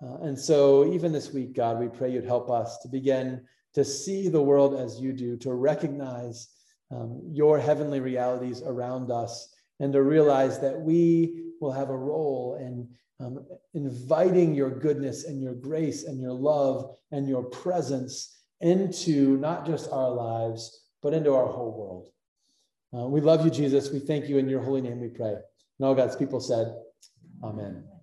Uh, 0.01 0.17
and 0.23 0.38
so, 0.38 0.91
even 0.93 1.11
this 1.11 1.32
week, 1.32 1.55
God, 1.55 1.80
we 1.80 1.88
pray 1.88 2.11
you'd 2.11 2.26
help 2.26 2.49
us 2.49 2.80
to 2.80 2.89
begin 2.89 3.45
to 3.73 3.86
see 3.86 4.28
the 4.28 4.41
world 4.41 4.76
as 4.76 4.99
you 4.99 5.13
do, 5.13 5.38
to 5.38 5.53
recognize 5.53 6.49
um, 6.91 7.21
your 7.31 7.59
heavenly 7.59 7.99
realities 7.99 8.61
around 8.65 9.11
us, 9.11 9.53
and 9.79 9.91
to 9.93 10.01
realize 10.01 10.59
that 10.59 10.79
we 10.79 11.51
will 11.59 11.71
have 11.71 11.89
a 11.89 11.97
role 11.97 12.57
in 12.59 12.88
um, 13.19 13.45
inviting 13.73 14.53
your 14.53 14.69
goodness 14.69 15.23
and 15.23 15.41
your 15.41 15.53
grace 15.53 16.03
and 16.03 16.19
your 16.19 16.33
love 16.33 16.97
and 17.11 17.29
your 17.29 17.43
presence 17.43 18.38
into 18.61 19.38
not 19.38 19.65
just 19.65 19.89
our 19.91 20.09
lives, 20.09 20.81
but 21.01 21.13
into 21.13 21.33
our 21.33 21.47
whole 21.47 21.71
world. 21.71 22.09
Uh, 22.93 23.07
we 23.07 23.21
love 23.21 23.43
you, 23.43 23.51
Jesus. 23.51 23.91
We 23.91 23.99
thank 23.99 24.27
you 24.27 24.38
in 24.38 24.49
your 24.49 24.61
holy 24.61 24.81
name, 24.81 24.99
we 24.99 25.09
pray. 25.09 25.33
And 25.33 25.88
all 25.88 25.95
God's 25.95 26.15
people 26.15 26.39
said, 26.39 26.75
Amen. 27.43 27.95